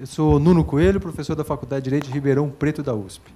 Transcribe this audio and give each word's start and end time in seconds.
Eu 0.00 0.06
sou 0.06 0.40
Nuno 0.40 0.64
Coelho, 0.64 0.98
professor 0.98 1.36
da 1.36 1.44
Faculdade 1.44 1.82
de 1.82 1.90
Direito 1.90 2.06
de 2.06 2.12
Ribeirão 2.14 2.48
Preto 2.48 2.82
da 2.82 2.94
USP. 2.94 3.30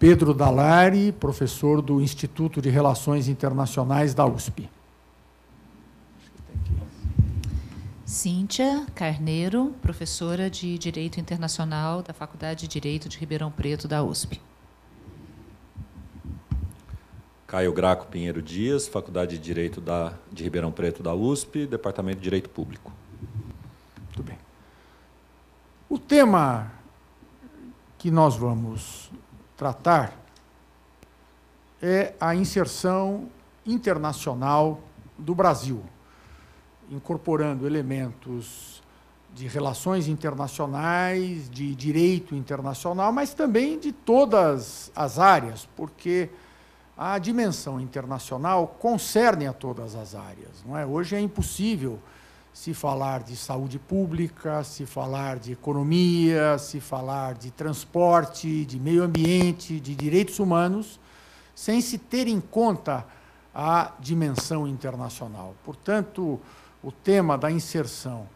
Pedro 0.00 0.34
Dalari, 0.34 1.12
professor 1.12 1.80
do 1.80 2.00
Instituto 2.00 2.60
de 2.60 2.68
Relações 2.68 3.28
Internacionais 3.28 4.14
da 4.14 4.26
USP. 4.26 4.68
Cíntia 8.04 8.84
Carneiro, 8.96 9.76
professora 9.80 10.50
de 10.50 10.76
Direito 10.76 11.20
Internacional 11.20 12.02
da 12.02 12.12
Faculdade 12.12 12.62
de 12.62 12.68
Direito 12.68 13.08
de 13.08 13.18
Ribeirão 13.18 13.48
Preto 13.48 13.86
da 13.86 14.02
USP. 14.02 14.40
Caio 17.46 17.72
Graco 17.72 18.06
Pinheiro 18.06 18.42
Dias, 18.42 18.88
Faculdade 18.88 19.38
de 19.38 19.44
Direito 19.44 19.80
da, 19.80 20.14
de 20.32 20.42
Ribeirão 20.42 20.72
Preto 20.72 21.00
da 21.00 21.14
USP, 21.14 21.64
Departamento 21.64 22.16
de 22.16 22.24
Direito 22.24 22.50
Público. 22.50 22.92
O 25.92 25.98
tema 25.98 26.72
que 27.98 28.10
nós 28.10 28.34
vamos 28.34 29.12
tratar 29.54 30.16
é 31.82 32.14
a 32.18 32.34
inserção 32.34 33.28
internacional 33.66 34.80
do 35.18 35.34
Brasil 35.34 35.84
incorporando 36.90 37.66
elementos 37.66 38.82
de 39.34 39.46
relações 39.46 40.08
internacionais, 40.08 41.50
de 41.50 41.74
direito 41.74 42.34
internacional, 42.34 43.12
mas 43.12 43.34
também 43.34 43.78
de 43.78 43.92
todas 43.92 44.90
as 44.96 45.18
áreas, 45.18 45.68
porque 45.76 46.30
a 46.96 47.18
dimensão 47.18 47.78
internacional 47.78 48.66
concerne 48.78 49.46
a 49.46 49.52
todas 49.52 49.94
as 49.94 50.14
áreas. 50.14 50.64
Não 50.64 50.74
é? 50.74 50.86
Hoje 50.86 51.16
é 51.16 51.20
impossível 51.20 51.98
se 52.52 52.74
falar 52.74 53.22
de 53.22 53.34
saúde 53.34 53.78
pública, 53.78 54.62
se 54.62 54.84
falar 54.84 55.38
de 55.38 55.52
economia, 55.52 56.58
se 56.58 56.80
falar 56.80 57.34
de 57.34 57.50
transporte, 57.50 58.64
de 58.64 58.78
meio 58.78 59.02
ambiente, 59.02 59.80
de 59.80 59.94
direitos 59.94 60.38
humanos, 60.38 61.00
sem 61.54 61.80
se 61.80 61.96
ter 61.96 62.28
em 62.28 62.40
conta 62.40 63.06
a 63.54 63.92
dimensão 63.98 64.66
internacional. 64.66 65.54
Portanto, 65.64 66.38
o 66.82 66.92
tema 66.92 67.38
da 67.38 67.50
inserção 67.50 68.26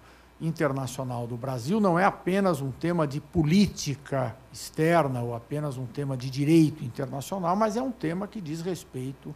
internacional 0.41 1.27
do 1.27 1.37
Brasil 1.37 1.81
não 1.81 1.99
é 1.99 2.05
apenas 2.05 2.61
um 2.61 2.71
tema 2.71 3.07
de 3.07 3.21
política 3.21 4.37
externa 4.53 5.23
ou 5.23 5.35
apenas 5.35 5.79
um 5.79 5.87
tema 5.87 6.17
de 6.17 6.29
direito 6.29 6.85
internacional, 6.85 7.57
mas 7.57 7.77
é 7.77 7.83
um 7.83 7.91
tema 7.91 8.27
que 8.27 8.41
diz 8.41 8.61
respeito 8.61 9.35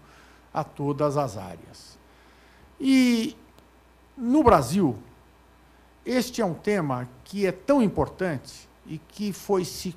a 0.53 0.63
todas 0.63 1.17
as 1.17 1.37
áreas. 1.37 1.99
E 2.79 3.37
no 4.21 4.45
Brasil, 4.45 4.97
este 6.05 6.43
é 6.43 6.45
um 6.45 6.55
tema 6.55 7.09
que 7.25 7.47
é 7.47 7.53
tão 7.53 7.83
importante 7.83 8.69
e 8.87 8.99
que 8.99 9.33
foi 9.33 9.65
se 9.65 9.97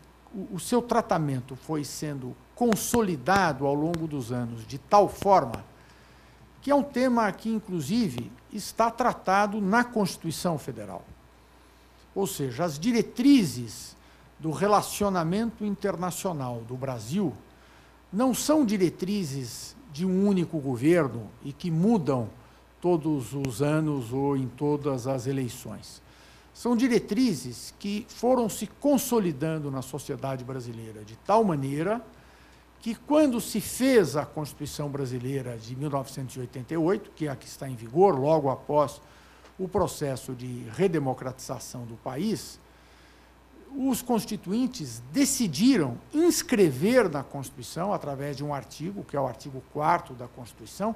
o 0.52 0.60
seu 0.60 0.82
tratamento 0.82 1.56
foi 1.56 1.84
sendo 1.84 2.36
consolidado 2.56 3.68
ao 3.68 3.74
longo 3.74 4.08
dos 4.08 4.32
anos 4.32 4.66
de 4.66 4.78
tal 4.78 5.08
forma 5.08 5.64
que 6.62 6.72
é 6.72 6.76
um 6.76 6.82
tema 6.82 7.30
que, 7.34 7.50
inclusive, 7.50 8.32
está 8.52 8.90
tratado 8.90 9.60
na 9.60 9.84
Constituição 9.84 10.58
Federal. 10.58 11.04
Ou 12.16 12.26
seja, 12.26 12.64
as 12.64 12.80
diretrizes 12.80 13.98
do 14.40 14.50
relacionamento 14.50 15.66
internacional 15.66 16.62
do 16.62 16.78
Brasil 16.78 17.34
não 18.14 18.34
são 18.34 18.66
diretrizes 18.66 19.76
de 19.92 20.06
um 20.06 20.26
único 20.26 20.58
governo 20.58 21.30
e 21.44 21.52
que 21.52 21.70
mudam 21.70 22.30
todos 22.84 23.34
os 23.34 23.62
anos 23.62 24.12
ou 24.12 24.36
em 24.36 24.46
todas 24.46 25.08
as 25.08 25.26
eleições. 25.26 26.02
São 26.54 26.76
diretrizes 26.76 27.74
que 27.80 28.06
foram 28.10 28.50
se 28.50 28.68
consolidando 28.68 29.72
na 29.72 29.82
sociedade 29.82 30.44
brasileira 30.44 31.02
de 31.06 31.16
tal 31.16 31.46
maneira 31.46 32.06
que, 32.82 32.94
quando 32.94 33.40
se 33.40 33.62
fez 33.62 34.18
a 34.18 34.26
Constituição 34.26 34.90
Brasileira 34.90 35.58
de 35.58 35.78
1988, 35.78 37.12
que 37.16 37.28
é 37.28 37.32
a 37.32 37.38
que 37.38 37.48
está 37.48 37.70
em 37.70 37.76
vigor 37.76 38.20
logo 38.20 38.50
após 38.50 39.02
o 39.58 39.66
processo 39.66 40.34
de 40.34 40.66
redemocratização 40.76 41.86
do 41.86 41.96
país, 41.96 42.60
os 43.78 44.02
constituintes 44.02 45.02
decidiram 45.14 45.98
inscrever 46.14 47.10
na 47.10 47.24
Constituição, 47.24 47.94
através 47.94 48.36
de 48.36 48.44
um 48.44 48.54
artigo, 48.54 49.06
que 49.06 49.16
é 49.16 49.22
o 49.22 49.26
artigo 49.26 49.64
4 49.72 50.14
da 50.16 50.28
Constituição, 50.28 50.94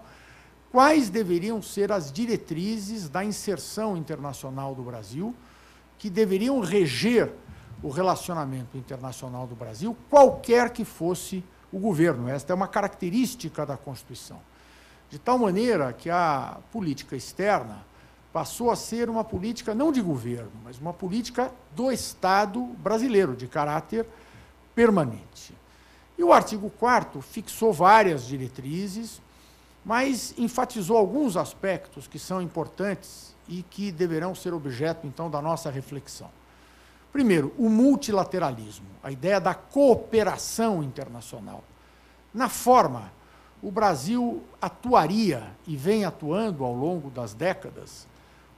quais 0.72 1.10
deveriam 1.10 1.62
ser 1.62 1.92
as 1.92 2.12
diretrizes 2.12 3.10
da 3.10 3.24
inserção 3.24 3.96
internacional 3.98 4.76
do 4.76 4.84
Brasil, 4.84 5.34
que 5.98 6.10
deveriam 6.10 6.60
reger 6.60 7.32
o 7.82 7.90
relacionamento 7.90 8.78
internacional 8.78 9.48
do 9.48 9.56
Brasil, 9.56 9.96
qualquer 10.10 10.72
que 10.72 10.84
fosse 10.84 11.44
o 11.72 11.80
governo. 11.80 12.28
Esta 12.28 12.54
é 12.54 12.56
uma 12.56 12.68
característica 12.68 13.66
da 13.66 13.78
Constituição. 13.78 14.40
De 15.10 15.18
tal 15.18 15.38
maneira 15.38 15.94
que 15.94 16.10
a 16.10 16.58
política 16.72 17.16
externa 17.16 17.86
passou 18.34 18.70
a 18.70 18.76
ser 18.76 19.10
uma 19.10 19.24
política 19.24 19.74
não 19.74 19.92
de 19.92 20.02
governo, 20.02 20.52
mas 20.64 20.78
uma 20.78 20.94
política 20.94 21.52
do 21.76 21.92
Estado 21.92 22.62
brasileiro, 22.62 23.36
de 23.36 23.48
caráter 23.48 24.06
permanente. 24.76 25.56
E 26.18 26.24
o 26.24 26.34
artigo 26.34 26.70
4 26.70 27.22
fixou 27.22 27.72
várias 27.72 28.26
diretrizes, 28.26 29.22
mas 29.88 30.34
enfatizou 30.38 30.98
alguns 30.98 31.38
aspectos 31.38 32.09
que 32.09 32.20
são 32.20 32.42
importantes 32.42 33.34
e 33.48 33.64
que 33.64 33.90
deverão 33.90 34.36
ser 34.36 34.53
objeto, 34.53 35.08
então, 35.08 35.30
da 35.30 35.42
nossa 35.42 35.72
reflexão. 35.72 36.30
Primeiro, 37.09 37.53
o 37.58 37.70
multilateralismo, 37.70 38.86
a 39.02 39.09
ideia 39.09 39.40
da 39.40 39.53
cooperação 39.53 40.84
internacional. 40.84 41.64
Na 42.34 42.50
forma, 42.50 43.14
o 43.64 43.72
Brasil 43.72 44.44
atuaria 44.62 45.56
e 45.66 45.78
vem 45.78 46.04
atuando 46.04 46.66
ao 46.66 46.74
longo 46.74 47.09
das 47.09 47.34
décadas 47.34 48.06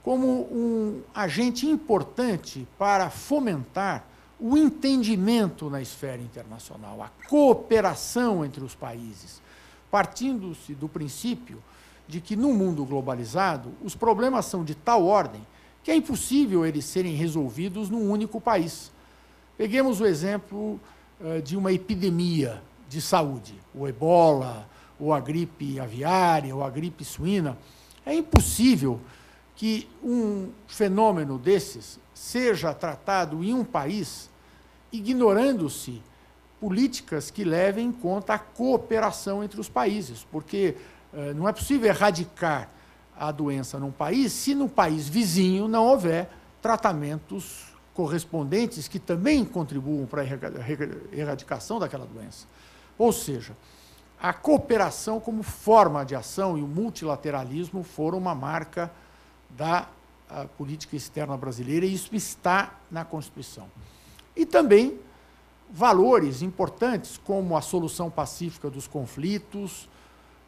como 0.02 0.26
um 0.26 1.00
agente 1.14 1.64
importante 1.64 2.66
para 2.76 3.08
fomentar 3.08 4.04
o 4.40 4.56
entendimento 4.56 5.70
na 5.70 5.80
esfera 5.80 6.20
internacional, 6.20 7.00
a 7.00 7.10
cooperação 7.28 8.44
entre 8.44 8.64
os 8.64 8.74
países, 8.74 9.40
partindo-se 9.90 10.74
do 10.74 10.88
princípio 10.88 11.62
de 12.06 12.20
que 12.20 12.36
no 12.36 12.52
mundo 12.52 12.84
globalizado 12.84 13.72
os 13.82 13.94
problemas 13.94 14.46
são 14.46 14.64
de 14.64 14.74
tal 14.74 15.04
ordem 15.04 15.46
que 15.82 15.90
é 15.90 15.96
impossível 15.96 16.66
eles 16.66 16.84
serem 16.84 17.14
resolvidos 17.14 17.88
num 17.88 18.10
único 18.10 18.40
país. 18.40 18.92
Peguemos 19.56 20.00
o 20.00 20.06
exemplo 20.06 20.78
uh, 21.20 21.40
de 21.42 21.56
uma 21.56 21.72
epidemia 21.72 22.62
de 22.88 23.00
saúde, 23.00 23.54
o 23.74 23.88
ebola, 23.88 24.68
ou 24.98 25.14
a 25.14 25.20
gripe 25.20 25.80
aviária, 25.80 26.54
ou 26.54 26.62
a 26.62 26.68
gripe 26.68 27.04
suína. 27.04 27.56
É 28.04 28.14
impossível 28.14 29.00
que 29.56 29.88
um 30.02 30.50
fenômeno 30.66 31.38
desses 31.38 31.98
seja 32.12 32.74
tratado 32.74 33.42
em 33.42 33.54
um 33.54 33.64
país 33.64 34.28
ignorando-se 34.92 36.02
políticas 36.60 37.30
que 37.30 37.42
levem 37.42 37.86
em 37.86 37.92
conta 37.92 38.34
a 38.34 38.38
cooperação 38.38 39.42
entre 39.42 39.60
os 39.60 39.68
países, 39.68 40.26
porque 40.30 40.76
uh, 41.12 41.34
não 41.34 41.48
é 41.48 41.52
possível 41.52 41.88
erradicar 41.88 42.68
a 43.16 43.32
doença 43.32 43.78
num 43.78 43.90
país 43.90 44.32
se 44.32 44.54
no 44.54 44.68
país 44.68 45.08
vizinho 45.08 45.66
não 45.66 45.86
houver 45.86 46.28
tratamentos 46.62 47.66
correspondentes 47.94 48.88
que 48.88 48.98
também 48.98 49.44
contribuam 49.44 50.06
para 50.06 50.22
a 50.22 50.26
erradicação 51.12 51.78
daquela 51.78 52.06
doença. 52.06 52.46
Ou 52.96 53.12
seja, 53.12 53.56
a 54.20 54.32
cooperação 54.32 55.18
como 55.18 55.42
forma 55.42 56.04
de 56.04 56.14
ação 56.14 56.56
e 56.56 56.62
o 56.62 56.66
multilateralismo 56.66 57.82
foram 57.82 58.18
uma 58.18 58.34
marca 58.34 58.90
da 59.50 59.86
política 60.56 60.96
externa 60.96 61.36
brasileira 61.36 61.84
e 61.84 61.94
isso 61.94 62.14
está 62.14 62.78
na 62.90 63.04
Constituição. 63.04 63.66
E 64.36 64.46
também 64.46 64.98
valores 65.72 66.42
importantes 66.42 67.18
como 67.18 67.56
a 67.56 67.60
solução 67.60 68.10
pacífica 68.10 68.68
dos 68.68 68.86
conflitos, 68.86 69.88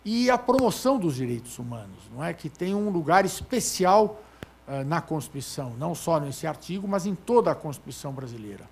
e 0.05 0.29
a 0.29 0.37
promoção 0.37 0.99
dos 0.99 1.15
direitos 1.15 1.59
humanos, 1.59 2.11
não 2.13 2.25
é 2.25 2.35
que 2.35 2.49
tem 2.49 2.75
um 2.75 2.91
lugar 2.91 3.25
especial 3.25 4.21
uh, 4.67 4.85
na 4.85 5.01
Constituição, 5.01 5.75
não 5.79 5.95
só 5.95 6.19
nesse 6.19 6.47
artigo, 6.47 6.89
mas 6.89 7.07
em 7.07 7.15
toda 7.15 7.53
a 7.53 7.55
Constituição 7.55 8.13
brasileira. 8.13 8.69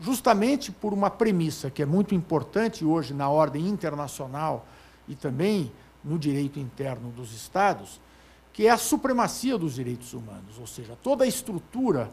Justamente 0.00 0.72
por 0.72 0.94
uma 0.94 1.10
premissa 1.10 1.70
que 1.70 1.82
é 1.82 1.86
muito 1.86 2.14
importante 2.14 2.84
hoje 2.84 3.12
na 3.12 3.28
ordem 3.28 3.68
internacional 3.68 4.66
e 5.06 5.14
também 5.14 5.70
no 6.02 6.18
direito 6.18 6.58
interno 6.58 7.10
dos 7.10 7.34
estados, 7.34 8.00
que 8.52 8.66
é 8.66 8.70
a 8.70 8.78
supremacia 8.78 9.58
dos 9.58 9.74
direitos 9.74 10.14
humanos, 10.14 10.58
ou 10.58 10.66
seja, 10.66 10.96
toda 11.02 11.24
a 11.24 11.26
estrutura 11.26 12.10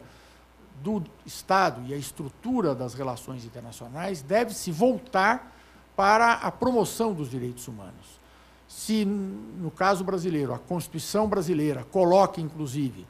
do 0.82 1.04
Estado 1.26 1.82
e 1.86 1.94
a 1.94 1.96
estrutura 1.96 2.74
das 2.74 2.94
relações 2.94 3.44
internacionais 3.44 4.22
deve 4.22 4.54
se 4.54 4.70
voltar 4.72 5.54
para 5.96 6.34
a 6.34 6.50
promoção 6.50 7.12
dos 7.12 7.30
direitos 7.30 7.68
humanos. 7.68 8.18
Se, 8.66 9.04
no 9.04 9.70
caso 9.70 10.04
brasileiro, 10.04 10.54
a 10.54 10.58
Constituição 10.58 11.28
brasileira 11.28 11.84
coloca, 11.84 12.40
inclusive, 12.40 13.06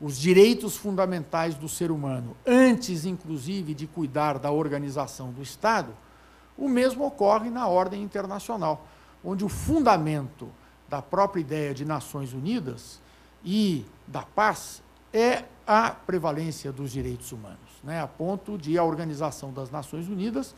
os 0.00 0.18
direitos 0.18 0.76
fundamentais 0.76 1.54
do 1.54 1.68
ser 1.68 1.90
humano, 1.90 2.36
antes, 2.46 3.04
inclusive, 3.04 3.74
de 3.74 3.86
cuidar 3.86 4.38
da 4.38 4.50
organização 4.50 5.32
do 5.32 5.42
Estado, 5.42 5.92
o 6.56 6.68
mesmo 6.68 7.04
ocorre 7.04 7.50
na 7.50 7.66
ordem 7.66 8.02
internacional, 8.02 8.86
onde 9.24 9.44
o 9.44 9.48
fundamento 9.48 10.48
da 10.88 11.02
própria 11.02 11.40
ideia 11.40 11.74
de 11.74 11.84
Nações 11.84 12.32
Unidas 12.32 13.00
e 13.44 13.84
da 14.06 14.22
paz 14.22 14.82
é 15.12 15.44
a 15.68 15.90
prevalência 15.90 16.72
dos 16.72 16.90
direitos 16.90 17.30
humanos, 17.30 17.58
né, 17.84 18.00
a 18.00 18.06
ponto 18.06 18.56
de 18.56 18.78
a 18.78 18.82
Organização 18.82 19.52
das 19.52 19.70
Nações 19.70 20.08
Unidas 20.08 20.54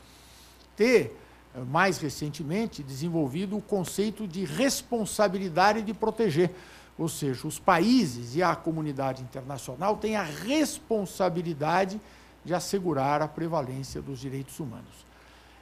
ter, 0.76 1.18
eh, 1.52 1.58
mais 1.68 1.98
recentemente, 1.98 2.80
desenvolvido 2.80 3.56
o 3.56 3.60
conceito 3.60 4.28
de 4.28 4.44
responsabilidade 4.44 5.82
de 5.82 5.92
proteger. 5.92 6.54
Ou 6.96 7.08
seja, 7.08 7.48
os 7.48 7.58
países 7.58 8.36
e 8.36 8.42
a 8.42 8.54
comunidade 8.54 9.20
internacional 9.20 9.96
têm 9.96 10.14
a 10.14 10.22
responsabilidade 10.22 12.00
de 12.44 12.54
assegurar 12.54 13.20
a 13.20 13.26
prevalência 13.26 14.00
dos 14.00 14.20
direitos 14.20 14.60
humanos. 14.60 15.04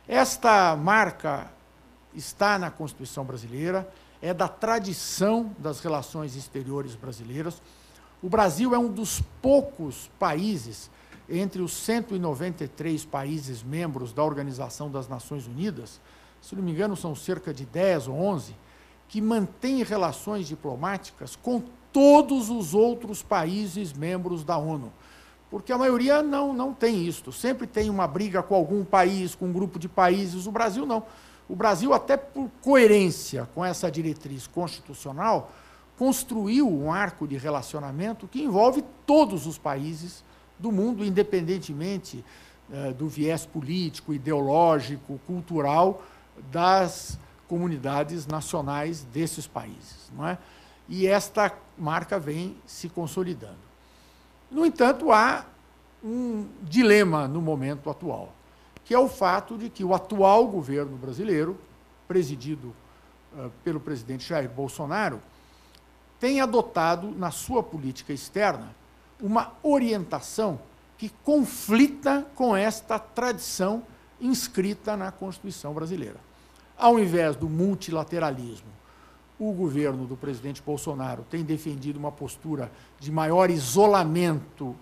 Esta 0.07 0.77
marca 0.77 1.51
está 2.15 2.59
na 2.59 2.71
Constituição 2.71 3.25
brasileira, 3.25 3.89
é 4.21 4.35
da 4.35 4.47
tradição 4.47 5.55
das 5.59 5.81
relações 5.81 6.37
exteriores 6.37 6.95
brasileiras. 6.95 7.63
O 8.23 8.29
Brasil 8.29 8.75
é 8.75 8.79
um 8.79 8.89
dos 8.91 9.23
poucos 9.41 10.11
países, 10.19 10.91
entre 11.29 11.63
os 11.63 11.73
193 11.73 13.05
países 13.05 13.63
membros 13.63 14.13
da 14.13 14.25
Organização 14.25 14.91
das 14.91 15.07
Nações 15.07 15.47
Unidas, 15.47 16.01
se 16.41 16.57
não 16.57 16.63
me 16.63 16.73
engano, 16.73 16.97
são 16.97 17.15
cerca 17.15 17.53
de 17.53 17.65
10 17.65 18.09
ou 18.09 18.15
11, 18.15 18.55
que 19.09 19.21
mantém 19.21 19.83
relações 19.83 20.47
diplomáticas 20.47 21.37
com 21.37 21.63
todos 21.93 22.51
os 22.51 22.75
outros 22.75 23.23
países 23.23 23.93
membros 23.93 24.45
da 24.45 24.57
ONU. 24.57 24.93
Porque 25.51 25.73
a 25.73 25.79
maioria 25.79 26.23
não, 26.23 26.53
não 26.53 26.75
tem 26.75 27.07
isto. 27.07 27.33
Sempre 27.33 27.67
tem 27.67 27.89
uma 27.89 28.07
briga 28.07 28.43
com 28.43 28.55
algum 28.55 28.85
país, 28.85 29.35
com 29.35 29.47
um 29.47 29.53
grupo 29.53 29.79
de 29.79 29.89
países. 29.89 30.47
O 30.47 30.53
Brasil 30.53 30.85
não. 30.85 31.05
O 31.49 31.57
Brasil, 31.57 31.95
até 31.95 32.17
por 32.17 32.51
coerência 32.61 33.49
com 33.55 33.65
essa 33.65 33.91
diretriz 33.91 34.47
constitucional, 34.47 35.51
construiu 35.99 36.69
um 36.69 36.93
arco 36.93 37.27
de 37.27 37.37
relacionamento 37.37 38.29
que 38.29 38.43
envolve 38.43 38.85
todos 39.05 39.47
os 39.47 39.59
países 39.59 40.25
do 40.59 40.71
mundo, 40.71 41.05
independentemente 41.05 42.25
eh, 42.73 42.93
do 42.93 43.09
viés 43.09 43.45
político, 43.45 44.15
ideológico, 44.15 45.21
cultural 45.27 46.03
das 46.51 47.19
comunidades 47.49 48.27
nacionais 48.27 49.05
desses 49.13 49.47
países. 49.47 50.11
Não 50.17 50.27
é? 50.27 50.39
E 50.89 51.07
esta 51.07 51.53
marca 51.77 52.19
vem 52.19 52.57
se 52.67 52.89
consolidando. 52.89 53.69
No 54.51 54.65
entanto, 54.65 55.13
há 55.13 55.45
um 56.03 56.47
dilema 56.63 57.27
no 57.27 57.43
momento 57.43 57.91
atual 57.91 58.33
que 58.89 58.95
é 58.95 58.99
o 58.99 59.07
fato 59.07 59.59
de 59.59 59.69
que 59.69 59.85
o 59.85 59.93
atual 59.93 60.49
governo 60.49 60.97
brasileiro, 60.97 61.59
presidido 62.09 62.75
uh, 63.35 63.51
pelo 63.63 63.79
presidente 63.79 64.27
Jair 64.27 64.49
Bolsonaro, 64.49 65.21
tem 66.19 66.41
adotado 66.41 67.11
na 67.17 67.31
sua 67.31 67.63
política 67.63 68.13
externa 68.13 68.75
uma 69.21 69.53
orientação 69.63 70.59
que 70.97 71.11
conflita 71.23 72.27
com 72.35 72.57
esta 72.57 72.99
tradição 72.99 73.83
inscrita 74.21 74.97
na 74.97 75.13
Constituição 75.13 75.73
brasileira. 75.73 76.17
Ao 76.77 76.99
invés 76.99 77.37
do 77.37 77.49
multilateralismo, 77.49 78.69
o 79.39 79.53
governo 79.53 80.07
do 80.07 80.17
presidente 80.17 80.61
Bolsonaro 80.61 81.25
tem 81.31 81.45
defendido 81.45 81.99
uma 81.99 82.11
postura 82.11 82.73
de 82.99 83.13
maior 83.13 83.51
isolamento 83.51 84.75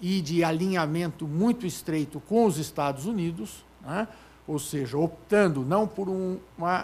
e 0.00 0.20
de 0.20 0.44
alinhamento 0.44 1.26
muito 1.26 1.66
estreito 1.66 2.20
com 2.20 2.44
os 2.44 2.58
Estados 2.58 3.06
Unidos, 3.06 3.64
né? 3.80 4.06
ou 4.46 4.58
seja, 4.58 4.98
optando 4.98 5.62
não 5.62 5.86
por 5.86 6.08
um, 6.08 6.38
uma 6.58 6.82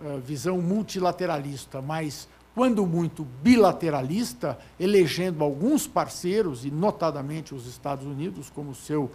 uh, 0.00 0.20
visão 0.20 0.58
multilateralista, 0.58 1.80
mas, 1.82 2.28
quando 2.60 2.86
muito, 2.86 3.24
bilateralista, 3.42 4.58
elegendo 4.78 5.42
alguns 5.42 5.86
parceiros, 5.86 6.62
e 6.66 6.70
notadamente 6.70 7.54
os 7.54 7.66
Estados 7.66 8.04
Unidos 8.04 8.50
como 8.50 8.74
seu 8.74 9.04
uh, 9.04 9.10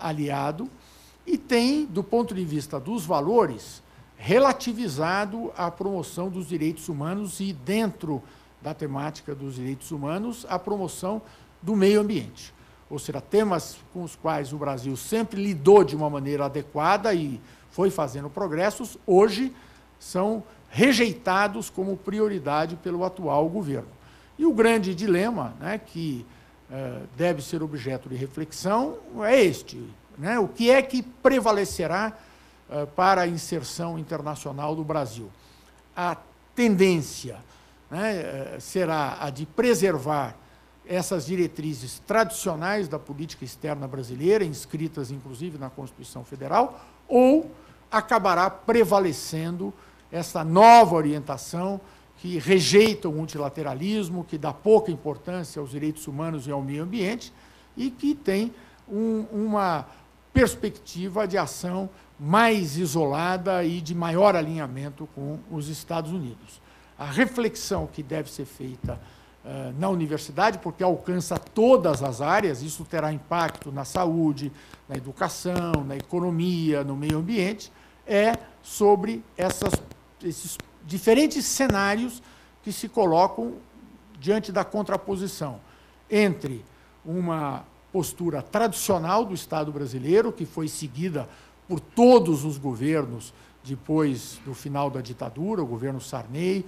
aliado, 0.00 0.68
e 1.24 1.38
tem, 1.38 1.86
do 1.86 2.02
ponto 2.02 2.34
de 2.34 2.44
vista 2.44 2.80
dos 2.80 3.06
valores, 3.06 3.80
relativizado 4.16 5.52
a 5.56 5.70
promoção 5.70 6.28
dos 6.28 6.48
direitos 6.48 6.88
humanos 6.88 7.38
e, 7.38 7.52
dentro 7.52 8.20
da 8.60 8.74
temática 8.74 9.36
dos 9.36 9.54
direitos 9.54 9.92
humanos, 9.92 10.44
a 10.48 10.58
promoção 10.58 11.22
do 11.62 11.76
meio 11.76 12.00
ambiente. 12.00 12.52
Ou 12.90 12.98
seja, 12.98 13.20
temas 13.20 13.76
com 13.92 14.02
os 14.02 14.16
quais 14.16 14.52
o 14.52 14.58
Brasil 14.58 14.96
sempre 14.96 15.40
lidou 15.40 15.84
de 15.84 15.94
uma 15.94 16.10
maneira 16.10 16.46
adequada 16.46 17.14
e 17.14 17.40
foi 17.70 17.88
fazendo 17.88 18.28
progressos, 18.28 18.98
hoje 19.06 19.54
são 19.96 20.42
rejeitados 20.74 21.70
como 21.70 21.96
prioridade 21.96 22.74
pelo 22.74 23.04
atual 23.04 23.48
governo. 23.48 23.88
E 24.36 24.44
o 24.44 24.52
grande 24.52 24.92
dilema, 24.92 25.54
né, 25.60 25.78
que 25.78 26.26
eh, 26.68 27.02
deve 27.16 27.40
ser 27.40 27.62
objeto 27.62 28.08
de 28.08 28.16
reflexão, 28.16 28.98
é 29.22 29.40
este: 29.40 29.80
né, 30.18 30.36
o 30.40 30.48
que 30.48 30.72
é 30.72 30.82
que 30.82 31.00
prevalecerá 31.00 32.12
eh, 32.68 32.86
para 32.86 33.22
a 33.22 33.28
inserção 33.28 33.96
internacional 33.96 34.74
do 34.74 34.82
Brasil? 34.82 35.30
A 35.96 36.16
tendência 36.56 37.36
né, 37.88 38.16
eh, 38.16 38.56
será 38.58 39.18
a 39.20 39.30
de 39.30 39.46
preservar 39.46 40.34
essas 40.84 41.24
diretrizes 41.24 42.00
tradicionais 42.00 42.88
da 42.88 42.98
política 42.98 43.44
externa 43.44 43.86
brasileira, 43.86 44.44
inscritas 44.44 45.12
inclusive 45.12 45.56
na 45.56 45.70
Constituição 45.70 46.24
Federal, 46.24 46.84
ou 47.06 47.48
acabará 47.92 48.50
prevalecendo 48.50 49.72
essa 50.14 50.44
nova 50.44 50.94
orientação 50.94 51.80
que 52.18 52.38
rejeita 52.38 53.08
o 53.08 53.12
multilateralismo, 53.12 54.24
que 54.24 54.38
dá 54.38 54.52
pouca 54.52 54.90
importância 54.90 55.60
aos 55.60 55.70
direitos 55.70 56.06
humanos 56.06 56.46
e 56.46 56.52
ao 56.52 56.62
meio 56.62 56.84
ambiente 56.84 57.32
e 57.76 57.90
que 57.90 58.14
tem 58.14 58.54
um, 58.88 59.26
uma 59.32 59.86
perspectiva 60.32 61.26
de 61.26 61.36
ação 61.36 61.90
mais 62.18 62.78
isolada 62.78 63.64
e 63.64 63.80
de 63.80 63.94
maior 63.94 64.36
alinhamento 64.36 65.08
com 65.14 65.38
os 65.50 65.68
Estados 65.68 66.12
Unidos. 66.12 66.62
A 66.96 67.06
reflexão 67.06 67.88
que 67.88 68.02
deve 68.02 68.30
ser 68.30 68.44
feita 68.44 69.00
eh, 69.44 69.72
na 69.76 69.88
universidade, 69.88 70.58
porque 70.58 70.84
alcança 70.84 71.36
todas 71.36 72.04
as 72.04 72.20
áreas, 72.20 72.62
isso 72.62 72.84
terá 72.84 73.12
impacto 73.12 73.72
na 73.72 73.84
saúde, 73.84 74.52
na 74.88 74.96
educação, 74.96 75.84
na 75.84 75.96
economia, 75.96 76.84
no 76.84 76.94
meio 76.94 77.18
ambiente, 77.18 77.72
é 78.06 78.32
sobre 78.62 79.22
essas, 79.36 79.74
esses 80.22 80.58
diferentes 80.86 81.44
cenários 81.44 82.22
que 82.62 82.72
se 82.72 82.88
colocam 82.88 83.54
diante 84.18 84.50
da 84.52 84.64
contraposição 84.64 85.60
entre 86.10 86.64
uma 87.04 87.64
postura 87.92 88.42
tradicional 88.42 89.24
do 89.24 89.34
Estado 89.34 89.70
brasileiro, 89.70 90.32
que 90.32 90.46
foi 90.46 90.68
seguida 90.68 91.28
por 91.68 91.80
todos 91.80 92.44
os 92.44 92.58
governos 92.58 93.32
depois 93.62 94.40
do 94.44 94.54
final 94.54 94.90
da 94.90 95.00
ditadura, 95.00 95.62
o 95.62 95.66
governo 95.66 96.00
Sarney, 96.00 96.64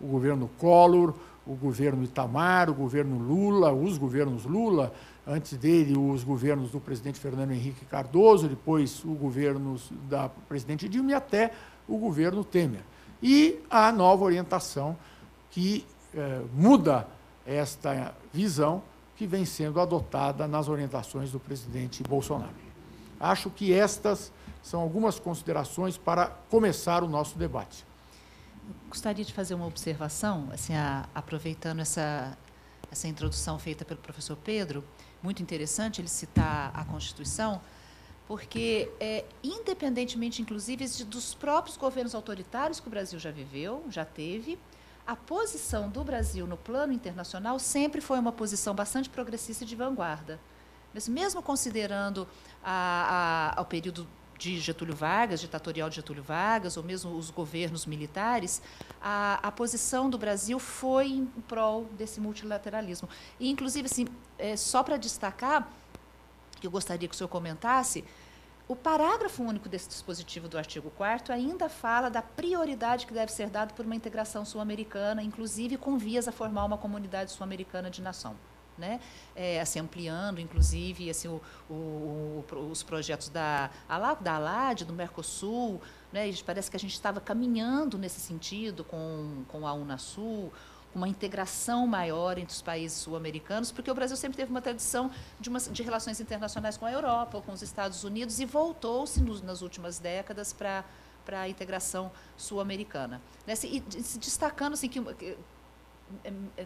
o 0.00 0.06
governo 0.06 0.48
Collor, 0.58 1.14
o 1.46 1.54
governo 1.54 2.04
Itamar, 2.04 2.70
o 2.70 2.74
governo 2.74 3.18
Lula, 3.18 3.72
os 3.72 3.98
governos 3.98 4.44
Lula, 4.44 4.92
antes 5.26 5.56
dele 5.56 5.96
os 5.96 6.22
governos 6.22 6.70
do 6.70 6.80
presidente 6.80 7.18
Fernando 7.18 7.52
Henrique 7.52 7.84
Cardoso, 7.86 8.48
depois 8.48 9.02
o 9.04 9.14
governo 9.14 9.76
da 10.08 10.28
presidente 10.28 10.88
Dilma 10.88 11.10
e 11.10 11.14
até 11.14 11.52
o 11.88 11.96
governo 11.96 12.44
Temer. 12.44 12.82
E 13.22 13.58
a 13.70 13.90
nova 13.90 14.24
orientação 14.24 14.96
que 15.50 15.84
eh, 16.14 16.42
muda 16.52 17.08
esta 17.44 18.14
visão 18.32 18.82
que 19.16 19.26
vem 19.26 19.44
sendo 19.44 19.80
adotada 19.80 20.46
nas 20.46 20.68
orientações 20.68 21.32
do 21.32 21.40
presidente 21.40 22.02
Bolsonaro. 22.04 22.54
Acho 23.18 23.50
que 23.50 23.72
estas 23.72 24.30
são 24.62 24.80
algumas 24.80 25.18
considerações 25.18 25.96
para 25.96 26.26
começar 26.48 27.02
o 27.02 27.08
nosso 27.08 27.36
debate 27.36 27.88
gostaria 28.88 29.24
de 29.24 29.32
fazer 29.32 29.54
uma 29.54 29.66
observação, 29.66 30.48
assim, 30.52 30.74
a, 30.74 31.08
aproveitando 31.14 31.80
essa, 31.80 32.36
essa 32.90 33.08
introdução 33.08 33.58
feita 33.58 33.84
pelo 33.84 34.00
professor 34.00 34.36
Pedro, 34.36 34.84
muito 35.22 35.42
interessante 35.42 36.00
ele 36.00 36.08
citar 36.08 36.70
a 36.74 36.84
Constituição, 36.84 37.60
porque, 38.28 38.90
é, 39.00 39.24
independentemente, 39.42 40.42
inclusive, 40.42 40.86
dos 41.04 41.32
próprios 41.32 41.78
governos 41.78 42.14
autoritários 42.14 42.78
que 42.78 42.86
o 42.86 42.90
Brasil 42.90 43.18
já 43.18 43.30
viveu, 43.30 43.82
já 43.88 44.04
teve, 44.04 44.58
a 45.06 45.16
posição 45.16 45.88
do 45.88 46.04
Brasil 46.04 46.46
no 46.46 46.58
plano 46.58 46.92
internacional 46.92 47.58
sempre 47.58 48.02
foi 48.02 48.18
uma 48.18 48.30
posição 48.30 48.74
bastante 48.74 49.08
progressista 49.08 49.64
e 49.64 49.66
de 49.66 49.74
vanguarda. 49.74 50.38
Mas 50.92 51.08
mesmo 51.08 51.42
considerando 51.42 52.28
a, 52.62 53.54
a, 53.56 53.62
o 53.62 53.64
período 53.64 54.06
de 54.38 54.60
Getúlio 54.60 54.94
Vargas, 54.94 55.40
ditatorial 55.40 55.88
de 55.88 55.96
Getúlio 55.96 56.22
Vargas, 56.22 56.76
ou 56.76 56.82
mesmo 56.84 57.16
os 57.16 57.30
governos 57.30 57.86
militares, 57.86 58.60
a, 59.00 59.40
a 59.42 59.50
posição 59.50 60.10
do 60.10 60.18
Brasil 60.18 60.58
foi 60.58 61.06
em 61.06 61.24
prol 61.48 61.86
desse 61.96 62.20
multilateralismo. 62.20 63.08
E, 63.40 63.48
inclusive, 63.48 63.86
assim, 63.86 64.06
é, 64.38 64.54
só 64.54 64.82
para 64.82 64.98
destacar, 64.98 65.66
que 66.60 66.66
eu 66.66 66.70
gostaria 66.70 67.08
que 67.08 67.14
o 67.14 67.16
senhor 67.18 67.28
comentasse, 67.28 68.04
o 68.66 68.76
parágrafo 68.76 69.42
único 69.42 69.68
desse 69.68 69.88
dispositivo 69.88 70.46
do 70.48 70.58
artigo 70.58 70.90
4 70.90 71.32
ainda 71.32 71.68
fala 71.68 72.10
da 72.10 72.20
prioridade 72.20 73.06
que 73.06 73.14
deve 73.14 73.32
ser 73.32 73.48
dada 73.48 73.72
por 73.72 73.86
uma 73.86 73.96
integração 73.96 74.44
sul-americana, 74.44 75.22
inclusive 75.22 75.78
com 75.78 75.96
vias 75.96 76.28
a 76.28 76.32
formar 76.32 76.64
uma 76.64 76.76
comunidade 76.76 77.32
sul-americana 77.32 77.90
de 77.90 78.02
nação 78.02 78.36
né? 78.78 79.00
É, 79.34 79.60
assim, 79.60 79.80
ampliando, 79.80 80.40
inclusive, 80.40 81.10
assim, 81.10 81.28
o, 81.28 81.42
o, 81.68 82.44
os 82.70 82.82
projetos 82.82 83.28
da, 83.28 83.70
da 84.20 84.34
ALAD, 84.36 84.84
do 84.84 84.92
Mercosul. 84.92 85.82
Né? 86.12 86.32
Parece 86.46 86.70
que 86.70 86.76
a 86.76 86.80
gente 86.80 86.94
estava 86.94 87.20
caminhando 87.20 87.98
nesse 87.98 88.20
sentido 88.20 88.84
com, 88.84 89.42
com 89.48 89.66
a 89.66 89.72
Unasul, 89.72 90.52
uma 90.94 91.08
integração 91.08 91.86
maior 91.86 92.38
entre 92.38 92.54
os 92.54 92.62
países 92.62 92.98
sul-americanos, 92.98 93.70
porque 93.70 93.90
o 93.90 93.94
Brasil 93.94 94.16
sempre 94.16 94.36
teve 94.36 94.50
uma 94.50 94.62
tradição 94.62 95.10
de, 95.38 95.48
uma, 95.48 95.60
de 95.60 95.82
relações 95.82 96.20
internacionais 96.20 96.76
com 96.76 96.86
a 96.86 96.92
Europa, 96.92 97.40
com 97.40 97.52
os 97.52 97.62
Estados 97.62 98.04
Unidos, 98.04 98.40
e 98.40 98.44
voltou-se 98.44 99.20
nas 99.22 99.62
últimas 99.62 99.98
décadas 99.98 100.52
para 100.52 100.84
para 101.28 101.42
a 101.42 101.48
integração 101.48 102.10
sul-americana. 102.38 103.20
Né? 103.46 103.52
E 103.52 104.02
se 104.02 104.18
destacando 104.18 104.72
assim, 104.72 104.88
que, 104.88 104.98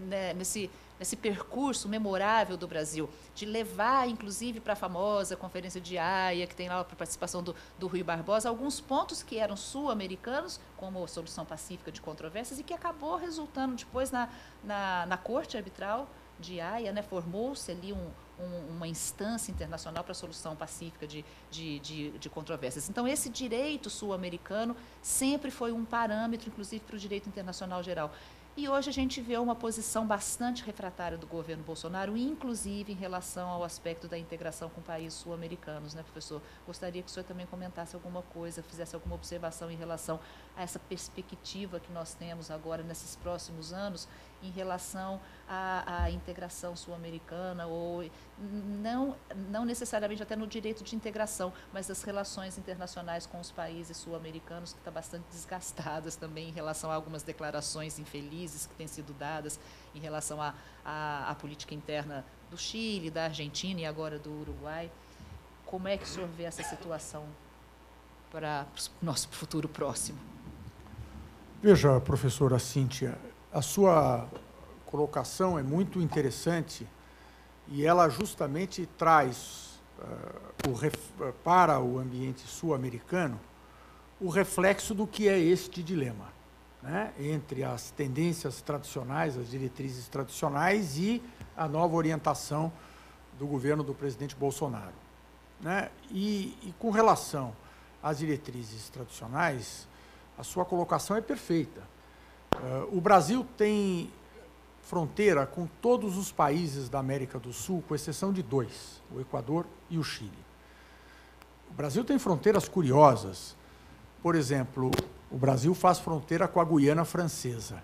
né, 0.01 0.33
nesse, 0.35 0.71
nesse 0.99 1.17
percurso 1.17 1.89
memorável 1.89 2.57
do 2.57 2.67
Brasil, 2.67 3.09
de 3.35 3.45
levar, 3.45 4.09
inclusive, 4.09 4.61
para 4.61 4.75
a 4.75 4.77
famosa 4.77 5.37
Conferência 5.37 5.81
de 5.81 5.99
Haia, 5.99 6.47
que 6.47 6.55
tem 6.55 6.69
lá 6.69 6.81
a 6.81 6.85
participação 6.85 7.43
do, 7.43 7.55
do 7.79 7.87
Rui 7.87 8.03
Barbosa, 8.03 8.49
alguns 8.49 8.81
pontos 8.81 9.23
que 9.23 9.39
eram 9.39 9.57
sul-americanos, 9.57 10.61
como 10.77 11.07
solução 11.09 11.45
pacífica 11.45 11.91
de 11.91 12.01
controvérsias, 12.01 12.59
e 12.59 12.63
que 12.63 12.75
acabou 12.75 13.17
resultando 13.17 13.75
depois 13.75 14.11
na, 14.11 14.29
na, 14.63 15.07
na 15.07 15.17
Corte 15.17 15.57
Arbitral 15.57 16.09
de 16.39 16.61
Haia, 16.61 16.93
né, 16.93 17.03
formou-se 17.03 17.71
ali 17.71 17.93
um, 17.93 18.11
uma 18.71 18.89
instância 18.89 19.51
internacional 19.53 20.03
para 20.03 20.13
a 20.13 20.15
solução 20.15 20.57
pacífica 20.57 21.07
de, 21.07 21.25
de, 21.51 21.79
de, 21.79 22.11
de 22.19 22.31
controvérsias. 22.31 22.89
Então, 22.89 23.07
esse 23.07 23.29
direito 23.29 23.89
sul-americano 23.89 24.77
sempre 25.01 25.51
foi 25.51 25.73
um 25.73 25.85
parâmetro, 25.85 26.49
inclusive, 26.49 26.83
para 26.85 26.97
o 26.97 26.99
direito 26.99 27.29
internacional 27.29 27.83
geral. 27.83 28.13
E 28.55 28.69
hoje 28.69 28.91
a 28.91 28.93
gente 28.93 29.19
vê 29.23 29.39
uma 29.39 29.55
posição 29.55 30.07
bastante 30.07 30.63
refratária 30.63 31.17
do 31.17 31.27
governo 31.27 31.65
Bolsonaro, 31.65 32.15
inclusive 32.19 32.93
em 32.93 32.95
relação 32.95 33.49
ao 33.49 33.65
aspecto 33.65 34.07
da 34.07 34.19
integração 34.19 34.69
com 34.69 34.83
países 34.83 35.19
sul-americanos, 35.21 35.95
né, 35.95 36.03
professor? 36.03 36.43
Gostaria 36.67 37.03
que 37.03 37.09
o 37.09 37.11
senhor 37.11 37.25
também 37.25 37.47
comentasse 37.47 37.95
alguma 37.95 38.21
coisa, 38.21 38.63
fizesse 38.63 38.95
alguma 38.95 39.15
observação 39.15 39.71
em 39.71 39.77
relação 39.77 40.21
a 40.55 40.63
essa 40.63 40.79
perspectiva 40.79 41.81
que 41.81 41.91
nós 41.91 42.13
temos 42.13 42.51
agora 42.51 42.83
nesses 42.83 43.17
próximos 43.17 43.73
anos 43.73 44.07
em 44.43 44.51
relação 44.51 45.21
à, 45.49 46.05
à 46.05 46.11
integração 46.11 46.75
sul-americana 46.75 47.67
ou 47.67 48.05
não 48.39 49.17
não 49.51 49.65
necessariamente 49.65 50.23
até 50.23 50.35
no 50.35 50.47
direito 50.47 50.83
de 50.83 50.97
integração, 50.97 51.53
mas 51.73 51.87
das 51.87 52.03
relações 52.03 52.59
internacionais 52.59 53.27
com 53.27 53.39
os 53.39 53.51
países 53.51 53.97
sul-americanos 53.97 54.73
que 54.73 54.79
está 54.79 54.91
bastante 54.91 55.25
desgastadas 55.31 56.17
também 56.17 56.49
em 56.49 56.53
relação 56.53 56.91
a 56.91 56.95
algumas 56.95 57.23
declarações 57.23 57.99
infelizes 57.99 58.67
que 58.67 58.75
têm 58.75 58.87
sido 58.87 59.13
dadas 59.13 59.61
em 59.95 60.01
relação 60.01 60.41
à 60.41 60.55
a, 60.85 61.27
a, 61.29 61.31
a, 61.31 61.35
política 61.35 61.75
interna 61.75 62.25
do 62.51 62.59
Chile, 62.59 63.11
da 63.11 63.25
Argentina 63.25 63.81
e 63.81 63.87
agora 63.87 64.19
do 64.19 64.31
Uruguai. 64.31 64.91
Como 65.65 65.89
é 65.89 65.97
que 65.97 66.05
o 66.05 66.07
senhor 66.07 66.29
vê 66.29 66.45
essa 66.45 66.63
situação 66.63 67.25
para 68.31 68.67
o 69.01 69.05
nosso 69.05 69.29
futuro 69.29 69.69
próximo? 69.69 70.19
Veja, 71.63 72.01
professora 72.01 72.59
Cíntia, 72.59 73.17
a 73.53 73.61
sua 73.61 74.27
colocação 74.87 75.59
é 75.59 75.63
muito 75.63 76.01
interessante 76.01 76.87
e 77.69 77.85
ela 77.85 78.09
justamente 78.09 78.87
traz 78.99 79.81
uh, 79.99 80.71
o 80.71 81.33
para 81.45 81.79
o 81.81 81.99
ambiente 81.99 82.41
sul-americano 82.43 83.39
o 84.21 84.29
reflexo 84.29 84.95
do 84.95 85.07
que 85.07 85.29
é 85.29 85.39
este 85.39 85.83
dilema, 85.83 86.29
né? 86.81 87.13
entre 87.19 87.65
as 87.65 87.91
tendências 87.91 88.63
tradicionais, 88.63 89.37
as 89.37 89.51
diretrizes 89.51 90.07
tradicionais 90.07 90.97
e 90.97 91.21
a 91.57 91.67
nova 91.67 91.97
orientação 91.97 92.73
do 93.37 93.47
governo 93.47 93.83
do 93.83 93.93
presidente 93.93 94.37
Bolsonaro. 94.37 94.95
Né? 95.61 95.91
E, 96.11 96.57
e 96.63 96.75
com 96.79 96.91
relação 96.91 97.53
às 98.01 98.19
diretrizes 98.19 98.89
tradicionais, 98.89 99.89
a 100.39 100.45
sua 100.45 100.65
colocação 100.65 101.17
é 101.17 101.21
perfeita. 101.21 101.92
Uh, 102.57 102.97
o 102.97 103.01
Brasil 103.01 103.47
tem 103.57 104.11
fronteira 104.83 105.47
com 105.47 105.67
todos 105.81 106.19
os 106.19 106.31
países 106.31 106.89
da 106.89 106.99
América 106.99 107.39
do 107.39 107.53
Sul, 107.53 107.83
com 107.89 107.95
exceção 107.95 108.33
de 108.33 108.43
dois, 108.43 109.01
o 109.15 109.21
Equador 109.21 109.67
e 109.89 109.99
o 109.99 110.05
Chile. 110.05 110.31
O 111.71 111.75
Brasil 111.75 112.05
tem 112.05 112.19
fronteiras 112.19 112.69
curiosas. 112.69 113.57
Por 114.23 114.35
exemplo, 114.35 114.91
o 115.31 115.39
Brasil 115.39 115.75
faz 115.75 115.99
fronteira 115.99 116.47
com 116.47 116.61
a 116.61 116.65
Guiana 116.65 117.05
Francesa. 117.05 117.83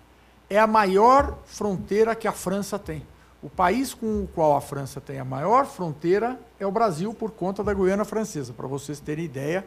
É 0.49 0.59
a 0.59 0.67
maior 0.67 1.39
fronteira 1.45 2.15
que 2.15 2.27
a 2.27 2.31
França 2.31 2.77
tem. 2.77 3.05
O 3.41 3.49
país 3.49 3.93
com 3.93 4.23
o 4.23 4.27
qual 4.27 4.55
a 4.55 4.61
França 4.61 5.01
tem 5.01 5.19
a 5.19 5.25
maior 5.25 5.65
fronteira 5.65 6.39
é 6.59 6.67
o 6.67 6.71
Brasil, 6.71 7.13
por 7.13 7.31
conta 7.31 7.63
da 7.63 7.73
Guiana 7.73 8.05
Francesa, 8.05 8.53
para 8.53 8.67
vocês 8.67 8.99
terem 8.99 9.25
ideia 9.25 9.65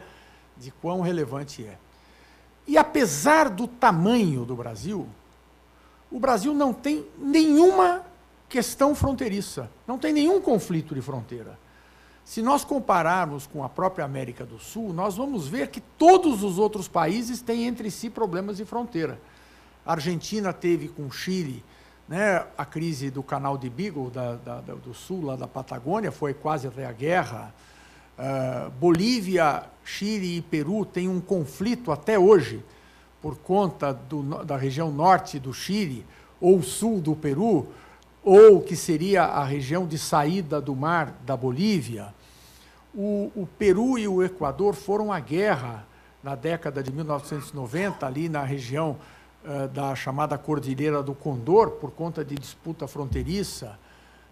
de 0.55 0.71
quão 0.71 1.01
relevante 1.01 1.65
é. 1.65 1.77
E 2.67 2.77
apesar 2.77 3.49
do 3.49 3.67
tamanho 3.67 4.45
do 4.45 4.55
Brasil, 4.55 5.07
o 6.11 6.19
Brasil 6.19 6.53
não 6.53 6.73
tem 6.73 7.05
nenhuma 7.17 8.03
questão 8.47 8.93
fronteiriça, 8.93 9.69
não 9.87 9.97
tem 9.97 10.13
nenhum 10.13 10.39
conflito 10.39 10.93
de 10.93 11.01
fronteira. 11.01 11.57
Se 12.23 12.41
nós 12.41 12.63
compararmos 12.63 13.45
com 13.45 13.63
a 13.63 13.69
própria 13.69 14.05
América 14.05 14.45
do 14.45 14.57
Sul, 14.57 14.93
nós 14.93 15.17
vamos 15.17 15.47
ver 15.47 15.67
que 15.67 15.81
todos 15.81 16.41
os 16.41 16.57
outros 16.57 16.87
países 16.87 17.41
têm 17.41 17.65
entre 17.65 17.91
si 17.91 18.09
problemas 18.09 18.57
de 18.57 18.65
fronteira. 18.65 19.19
A 19.85 19.93
Argentina 19.93 20.53
teve 20.53 20.87
com 20.87 21.07
o 21.07 21.11
Chile 21.11 21.63
né, 22.07 22.45
a 22.57 22.65
crise 22.65 23.09
do 23.09 23.23
canal 23.23 23.57
de 23.57 23.69
Beagle, 23.69 24.09
da, 24.09 24.35
da, 24.35 24.59
do 24.61 24.93
sul, 24.93 25.25
lá 25.25 25.35
da 25.35 25.47
Patagônia, 25.47 26.11
foi 26.11 26.33
quase 26.33 26.67
até 26.67 26.85
a 26.85 26.91
guerra. 26.91 27.53
Uh, 28.17 28.69
Bolívia, 28.79 29.63
Chile 29.83 30.37
e 30.37 30.41
Peru 30.41 30.85
têm 30.85 31.09
um 31.09 31.19
conflito 31.19 31.91
até 31.91 32.17
hoje 32.17 32.63
por 33.21 33.37
conta 33.37 33.93
do, 33.93 34.43
da 34.43 34.57
região 34.57 34.91
norte 34.91 35.39
do 35.39 35.53
Chile 35.53 36.05
ou 36.39 36.61
sul 36.61 36.99
do 36.99 37.15
Peru, 37.15 37.67
ou 38.21 38.61
que 38.61 38.75
seria 38.75 39.23
a 39.23 39.43
região 39.45 39.87
de 39.87 39.97
saída 39.97 40.59
do 40.59 40.75
mar 40.75 41.15
da 41.25 41.35
Bolívia. 41.37 42.13
O, 42.93 43.31
o 43.35 43.47
Peru 43.57 43.97
e 43.97 44.07
o 44.07 44.21
Equador 44.21 44.75
foram 44.75 45.11
à 45.11 45.19
guerra 45.19 45.85
na 46.21 46.35
década 46.35 46.83
de 46.83 46.91
1990, 46.91 48.05
ali 48.05 48.29
na 48.29 48.43
região 48.43 48.97
uh, 49.43 49.67
da 49.69 49.95
chamada 49.95 50.37
Cordilheira 50.37 51.01
do 51.01 51.15
Condor, 51.15 51.71
por 51.71 51.91
conta 51.91 52.23
de 52.23 52.35
disputa 52.35 52.87
fronteiriça. 52.87 53.79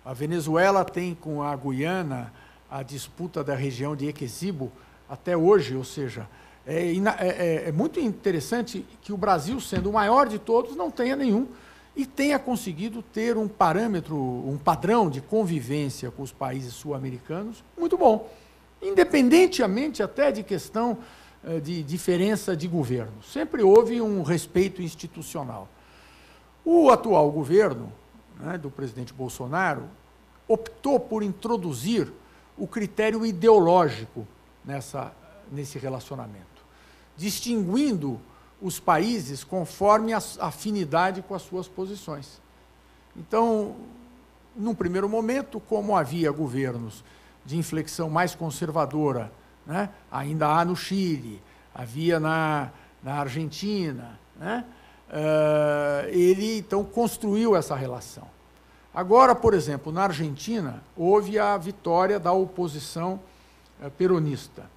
A 0.03 0.13
Venezuela 0.13 0.85
tem 0.85 1.15
com 1.15 1.41
a 1.41 1.55
Guiana 1.55 2.31
a 2.71 2.81
disputa 2.81 3.43
da 3.43 3.53
região 3.53 3.97
de 3.97 4.07
Equesibo 4.07 4.71
até 5.09 5.35
hoje, 5.35 5.75
ou 5.75 5.83
seja, 5.83 6.25
é, 6.65 6.93
é, 6.93 6.95
é, 6.95 7.63
é, 7.67 7.71
muito 7.71 7.99
interessante 7.99 8.85
que 9.01 9.11
o 9.11 9.17
Brasil, 9.17 9.59
sendo 9.59 9.89
o 9.89 9.93
maior 9.93 10.25
de 10.29 10.39
todos, 10.39 10.73
não 10.73 10.89
tenha 10.89 11.17
nenhum 11.17 11.47
e 11.93 12.05
tenha 12.05 12.39
conseguido 12.39 13.01
ter 13.01 13.35
um 13.35 13.47
parâmetro, 13.47 14.15
um 14.15 14.57
padrão 14.57 15.09
de 15.09 15.19
convivência 15.19 16.09
com 16.09 16.23
os 16.23 16.31
países 16.31 16.73
sul-americanos 16.73 17.61
muito 17.77 17.97
bom, 17.97 18.31
independentemente 18.81 20.01
até 20.01 20.31
de 20.31 20.41
questão 20.41 20.99
eh, 21.43 21.59
de 21.59 21.83
diferença 21.83 22.55
de 22.55 22.67
governo. 22.69 23.21
Sempre 23.21 23.63
houve 23.63 23.99
um 23.99 24.23
respeito 24.23 24.81
institucional. 24.81 25.67
O 26.63 26.89
atual 26.89 27.29
governo, 27.29 27.91
né, 28.39 28.57
do 28.57 28.71
presidente 28.71 29.13
Bolsonaro, 29.13 29.89
optou 30.47 30.99
por 30.99 31.21
introduzir 31.23 32.13
o 32.61 32.67
critério 32.67 33.25
ideológico 33.25 34.27
nessa, 34.63 35.11
nesse 35.51 35.79
relacionamento, 35.79 36.63
distinguindo 37.17 38.21
os 38.61 38.79
países 38.79 39.43
conforme 39.43 40.13
a 40.13 40.21
afinidade 40.39 41.23
com 41.23 41.33
as 41.33 41.41
suas 41.41 41.67
posições. 41.67 42.39
Então, 43.17 43.75
num 44.55 44.75
primeiro 44.75 45.09
momento, 45.09 45.59
como 45.59 45.97
havia 45.97 46.31
governos 46.31 47.03
de 47.43 47.57
inflexão 47.57 48.11
mais 48.11 48.35
conservadora, 48.35 49.31
né, 49.65 49.89
ainda 50.11 50.47
há 50.47 50.63
no 50.63 50.75
Chile, 50.75 51.41
havia 51.73 52.19
na, 52.19 52.69
na 53.01 53.15
Argentina, 53.15 54.19
né, 54.39 54.63
uh, 55.09 56.07
ele 56.09 56.59
então 56.59 56.83
construiu 56.83 57.55
essa 57.55 57.75
relação. 57.75 58.27
Agora, 58.93 59.33
por 59.33 59.53
exemplo, 59.53 59.91
na 59.91 60.03
Argentina, 60.03 60.83
houve 60.97 61.39
a 61.39 61.57
vitória 61.57 62.19
da 62.19 62.33
oposição 62.33 63.19
uh, 63.81 63.89
peronista. 63.91 64.69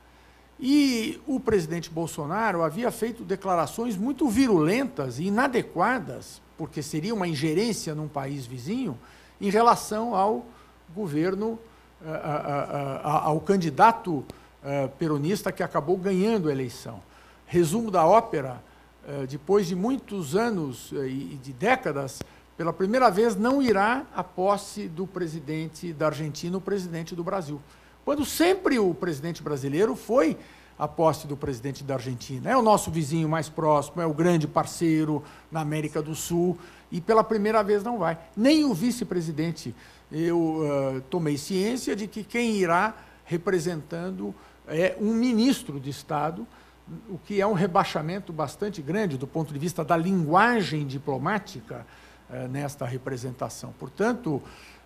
E 0.58 1.20
o 1.26 1.40
presidente 1.40 1.90
Bolsonaro 1.90 2.62
havia 2.62 2.90
feito 2.92 3.24
declarações 3.24 3.96
muito 3.96 4.28
virulentas 4.28 5.18
e 5.18 5.24
inadequadas, 5.24 6.40
porque 6.56 6.80
seria 6.80 7.12
uma 7.12 7.26
ingerência 7.26 7.92
num 7.92 8.06
país 8.06 8.46
vizinho, 8.46 8.96
em 9.40 9.50
relação 9.50 10.14
ao 10.14 10.46
governo, 10.94 11.58
ao 13.02 13.40
candidato 13.40 14.24
peronista 14.96 15.50
que 15.50 15.62
acabou 15.62 15.96
ganhando 15.96 16.48
a 16.48 16.52
eleição. 16.52 17.02
Resumo 17.46 17.90
da 17.90 18.06
ópera, 18.06 18.62
depois 19.28 19.66
de 19.66 19.74
muitos 19.74 20.36
anos 20.36 20.92
e 20.92 21.38
de 21.42 21.52
décadas, 21.52 22.20
pela 22.56 22.72
primeira 22.72 23.10
vez 23.10 23.36
não 23.36 23.60
irá 23.60 24.04
à 24.14 24.22
posse 24.22 24.88
do 24.88 25.06
presidente 25.06 25.92
da 25.92 26.06
Argentina, 26.06 26.56
o 26.56 26.60
presidente 26.60 27.14
do 27.14 27.24
Brasil. 27.24 27.60
Quando 28.04 28.24
sempre 28.24 28.78
o 28.78 28.94
presidente 28.94 29.42
brasileiro 29.42 29.96
foi 29.96 30.36
à 30.78 30.86
posse 30.86 31.26
do 31.26 31.36
presidente 31.36 31.84
da 31.84 31.94
Argentina. 31.94 32.50
É 32.50 32.56
o 32.56 32.62
nosso 32.62 32.90
vizinho 32.90 33.28
mais 33.28 33.48
próximo, 33.48 34.02
é 34.02 34.06
o 34.06 34.12
grande 34.12 34.46
parceiro 34.46 35.22
na 35.50 35.60
América 35.60 36.02
do 36.02 36.14
Sul, 36.14 36.58
e 36.90 37.00
pela 37.00 37.24
primeira 37.24 37.62
vez 37.62 37.82
não 37.82 37.98
vai. 37.98 38.18
Nem 38.36 38.64
o 38.64 38.74
vice-presidente. 38.74 39.74
Eu 40.10 40.38
uh, 40.38 41.00
tomei 41.10 41.38
ciência 41.38 41.96
de 41.96 42.06
que 42.06 42.22
quem 42.22 42.56
irá 42.56 42.94
representando 43.24 44.34
é 44.66 44.96
um 45.00 45.12
ministro 45.12 45.80
de 45.80 45.90
Estado, 45.90 46.46
o 47.08 47.18
que 47.18 47.40
é 47.40 47.46
um 47.46 47.54
rebaixamento 47.54 48.32
bastante 48.32 48.82
grande 48.82 49.16
do 49.16 49.26
ponto 49.26 49.52
de 49.52 49.58
vista 49.58 49.84
da 49.84 49.96
linguagem 49.96 50.86
diplomática 50.86 51.86
nesta 52.50 52.86
representação. 52.86 53.72
Portanto, 53.78 54.42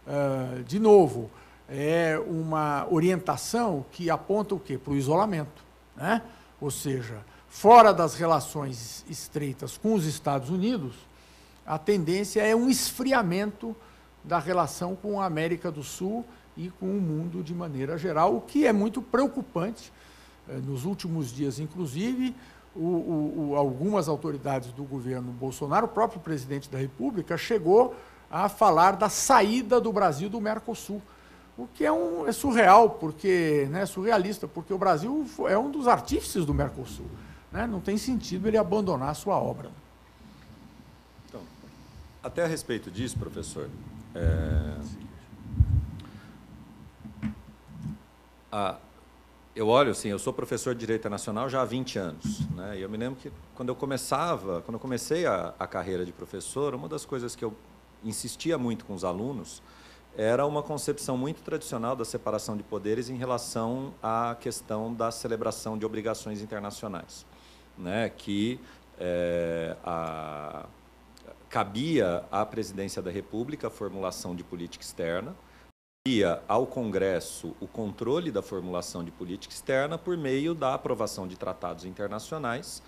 uh, 0.07 0.63
de 0.65 0.79
novo, 0.79 1.31
é 1.69 2.19
uma 2.27 2.87
orientação 2.91 3.85
que 3.93 4.11
aponta 4.11 4.55
o 4.55 4.61
quê? 4.61 4.79
Para 4.79 4.93
o 4.93 4.97
isolamento. 4.97 5.63
Né? 5.97 6.23
Ou 6.61 6.71
seja, 6.71 7.19
fora 7.49 7.93
das 7.93 8.15
relações 8.15 9.05
estreitas 9.09 9.77
com 9.77 9.95
os 9.95 10.05
Estados 10.05 10.51
Unidos, 10.51 10.95
a 11.67 11.79
tendência 11.79 12.41
é 12.41 12.57
um 12.57 12.69
esfriamento 12.71 13.77
da 14.25 14.39
relação 14.39 14.97
com 14.97 15.21
a 15.21 15.27
América 15.27 15.71
do 15.71 15.83
Sul 15.83 16.25
e 16.57 16.71
com 16.71 16.87
o 16.87 17.01
mundo 17.01 17.43
de 17.43 17.55
maneira 17.55 17.97
geral, 17.97 18.37
o 18.37 18.41
que 18.41 18.67
é 18.67 18.73
muito 18.73 19.01
preocupante. 19.01 19.93
Eh, 20.49 20.59
nos 20.65 20.85
últimos 20.85 21.33
dias, 21.33 21.61
inclusive, 21.61 22.35
o, 22.79 22.83
o, 22.83 23.51
o, 23.51 23.57
algumas 23.57 24.09
autoridades 24.09 24.73
do 24.73 24.85
governo 24.85 25.33
Bolsonaro, 25.33 25.87
o 25.87 25.89
próprio 25.89 26.21
presidente 26.21 26.71
da 26.71 26.79
República, 26.79 27.37
chegou 27.37 27.95
a 28.31 28.49
falar 28.49 28.93
da 28.93 29.09
saída 29.09 29.81
do 29.81 29.93
Brasil 29.93 30.31
do 30.31 30.41
Mercosul 30.41 31.03
o 31.59 31.67
que 31.67 31.85
é, 31.85 31.91
um, 31.91 32.27
é 32.29 32.31
surreal, 32.31 32.89
porque 32.91 33.67
né, 33.69 33.85
surrealista, 33.85 34.47
porque 34.47 34.73
o 34.73 34.79
Brasil 34.79 35.27
é 35.49 35.59
um 35.59 35.69
dos 35.69 35.89
artífices 35.89 36.47
do 36.47 36.55
Mercosul. 36.55 37.07
Né? 37.51 37.67
Não 37.67 37.81
tem 37.81 37.99
sentido 37.99 38.47
ele 38.47 38.57
abandonar 38.57 39.09
a 39.09 39.15
sua 39.15 39.37
obra. 39.37 39.69
Então, 41.29 41.41
até 42.23 42.45
a 42.45 42.47
respeito 42.47 42.93
disso, 42.93 43.19
professor, 43.19 43.69
é... 44.15 44.77
eu 49.59 49.67
olho 49.67 49.91
assim, 49.91 50.09
eu 50.09 50.21
sou 50.21 50.33
professor 50.33 50.73
de 50.73 50.79
Direito 50.79 51.01
Internacional 51.01 51.49
já 51.49 51.61
há 51.61 51.65
20 51.65 51.99
anos. 51.99 52.49
Né? 52.51 52.79
E 52.79 52.83
eu 52.83 52.89
me 52.89 52.97
lembro 52.97 53.19
que 53.19 53.33
quando 53.57 53.71
eu 53.71 53.75
começava, 53.75 54.63
quando 54.63 54.75
eu 54.75 54.81
comecei 54.81 55.27
a, 55.27 55.53
a 55.59 55.67
carreira 55.67 56.07
de 56.07 56.13
professor, 56.13 56.77
uma 56.77 56.89
das 56.89 57.05
coisas 57.05 57.35
que 57.35 57.45
eu 57.45 57.53
insistia 58.05 58.57
muito 58.57 58.85
com 58.85 58.95
os 58.95 59.03
alunos 59.03 59.61
era 60.17 60.47
uma 60.47 60.63
concepção 60.63 61.19
muito 61.19 61.43
tradicional 61.43 61.97
da 61.97 62.05
separação 62.05 62.57
de 62.57 62.63
poderes 62.63 63.09
em 63.09 63.17
relação 63.17 63.93
à 64.01 64.37
questão 64.39 64.95
da 64.95 65.11
celebração 65.11 65.77
de 65.77 65.85
obrigações 65.85 66.41
internacionais, 66.41 67.27
né? 67.77 68.09
que 68.09 68.61
é, 68.97 69.77
a, 69.85 70.67
cabia 71.49 72.25
à 72.31 72.47
presidência 72.47 73.03
da 73.03 73.11
República 73.11 73.67
a 73.67 73.71
formulação 73.71 74.37
de 74.37 74.45
política 74.45 74.85
externa, 74.85 75.35
ao 76.47 76.67
Congresso 76.67 77.55
o 77.61 77.67
controle 77.67 78.31
da 78.31 78.41
formulação 78.41 79.05
de 79.05 79.11
política 79.11 79.53
externa 79.53 79.99
por 79.99 80.17
meio 80.17 80.55
da 80.55 80.75
aprovação 80.75 81.27
de 81.27 81.37
tratados 81.37 81.85
internacionais. 81.85 82.83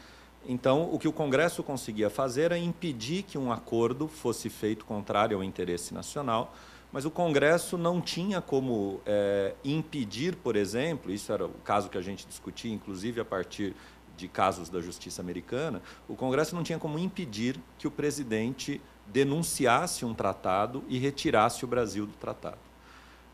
Então, 0.46 0.88
o 0.92 0.98
que 0.98 1.06
o 1.06 1.12
Congresso 1.12 1.62
conseguia 1.62 2.08
fazer 2.08 2.42
era 2.42 2.58
impedir 2.58 3.22
que 3.24 3.36
um 3.36 3.52
acordo 3.52 4.08
fosse 4.08 4.48
feito 4.48 4.84
contrário 4.84 5.36
ao 5.36 5.44
interesse 5.44 5.92
nacional, 5.92 6.54
mas 6.90 7.04
o 7.04 7.10
Congresso 7.10 7.76
não 7.76 8.00
tinha 8.00 8.40
como 8.40 9.00
é, 9.04 9.54
impedir, 9.64 10.36
por 10.36 10.56
exemplo, 10.56 11.12
isso 11.12 11.30
era 11.32 11.44
o 11.44 11.50
caso 11.62 11.90
que 11.90 11.98
a 11.98 12.02
gente 12.02 12.26
discutia, 12.26 12.72
inclusive 12.72 13.20
a 13.20 13.24
partir 13.24 13.74
de 14.16 14.28
casos 14.28 14.68
da 14.68 14.80
justiça 14.80 15.20
americana, 15.20 15.82
o 16.08 16.14
Congresso 16.14 16.54
não 16.54 16.62
tinha 16.62 16.78
como 16.78 16.98
impedir 16.98 17.58
que 17.78 17.86
o 17.86 17.90
presidente 17.90 18.80
denunciasse 19.06 20.04
um 20.04 20.14
tratado 20.14 20.82
e 20.88 20.98
retirasse 20.98 21.64
o 21.64 21.68
Brasil 21.68 22.06
do 22.06 22.12
tratado. 22.14 22.69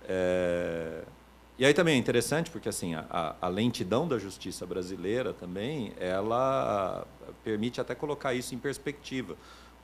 É, 0.09 1.03
e 1.59 1.65
aí 1.65 1.75
também 1.75 1.95
é 1.95 1.99
interessante 1.99 2.51
porque 2.51 2.69
assim 2.69 2.95
a, 2.95 3.35
a, 3.41 3.49
lentidão 3.49 4.07
da 4.07 4.19
justiça 4.19 4.67
brasileira 4.67 5.33
também 5.33 5.93
ela 5.99 7.07
permite 7.43 7.81
até 7.81 7.95
colocar 7.95 8.35
isso 8.35 8.55
em 8.55 8.59
perspectiva 8.59 9.37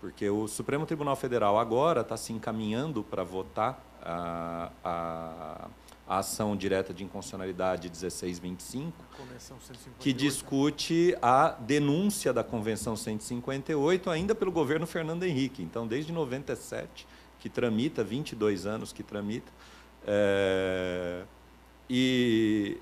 porque 0.02 0.28
o 0.28 0.48
Supremo 0.48 0.85
Tribunal 0.85 1.14
Federal 1.14 1.56
agora 1.56 2.00
está 2.00 2.16
se 2.16 2.32
encaminhando 2.32 3.04
para 3.04 3.22
votar 3.22 3.80
a, 4.02 4.72
a, 4.82 5.68
a, 6.08 6.18
ação 6.18 6.56
direta 6.56 6.92
de 6.92 7.04
inconstitucionalidade 7.04 7.88
1625, 7.88 8.92
que 10.00 10.12
discute 10.12 11.16
a 11.22 11.50
denúncia 11.50 12.32
da 12.32 12.42
Convenção 12.42 12.96
158 12.96 14.11
ainda 14.11 14.35
pelo 14.35 14.50
governo 14.50 14.88
Fernando 14.88 15.22
Henrique. 15.22 15.62
Então, 15.62 15.87
desde 15.87 16.11
97, 16.11 17.06
que 17.38 17.48
tramita, 17.48 18.02
22 18.02 18.66
anos 18.66 18.92
que 18.92 19.04
tramita, 19.04 19.52
é, 20.06 21.22
e, 21.88 22.78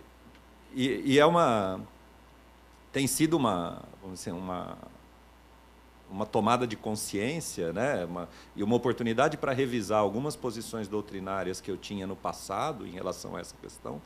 e, 0.74 1.14
e 1.14 1.18
é 1.18 1.26
uma 1.26 1.80
tem 2.92 3.06
sido 3.06 3.37
uma, 3.37 3.83
vamos 4.02 4.18
dizer, 4.18 4.33
uma 4.33 4.76
uma 6.11 6.26
tomada 6.26 6.66
de 6.66 6.76
consciência 6.76 7.72
né, 7.72 8.04
uma, 8.04 8.28
e 8.56 8.62
uma 8.62 8.74
oportunidade 8.74 9.37
para 9.37 9.52
revisar 9.52 10.00
algumas 10.00 10.35
posições 10.35 10.88
doutrinárias 10.88 11.61
que 11.61 11.70
eu 11.70 11.76
tinha 11.76 12.06
no 12.06 12.16
passado 12.16 12.87
em 12.87 12.90
relação 12.90 13.37
a 13.37 13.40
essa 13.40 13.54
questão, 13.62 14.02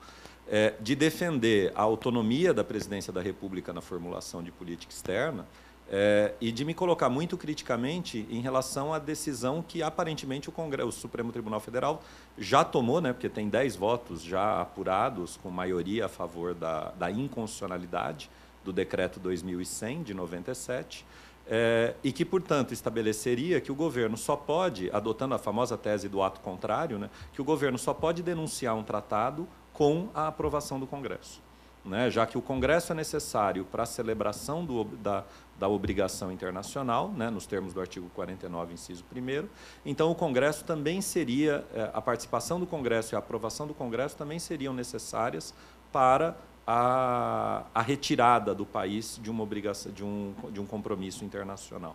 é, 0.46 0.74
de 0.78 0.94
defender 0.94 1.72
a 1.74 1.80
autonomia 1.80 2.52
da 2.52 2.62
presidência 2.62 3.12
da 3.12 3.22
República 3.22 3.72
na 3.72 3.80
formulação 3.80 4.42
de 4.42 4.52
política 4.52 4.92
externa 4.92 5.46
é, 5.90 6.34
e 6.40 6.50
de 6.50 6.64
me 6.64 6.72
colocar 6.72 7.08
muito 7.08 7.36
criticamente 7.36 8.26
em 8.30 8.40
relação 8.40 8.92
à 8.92 8.98
decisão 8.98 9.62
que 9.62 9.82
aparentemente 9.82 10.48
o, 10.48 10.52
Congresso, 10.52 10.88
o 10.88 10.92
Supremo 10.92 11.30
Tribunal 11.30 11.60
Federal 11.60 12.02
já 12.38 12.64
tomou, 12.64 13.00
né, 13.00 13.12
porque 13.12 13.28
tem 13.28 13.48
10 13.48 13.76
votos 13.76 14.22
já 14.22 14.60
apurados 14.60 15.38
com 15.42 15.50
maioria 15.50 16.06
a 16.06 16.08
favor 16.08 16.54
da, 16.54 16.90
da 16.92 17.10
inconstitucionalidade 17.10 18.30
do 18.64 18.72
decreto 18.72 19.20
2100 19.20 20.02
de 20.02 20.14
97, 20.14 21.04
é, 21.46 21.94
e 22.02 22.10
que, 22.10 22.24
portanto, 22.24 22.72
estabeleceria 22.72 23.60
que 23.60 23.70
o 23.70 23.74
governo 23.74 24.16
só 24.16 24.34
pode, 24.34 24.90
adotando 24.90 25.34
a 25.34 25.38
famosa 25.38 25.76
tese 25.76 26.08
do 26.08 26.22
ato 26.22 26.40
contrário, 26.40 26.98
né, 26.98 27.10
que 27.34 27.42
o 27.42 27.44
governo 27.44 27.78
só 27.78 27.92
pode 27.92 28.22
denunciar 28.22 28.74
um 28.74 28.82
tratado 28.82 29.46
com 29.72 30.08
a 30.14 30.28
aprovação 30.28 30.80
do 30.80 30.86
Congresso. 30.86 31.43
Né, 31.84 32.10
já 32.10 32.26
que 32.26 32.38
o 32.38 32.40
Congresso 32.40 32.92
é 32.92 32.94
necessário 32.94 33.66
para 33.66 33.82
a 33.82 33.86
celebração 33.86 34.64
do, 34.64 34.84
da, 34.84 35.22
da 35.58 35.68
obrigação 35.68 36.32
internacional, 36.32 37.10
né, 37.10 37.28
nos 37.28 37.44
termos 37.44 37.74
do 37.74 37.80
artigo 37.80 38.08
49, 38.14 38.72
inciso 38.72 39.04
1, 39.14 39.46
então 39.84 40.10
o 40.10 40.14
Congresso 40.14 40.64
também 40.64 41.02
seria, 41.02 41.62
é, 41.74 41.90
a 41.92 42.00
participação 42.00 42.58
do 42.58 42.66
Congresso 42.66 43.14
e 43.14 43.16
a 43.16 43.18
aprovação 43.18 43.66
do 43.66 43.74
Congresso 43.74 44.16
também 44.16 44.38
seriam 44.38 44.72
necessárias 44.72 45.52
para 45.92 46.34
a, 46.66 47.64
a 47.74 47.82
retirada 47.82 48.54
do 48.54 48.64
país 48.64 49.20
de 49.22 49.30
uma 49.30 49.42
obrigação, 49.42 49.92
de 49.92 50.02
um, 50.02 50.34
de 50.50 50.60
um 50.60 50.66
compromisso 50.66 51.22
internacional. 51.22 51.94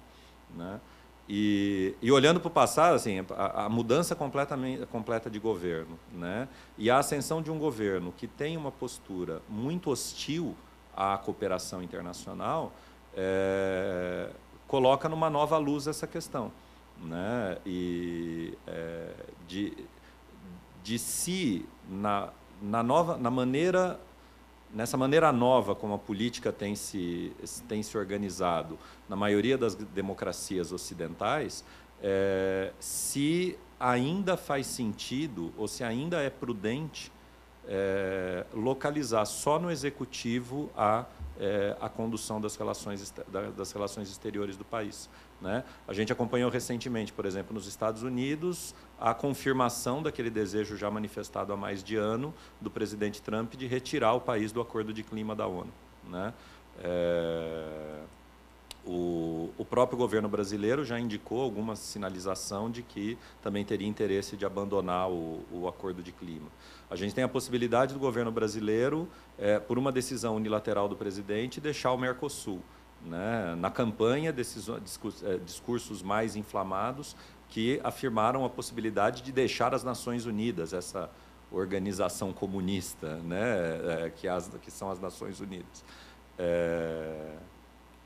Né? 0.56 0.80
E, 1.32 1.94
e, 2.02 2.12
olhando 2.12 2.40
para 2.40 2.48
o 2.48 2.52
passado, 2.52 2.96
assim, 2.96 3.24
a, 3.38 3.66
a, 3.66 3.70
mudança 3.70 4.16
completamente, 4.16 4.84
completa 4.88 5.30
de 5.30 5.38
governo 5.38 6.00
né? 6.12 6.50
e 6.76 6.90
a 6.90 6.98
ascensão 6.98 7.40
de 7.40 7.52
um 7.52 7.60
governo 7.60 8.12
que 8.12 8.26
tem 8.26 8.58
uma 8.58 8.72
postura 8.72 9.40
muito 9.48 9.92
hostil 9.92 10.56
à 10.92 11.16
cooperação 11.20 11.84
internacional 11.84 12.74
é, 13.16 14.32
coloca 14.68 15.08
numa 15.08 15.30
nova 15.30 15.56
luz 15.60 15.86
essa 15.86 16.08
questão. 16.08 16.52
Né? 17.00 17.60
E 17.64 18.58
é, 18.66 19.14
de, 19.48 19.78
de 20.84 20.98
si, 20.98 21.64
na, 21.88 22.30
na, 22.60 22.82
nova, 22.82 23.18
na 23.18 23.30
maneira 23.30 24.00
nessa 24.74 24.98
maneira 24.98 25.32
nova 25.32 25.76
como 25.76 25.94
a 25.94 25.98
política 25.98 26.52
tem 26.52 26.76
se, 26.76 27.34
tem 27.68 27.82
se 27.82 27.98
organizado 27.98 28.78
na 29.08 29.16
maioria 29.16 29.58
das 29.58 29.76
democracias 29.76 30.72
ocidentais, 30.72 31.64
é, 32.02 32.72
se 32.80 33.58
ainda 33.80 34.36
faz 34.38 34.68
sentido 34.68 35.54
ou 35.58 35.68
se 35.68 35.84
ainda 35.84 36.22
é 36.22 36.30
prudente 36.30 37.12
é, 37.68 38.46
localizar 38.54 39.26
só 39.26 39.60
no 39.60 39.70
executivo 39.70 40.72
a, 40.76 41.06
é, 41.40 41.78
a 41.80 41.88
condução 41.88 42.42
das 42.42 42.56
relações, 42.56 43.14
das 43.56 43.72
relações 43.72 44.10
exteriores 44.10 44.58
do 44.58 44.66
país. 44.66 45.10
Né? 45.42 45.64
A 45.88 45.94
gente 45.94 46.12
acompanhou 46.12 46.50
recentemente, 46.50 47.14
por 47.14 47.26
exemplo, 47.26 47.54
nos 47.54 47.66
Estados 47.66 48.04
Unidos, 48.04 48.76
a 49.00 49.14
confirmação 49.14 50.04
daquele 50.04 50.30
desejo 50.30 50.76
já 50.76 50.92
manifestado 50.92 51.54
há 51.54 51.58
mais 51.58 51.84
de 51.84 51.96
ano 51.96 52.34
do 52.60 52.70
presidente 52.70 53.22
Trump 53.22 53.54
de 53.54 53.66
retirar 53.66 54.14
o 54.14 54.22
país 54.22 54.52
do 54.52 54.60
Acordo 54.60 54.94
de 54.94 55.04
Clima 55.04 55.36
da 55.36 55.48
ONU. 55.48 55.72
Né? 56.10 56.34
É, 56.82 58.00
o, 58.86 59.50
o, 59.58 59.66
próprio 59.66 59.98
governo 59.98 60.28
brasileiro 60.28 60.84
já 60.84 61.00
indicou 61.00 61.42
alguma 61.42 61.76
sinalização 61.76 62.72
de 62.72 62.82
que 62.82 63.18
também 63.42 63.64
teria 63.64 63.88
interesse 63.88 64.36
de 64.36 64.46
abandonar 64.46 65.10
o, 65.10 65.44
o 65.52 65.68
acordo 65.68 66.02
de 66.02 66.12
clima. 66.12 66.48
A 66.90 66.96
gente 66.96 67.14
tem 67.14 67.24
a 67.24 67.28
possibilidade 67.28 67.94
do 67.94 68.00
governo 68.00 68.32
brasileiro, 68.32 69.08
é, 69.38 69.60
por 69.60 69.78
uma 69.78 69.92
decisão 69.92 70.36
unilateral 70.36 70.88
do 70.88 70.96
presidente, 70.96 71.62
deixar 71.62 71.92
o 71.92 71.98
Mercosul. 71.98 72.62
Né? 73.06 73.56
Na 73.58 73.72
campanha, 73.72 74.34
discursos, 74.34 75.24
é, 75.24 75.38
discursos 75.38 76.02
mais 76.02 76.36
inflamados 76.36 77.16
que 77.50 77.80
afirmaram 77.84 78.46
a 78.46 78.50
possibilidade 78.50 79.22
de 79.22 79.32
deixar 79.32 79.74
as 79.74 79.84
Nações 79.84 80.26
Unidas, 80.26 80.74
essa 80.74 81.10
organização 81.52 82.32
comunista, 82.32 83.16
né? 83.18 84.06
É, 84.06 84.12
que, 84.16 84.28
as, 84.28 84.50
que 84.62 84.70
são 84.70 84.92
as 84.92 85.00
Nações 85.00 85.40
Unidas. 85.40 85.84
É, 86.38 87.38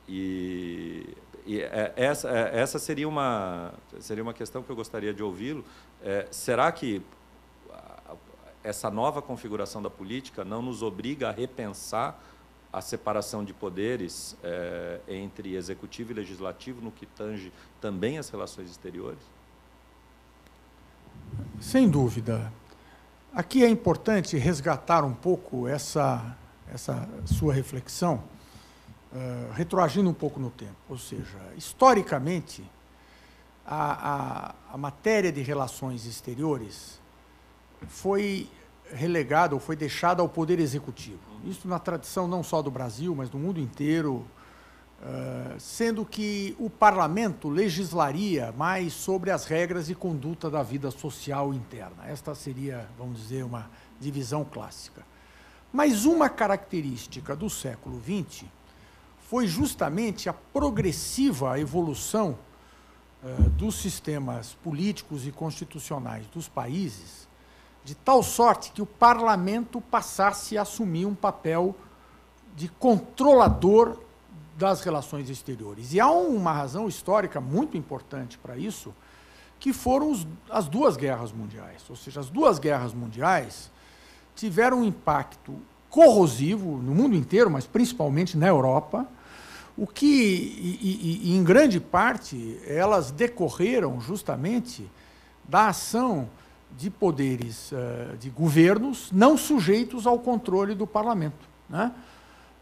e, 0.07 1.15
e 1.45 1.61
essa, 1.95 2.29
essa 2.29 2.79
seria, 2.79 3.07
uma, 3.07 3.73
seria 3.99 4.23
uma 4.23 4.33
questão 4.33 4.63
que 4.63 4.69
eu 4.69 4.75
gostaria 4.75 5.13
de 5.13 5.21
ouvi-lo. 5.21 5.65
É, 6.01 6.27
será 6.31 6.71
que 6.71 7.01
essa 8.63 8.89
nova 8.89 9.21
configuração 9.21 9.81
da 9.81 9.89
política 9.89 10.45
não 10.45 10.61
nos 10.61 10.81
obriga 10.81 11.29
a 11.29 11.31
repensar 11.31 12.23
a 12.73 12.81
separação 12.81 13.45
de 13.45 13.53
poderes 13.53 14.35
é, 14.43 14.99
entre 15.07 15.55
executivo 15.55 16.11
e 16.11 16.15
legislativo 16.15 16.81
no 16.81 16.91
que 16.91 17.05
tange 17.05 17.53
também 17.79 18.17
as 18.17 18.29
relações 18.29 18.69
exteriores? 18.71 19.21
Sem 21.61 21.87
dúvida. 21.87 22.51
Aqui 23.31 23.63
é 23.63 23.69
importante 23.69 24.37
resgatar 24.37 25.03
um 25.03 25.13
pouco 25.13 25.67
essa, 25.67 26.35
essa 26.71 27.07
sua 27.25 27.53
reflexão 27.53 28.23
uh, 29.11 29.53
retroagindo 29.53 30.09
um 30.09 30.13
pouco 30.13 30.39
no 30.39 30.49
tempo. 30.49 30.75
Ou 30.89 30.97
seja, 30.97 31.39
historicamente, 31.55 32.63
a, 33.65 34.13
a, 34.13 34.55
a 34.73 34.77
matéria 34.77 35.31
de 35.31 35.41
relações 35.41 36.05
exteriores 36.05 36.99
foi 37.87 38.49
relegada 38.93 39.53
ou 39.53 39.59
foi 39.59 39.75
deixada 39.75 40.21
ao 40.21 40.29
Poder 40.29 40.59
Executivo. 40.59 41.19
Isso 41.43 41.67
na 41.67 41.79
tradição 41.79 42.27
não 42.27 42.43
só 42.43 42.61
do 42.61 42.71
Brasil, 42.71 43.13
mas 43.15 43.29
do 43.29 43.37
mundo 43.37 43.59
inteiro, 43.59 44.25
uh, 45.01 45.59
sendo 45.59 46.05
que 46.05 46.55
o 46.59 46.69
parlamento 46.69 47.49
legislaria 47.49 48.53
mais 48.57 48.93
sobre 48.93 49.31
as 49.31 49.45
regras 49.45 49.89
e 49.89 49.95
conduta 49.95 50.49
da 50.49 50.63
vida 50.63 50.89
social 50.91 51.53
interna. 51.53 52.07
Esta 52.07 52.33
seria, 52.33 52.87
vamos 52.97 53.19
dizer, 53.19 53.43
uma 53.43 53.69
divisão 53.99 54.45
clássica. 54.45 55.05
Mas 55.71 56.05
uma 56.05 56.29
característica 56.29 57.35
do 57.35 57.49
século 57.49 57.99
XX 58.01 58.45
foi 59.27 59.47
justamente 59.47 60.29
a 60.29 60.33
progressiva 60.33 61.59
evolução 61.59 62.37
uh, 63.23 63.49
dos 63.49 63.75
sistemas 63.75 64.53
políticos 64.63 65.25
e 65.25 65.31
constitucionais 65.31 66.27
dos 66.27 66.47
países, 66.47 67.27
de 67.83 67.95
tal 67.95 68.23
sorte 68.23 68.71
que 68.71 68.81
o 68.81 68.85
parlamento 68.85 69.81
passasse 69.81 70.57
a 70.57 70.61
assumir 70.61 71.05
um 71.05 71.15
papel 71.15 71.75
de 72.55 72.69
controlador 72.69 73.97
das 74.57 74.81
relações 74.81 75.29
exteriores. 75.29 75.93
E 75.93 75.99
há 75.99 76.09
uma 76.09 76.53
razão 76.53 76.87
histórica 76.87 77.41
muito 77.41 77.75
importante 77.75 78.37
para 78.37 78.57
isso, 78.57 78.93
que 79.59 79.73
foram 79.73 80.11
os, 80.11 80.27
as 80.49 80.67
duas 80.67 80.95
guerras 80.95 81.31
mundiais. 81.31 81.83
Ou 81.89 81.95
seja, 81.95 82.19
as 82.19 82.29
duas 82.29 82.59
guerras 82.59 82.93
mundiais 82.93 83.71
tiveram 84.35 84.79
um 84.79 84.83
impacto 84.83 85.55
corrosivo 85.89 86.77
no 86.77 86.93
mundo 86.93 87.15
inteiro, 87.15 87.49
mas 87.49 87.65
principalmente 87.65 88.37
na 88.37 88.47
Europa, 88.47 89.07
o 89.75 89.87
que, 89.87 90.05
e, 90.05 90.79
e, 90.81 91.31
e, 91.31 91.35
em 91.35 91.43
grande 91.43 91.79
parte, 91.79 92.59
elas 92.67 93.11
decorreram 93.11 93.99
justamente 93.99 94.89
da 95.47 95.67
ação 95.67 96.29
de 96.77 96.89
poderes 96.89 97.71
uh, 97.71 98.17
de 98.17 98.29
governos 98.29 99.11
não 99.11 99.37
sujeitos 99.37 100.07
ao 100.07 100.19
controle 100.19 100.75
do 100.75 100.87
parlamento. 100.87 101.47
Né? 101.69 101.91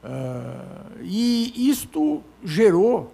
Uh, 0.03 0.99
e 1.01 1.69
isto 1.69 2.23
gerou 2.43 3.13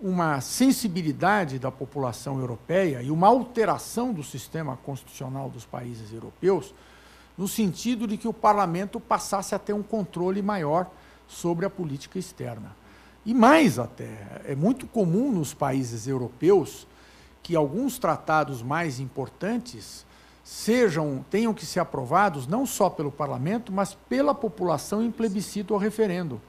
uma 0.00 0.40
sensibilidade 0.40 1.58
da 1.58 1.70
população 1.70 2.40
europeia 2.40 3.02
e 3.02 3.10
uma 3.10 3.28
alteração 3.28 4.12
do 4.12 4.22
sistema 4.22 4.76
constitucional 4.76 5.48
dos 5.48 5.64
países 5.64 6.12
europeus, 6.12 6.74
no 7.38 7.46
sentido 7.46 8.06
de 8.06 8.16
que 8.16 8.26
o 8.26 8.32
parlamento 8.32 8.98
passasse 8.98 9.54
a 9.54 9.58
ter 9.58 9.72
um 9.72 9.82
controle 9.82 10.42
maior 10.42 10.90
sobre 11.28 11.64
a 11.64 11.70
política 11.70 12.18
externa. 12.18 12.74
E 13.24 13.32
mais 13.32 13.78
até, 13.78 14.42
é 14.44 14.56
muito 14.56 14.86
comum 14.88 15.30
nos 15.30 15.54
países 15.54 16.08
europeus 16.08 16.86
que 17.42 17.54
alguns 17.54 17.98
tratados 17.98 18.62
mais 18.62 18.98
importantes 18.98 20.04
sejam 20.42 21.24
tenham 21.30 21.54
que 21.54 21.64
ser 21.64 21.80
aprovados 21.80 22.46
não 22.46 22.66
só 22.66 22.90
pelo 22.90 23.12
parlamento, 23.12 23.72
mas 23.72 23.94
pela 24.08 24.34
população 24.34 25.02
em 25.02 25.10
plebiscito 25.10 25.74
ou 25.74 25.80
referendo. 25.80 26.40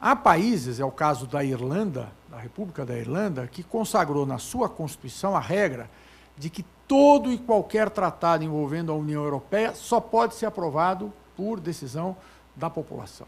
Há 0.00 0.16
países, 0.16 0.80
é 0.80 0.84
o 0.84 0.90
caso 0.90 1.26
da 1.26 1.44
Irlanda, 1.44 2.10
da 2.28 2.38
República 2.38 2.84
da 2.84 2.96
Irlanda, 2.96 3.46
que 3.46 3.62
consagrou 3.62 4.26
na 4.26 4.38
sua 4.38 4.68
Constituição 4.68 5.36
a 5.36 5.40
regra 5.40 5.88
de 6.36 6.50
que 6.50 6.64
todo 6.88 7.32
e 7.32 7.38
qualquer 7.38 7.88
tratado 7.88 8.42
envolvendo 8.42 8.90
a 8.90 8.96
União 8.96 9.22
Europeia 9.22 9.74
só 9.74 10.00
pode 10.00 10.34
ser 10.34 10.46
aprovado 10.46 11.12
por 11.36 11.60
decisão 11.60 12.16
da 12.56 12.68
população. 12.68 13.26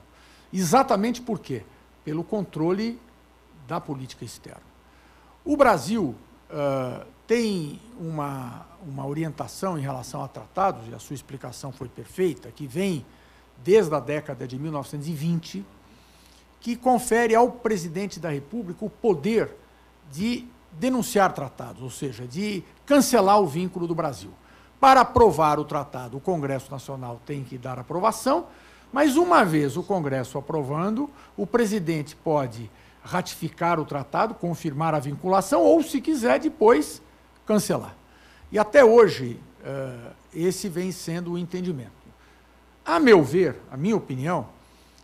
Exatamente 0.52 1.20
por 1.22 1.38
quê? 1.38 1.62
pelo 2.04 2.22
controle 2.22 3.00
da 3.66 3.80
política 3.80 4.24
externa. 4.24 4.62
O 5.44 5.56
Brasil 5.56 6.14
tem 7.26 7.80
uma, 7.98 8.66
uma 8.86 9.06
orientação 9.06 9.78
em 9.78 9.82
relação 9.82 10.22
a 10.22 10.28
tratados, 10.28 10.88
e 10.88 10.94
a 10.94 10.98
sua 10.98 11.14
explicação 11.14 11.72
foi 11.72 11.88
perfeita, 11.88 12.50
que 12.50 12.66
vem 12.66 13.04
desde 13.62 13.94
a 13.94 14.00
década 14.00 14.46
de 14.46 14.58
1920, 14.58 15.64
que 16.60 16.76
confere 16.76 17.34
ao 17.34 17.50
presidente 17.50 18.18
da 18.18 18.30
República 18.30 18.84
o 18.84 18.90
poder 18.90 19.54
de 20.10 20.46
denunciar 20.72 21.32
tratados, 21.32 21.82
ou 21.82 21.90
seja, 21.90 22.26
de 22.26 22.62
cancelar 22.84 23.40
o 23.40 23.46
vínculo 23.46 23.86
do 23.86 23.94
Brasil. 23.94 24.30
Para 24.80 25.00
aprovar 25.00 25.58
o 25.58 25.64
tratado, 25.64 26.16
o 26.16 26.20
Congresso 26.20 26.70
Nacional 26.70 27.20
tem 27.24 27.42
que 27.42 27.56
dar 27.56 27.78
aprovação, 27.78 28.46
mas 28.92 29.16
uma 29.16 29.44
vez 29.44 29.76
o 29.76 29.82
Congresso 29.82 30.36
aprovando, 30.36 31.08
o 31.36 31.46
presidente 31.46 32.14
pode 32.16 32.70
ratificar 33.02 33.80
o 33.80 33.84
tratado, 33.84 34.34
confirmar 34.34 34.94
a 34.94 34.98
vinculação 34.98 35.62
ou, 35.62 35.82
se 35.82 36.00
quiser, 36.00 36.38
depois 36.38 37.02
cancelar. 37.46 37.96
E 38.50 38.58
até 38.58 38.84
hoje, 38.84 39.40
eh, 39.64 40.10
esse 40.34 40.68
vem 40.68 40.92
sendo 40.92 41.32
o 41.32 41.38
entendimento. 41.38 41.92
A 42.84 43.00
meu 43.00 43.22
ver, 43.22 43.56
a 43.70 43.76
minha 43.76 43.96
opinião, 43.96 44.48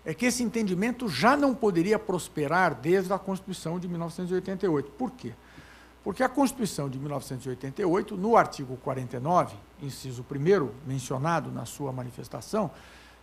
é 0.04 0.14
que 0.14 0.26
esse 0.26 0.42
entendimento 0.42 1.08
já 1.08 1.36
não 1.36 1.54
poderia 1.54 1.98
prosperar 1.98 2.74
desde 2.74 3.12
a 3.12 3.18
Constituição 3.18 3.78
de 3.78 3.86
1988. 3.86 4.90
Por 4.92 5.10
quê? 5.10 5.32
Porque 6.02 6.22
a 6.22 6.28
Constituição 6.28 6.88
de 6.88 6.98
1988, 6.98 8.16
no 8.16 8.36
artigo 8.36 8.76
49, 8.78 9.54
inciso 9.82 10.24
1, 10.30 10.68
mencionado 10.86 11.50
na 11.52 11.66
sua 11.66 11.92
manifestação, 11.92 12.70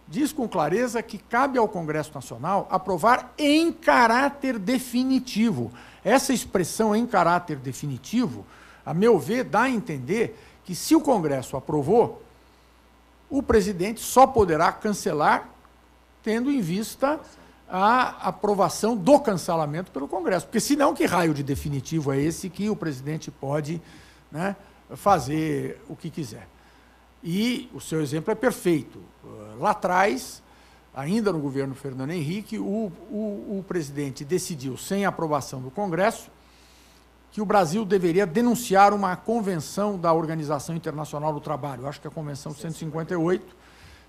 diz 0.07 0.31
com 0.31 0.47
clareza 0.47 1.01
que 1.01 1.17
cabe 1.17 1.57
ao 1.57 1.67
Congresso 1.67 2.11
Nacional 2.13 2.67
aprovar 2.69 3.33
em 3.37 3.71
caráter 3.73 4.59
definitivo. 4.59 5.71
Essa 6.03 6.31
expressão 6.31 6.95
em 6.95 7.05
caráter 7.05 7.57
definitivo, 7.57 8.45
a 8.87 8.93
meu 8.93 9.19
ver, 9.19 9.43
dá 9.43 9.63
a 9.63 9.69
entender 9.69 10.39
que 10.63 10.73
se 10.73 10.95
o 10.95 11.01
Congresso 11.01 11.57
aprovou, 11.57 12.23
o 13.29 13.43
presidente 13.43 13.99
só 13.99 14.25
poderá 14.25 14.71
cancelar 14.71 15.49
tendo 16.23 16.49
em 16.49 16.61
vista 16.61 17.19
a 17.67 18.29
aprovação 18.29 18.95
do 18.95 19.19
cancelamento 19.19 19.91
pelo 19.91 20.07
Congresso. 20.07 20.45
Porque 20.45 20.61
senão, 20.61 20.93
que 20.93 21.05
raio 21.05 21.33
de 21.33 21.43
definitivo 21.43 22.13
é 22.13 22.17
esse 22.21 22.49
que 22.49 22.69
o 22.69 22.77
presidente 22.77 23.29
pode 23.29 23.81
né, 24.31 24.55
fazer 24.95 25.81
o 25.89 25.95
que 25.95 26.09
quiser? 26.09 26.47
E 27.21 27.69
o 27.73 27.81
seu 27.81 28.01
exemplo 28.01 28.31
é 28.31 28.35
perfeito. 28.35 28.99
Uh, 29.21 29.59
lá 29.59 29.71
atrás, 29.71 30.41
ainda 30.95 31.33
no 31.33 31.39
governo 31.39 31.75
Fernando 31.75 32.11
Henrique, 32.11 32.57
o, 32.57 32.89
o, 33.11 33.57
o 33.59 33.65
presidente 33.67 34.23
decidiu, 34.23 34.77
sem 34.77 35.05
aprovação 35.05 35.61
do 35.61 35.69
Congresso, 35.69 36.31
que 37.37 37.41
o 37.41 37.45
Brasil 37.45 37.85
deveria 37.85 38.25
denunciar 38.25 38.95
uma 38.95 39.15
convenção 39.15 39.95
da 39.95 40.11
Organização 40.11 40.75
Internacional 40.75 41.31
do 41.31 41.39
Trabalho, 41.39 41.85
acho 41.85 42.01
que 42.01 42.07
é 42.07 42.09
a 42.09 42.11
Convenção 42.11 42.51
158, 42.51 43.55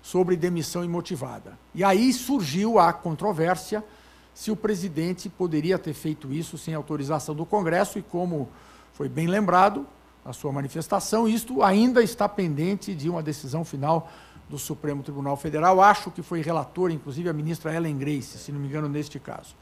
sobre 0.01 0.35
demissão 0.35 0.83
imotivada. 0.83 1.55
E 1.75 1.83
aí 1.83 2.11
surgiu 2.11 2.79
a 2.79 2.91
controvérsia 2.91 3.85
se 4.33 4.49
o 4.49 4.55
presidente 4.55 5.29
poderia 5.29 5.77
ter 5.77 5.93
feito 5.93 6.33
isso 6.33 6.57
sem 6.57 6.73
autorização 6.73 7.35
do 7.35 7.45
Congresso, 7.45 7.99
e 7.99 8.01
como 8.01 8.49
foi 8.93 9.07
bem 9.07 9.27
lembrado 9.27 9.85
na 10.25 10.33
sua 10.33 10.51
manifestação, 10.51 11.27
isto 11.27 11.61
ainda 11.61 12.01
está 12.01 12.27
pendente 12.27 12.95
de 12.95 13.11
uma 13.11 13.21
decisão 13.21 13.63
final 13.63 14.09
do 14.49 14.57
Supremo 14.57 15.03
Tribunal 15.03 15.37
Federal. 15.37 15.79
Acho 15.79 16.09
que 16.09 16.23
foi 16.23 16.41
relator, 16.41 16.89
inclusive, 16.89 17.29
a 17.29 17.33
ministra 17.33 17.75
Ellen 17.75 17.95
Grace, 17.95 18.39
se 18.39 18.51
não 18.51 18.59
me 18.59 18.67
engano, 18.67 18.89
neste 18.89 19.19
caso. 19.19 19.55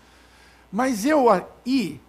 Mas 0.72 1.06
eu, 1.06 1.28
e, 1.66 2.00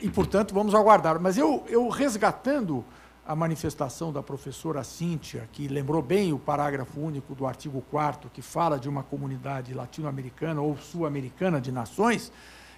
e 0.00 0.10
portanto, 0.10 0.54
vamos 0.54 0.74
aguardar. 0.74 1.20
Mas 1.20 1.36
eu, 1.36 1.64
eu 1.68 1.88
resgatando 1.88 2.84
a 3.26 3.34
manifestação 3.34 4.12
da 4.12 4.22
professora 4.22 4.84
Cíntia, 4.84 5.48
que 5.52 5.66
lembrou 5.66 6.00
bem 6.00 6.32
o 6.32 6.38
parágrafo 6.38 7.00
único 7.00 7.34
do 7.34 7.44
artigo 7.44 7.82
4 7.90 8.30
que 8.30 8.40
fala 8.40 8.78
de 8.78 8.88
uma 8.88 9.02
comunidade 9.02 9.74
latino-americana 9.74 10.60
ou 10.60 10.76
sul-americana 10.76 11.60
de 11.60 11.72
nações, 11.72 12.30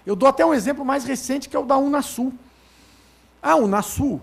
eu 0.06 0.16
dou 0.16 0.26
até 0.26 0.46
um 0.46 0.54
exemplo 0.54 0.84
mais 0.84 1.04
recente, 1.04 1.50
que 1.50 1.56
é 1.56 1.58
o 1.58 1.66
da 1.66 1.76
Unasul. 1.76 2.32
A 3.42 3.56
Unasul 3.56 4.22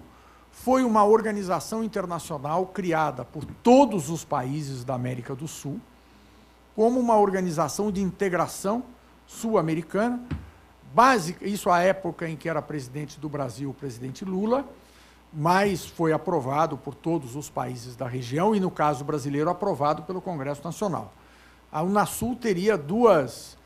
foi 0.51 0.83
uma 0.83 1.05
organização 1.05 1.83
internacional 1.83 2.65
criada 2.67 3.23
por 3.23 3.45
todos 3.45 4.09
os 4.09 4.25
países 4.25 4.83
da 4.83 4.95
América 4.95 5.35
do 5.35 5.47
Sul, 5.47 5.79
como 6.75 6.99
uma 6.99 7.17
organização 7.17 7.91
de 7.91 8.01
integração 8.01 8.83
sul-americana, 9.27 10.19
básica, 10.95 11.45
isso 11.45 11.69
à 11.69 11.81
época 11.81 12.29
em 12.29 12.37
que 12.37 12.47
era 12.47 12.61
presidente 12.61 13.19
do 13.19 13.27
Brasil 13.27 13.69
o 13.69 13.73
presidente 13.73 14.23
Lula, 14.23 14.65
mas 15.33 15.85
foi 15.85 16.13
aprovado 16.13 16.77
por 16.77 16.95
todos 16.95 17.35
os 17.35 17.49
países 17.49 17.97
da 17.97 18.07
região 18.07 18.55
e, 18.55 18.61
no 18.61 18.71
caso 18.71 19.03
brasileiro, 19.03 19.49
aprovado 19.49 20.03
pelo 20.03 20.21
Congresso 20.21 20.63
Nacional. 20.63 21.11
A 21.69 21.83
Unasul 21.83 22.37
teria 22.37 22.77
duas 22.77 23.57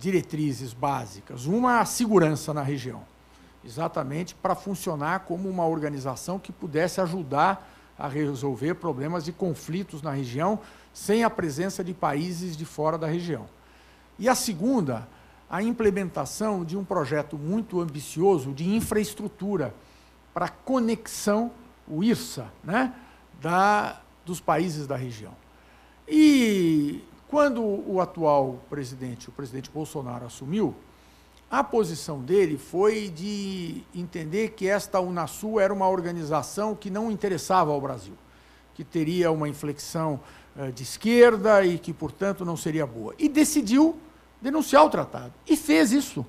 diretrizes 0.00 0.72
básicas. 0.72 1.46
Uma, 1.46 1.78
a 1.78 1.84
segurança 1.84 2.52
na 2.52 2.62
região, 2.62 3.02
exatamente 3.64 4.34
para 4.34 4.56
funcionar 4.56 5.20
como 5.20 5.48
uma 5.48 5.64
organização 5.64 6.40
que 6.40 6.50
pudesse 6.50 7.00
ajudar 7.00 7.70
a 7.96 8.08
resolver 8.08 8.74
problemas 8.74 9.24
de 9.24 9.30
conflitos 9.30 10.02
na 10.02 10.10
região 10.10 10.58
sem 10.92 11.22
a 11.22 11.30
presença 11.30 11.84
de 11.84 11.94
países 11.94 12.56
de 12.56 12.64
fora 12.64 12.98
da 12.98 13.06
região. 13.06 13.46
E 14.18 14.28
a 14.28 14.34
segunda, 14.34 15.06
a 15.54 15.62
implementação 15.62 16.64
de 16.64 16.76
um 16.76 16.84
projeto 16.84 17.38
muito 17.38 17.80
ambicioso 17.80 18.52
de 18.52 18.68
infraestrutura 18.74 19.72
para 20.34 20.48
conexão, 20.48 21.52
o 21.86 22.02
IRSA, 22.02 22.52
né, 22.64 22.92
da, 23.40 24.00
dos 24.26 24.40
países 24.40 24.88
da 24.88 24.96
região. 24.96 25.30
E 26.08 27.04
quando 27.28 27.62
o 27.62 28.00
atual 28.00 28.64
presidente, 28.68 29.28
o 29.28 29.32
presidente 29.32 29.70
Bolsonaro, 29.70 30.26
assumiu, 30.26 30.74
a 31.48 31.62
posição 31.62 32.20
dele 32.20 32.58
foi 32.58 33.08
de 33.08 33.84
entender 33.94 34.54
que 34.56 34.66
esta 34.66 34.98
Unasul 34.98 35.60
era 35.60 35.72
uma 35.72 35.88
organização 35.88 36.74
que 36.74 36.90
não 36.90 37.12
interessava 37.12 37.70
ao 37.70 37.80
Brasil, 37.80 38.14
que 38.74 38.82
teria 38.82 39.30
uma 39.30 39.48
inflexão 39.48 40.18
eh, 40.58 40.72
de 40.72 40.82
esquerda 40.82 41.64
e 41.64 41.78
que, 41.78 41.92
portanto, 41.92 42.44
não 42.44 42.56
seria 42.56 42.84
boa. 42.84 43.14
E 43.16 43.28
decidiu 43.28 43.96
denunciar 44.40 44.84
o 44.84 44.90
tratado. 44.90 45.32
E 45.46 45.56
fez 45.56 45.92
isso. 45.92 46.24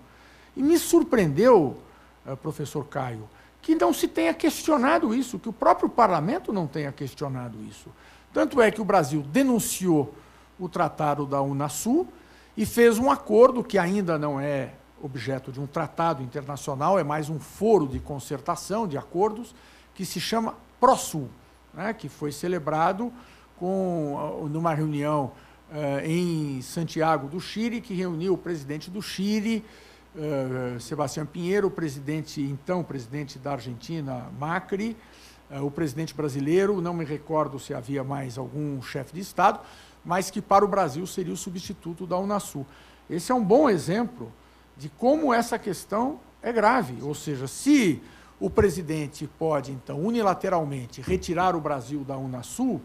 E 0.56 0.64
me 0.64 0.78
surpreendeu, 0.78 1.78
eh, 2.26 2.36
professor 2.36 2.86
Caio, 2.86 3.30
que 3.62 3.76
não 3.76 3.94
se 3.94 4.08
tenha 4.08 4.34
questionado 4.34 5.14
isso, 5.14 5.40
que 5.40 5.50
o 5.50 5.54
próprio 5.54 5.90
parlamento 5.90 6.54
não 6.54 6.68
tenha 6.68 6.92
questionado 6.92 7.58
isso. 7.64 7.90
Tanto 8.34 8.62
é 8.62 8.70
que 8.70 8.82
o 8.82 8.86
Brasil 8.86 9.22
denunciou 9.22 10.14
o 10.60 10.70
tratado 10.70 11.26
da 11.26 11.42
Unasul 11.42 12.08
e 12.56 12.66
fez 12.66 12.98
um 12.98 13.10
acordo 13.10 13.64
que 13.64 13.78
ainda 13.78 14.18
não 14.18 14.40
é 14.40 14.74
objeto 15.02 15.52
de 15.52 15.60
um 15.60 15.68
tratado 15.68 16.24
internacional, 16.24 16.98
é 16.98 17.04
mais 17.04 17.30
um 17.30 17.40
foro 17.40 17.88
de 17.88 18.00
concertação 18.00 18.88
de 18.88 18.98
acordos, 18.98 19.54
que 19.94 20.06
se 20.06 20.20
chama 20.20 20.56
ProSul, 20.80 21.30
né, 21.74 21.94
que 21.94 22.10
foi 22.10 22.32
celebrado 22.32 23.12
com, 23.58 24.48
numa 24.52 24.74
reunião 24.74 25.32
em 26.04 26.62
Santiago 26.62 27.28
do 27.28 27.40
Chile, 27.40 27.82
que 27.82 27.94
reuniu 27.94 28.34
o 28.34 28.38
presidente 28.38 28.90
do 28.90 29.02
Chile, 29.02 29.66
uh, 30.16 30.80
Sebastião 30.80 31.26
Pinheiro, 31.26 31.68
o 31.68 31.72
presidente, 31.72 32.42
então 32.42 32.84
presidente 32.84 33.38
da 33.38 33.54
Argentina, 33.54 34.30
Macri, 34.40 34.96
uh, 35.52 35.66
o 35.66 35.72
presidente 35.72 36.14
brasileiro, 36.14 36.82
não 36.82 36.94
me 36.94 37.06
recordo 37.06 37.60
se 37.60 37.74
havia 37.74 38.04
mais 38.04 38.38
algum 38.38 38.82
chefe 38.82 39.14
de 39.14 39.20
Estado, 39.20 39.60
mas 40.04 40.30
que 40.30 40.42
para 40.42 40.64
o 40.64 40.68
Brasil 40.68 41.06
seria 41.06 41.34
o 41.34 41.38
substituto 41.38 42.06
da 42.06 42.18
Unasul. 42.18 42.66
Esse 43.10 43.32
é 43.32 43.36
um 43.36 43.44
bom 43.44 43.70
exemplo 43.70 44.32
de 44.78 44.90
como 44.90 45.34
essa 45.34 45.58
questão 45.58 46.20
é 46.42 46.52
grave, 46.52 47.02
ou 47.02 47.16
seja, 47.16 47.48
se 47.48 48.02
o 48.40 48.50
presidente 48.50 49.28
pode, 49.40 49.72
então, 49.72 50.00
unilateralmente 50.00 51.02
retirar 51.02 51.56
o 51.56 51.62
Brasil 51.62 52.04
da 52.04 52.18
Unasul, 52.18 52.82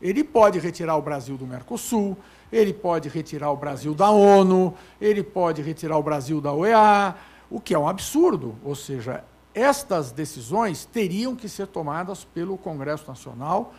ele 0.00 0.24
pode 0.24 0.58
retirar 0.58 0.96
o 0.96 1.02
Brasil 1.02 1.36
do 1.36 1.46
Mercosul, 1.46 2.16
ele 2.52 2.72
pode 2.72 3.08
retirar 3.08 3.50
o 3.50 3.56
Brasil 3.56 3.94
da 3.94 4.10
ONU, 4.10 4.74
ele 5.00 5.22
pode 5.22 5.62
retirar 5.62 5.98
o 5.98 6.02
Brasil 6.02 6.40
da 6.40 6.52
OEA, 6.52 7.14
o 7.50 7.60
que 7.60 7.74
é 7.74 7.78
um 7.78 7.88
absurdo. 7.88 8.56
Ou 8.64 8.74
seja, 8.74 9.22
estas 9.54 10.10
decisões 10.10 10.84
teriam 10.84 11.36
que 11.36 11.48
ser 11.48 11.66
tomadas 11.66 12.24
pelo 12.24 12.56
Congresso 12.56 13.06
Nacional, 13.06 13.74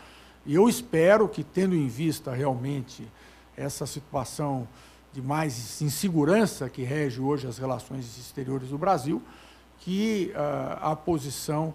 e 0.45 0.55
eu 0.55 0.67
espero 0.67 1.27
que, 1.27 1.43
tendo 1.43 1.75
em 1.75 1.87
vista 1.87 2.31
realmente 2.31 3.07
essa 3.55 3.85
situação 3.85 4.67
de 5.13 5.21
mais 5.21 5.81
insegurança 5.81 6.69
que 6.69 6.83
rege 6.83 7.19
hoje 7.19 7.45
as 7.47 7.57
relações 7.57 8.17
exteriores 8.17 8.69
do 8.69 8.77
Brasil, 8.77 9.21
que 9.79 10.31
uh, 10.33 10.91
a 10.91 10.95
posição 10.95 11.73